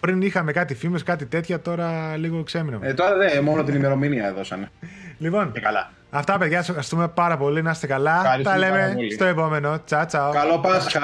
Πριν 0.00 0.22
είχαμε 0.22 0.52
κάτι 0.52 0.74
φήμες, 0.74 1.02
κάτι 1.02 1.26
τέτοια, 1.26 1.60
τώρα 1.60 2.16
λίγο 2.16 2.42
ξέμειναμε. 2.42 2.86
Ε, 2.86 2.94
τώρα 2.94 3.16
δεν, 3.16 3.42
μόνο 3.44 3.62
την 3.64 3.74
ημερομηνία 3.74 4.26
έδωσανε. 4.26 4.70
λοιπόν, 5.18 5.52
Και 5.52 5.60
καλά. 5.60 5.90
αυτά 6.10 6.38
παιδιά, 6.38 6.56
σας 6.58 6.68
ευχαριστούμε 6.68 7.08
πάρα 7.08 7.36
πολύ. 7.36 7.62
Να 7.62 7.70
είστε 7.70 7.86
καλά. 7.86 8.14
Ευχαριστούμε 8.16 8.54
Τα 8.54 8.58
λέμε 8.58 8.78
πάρα 8.78 8.92
πολύ. 8.94 9.12
στο 9.12 9.24
επόμενο. 9.24 9.80
Τσαου, 9.84 10.06
τσαου. 10.06 10.32
Καλό 10.32 10.58
Πάσχα. 10.58 11.00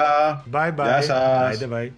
Bye 0.51 0.67
bye. 0.69 0.73
Γεια 0.83 1.01
σας. 1.01 1.59
Bye 1.63 1.73
bye. 1.75 1.89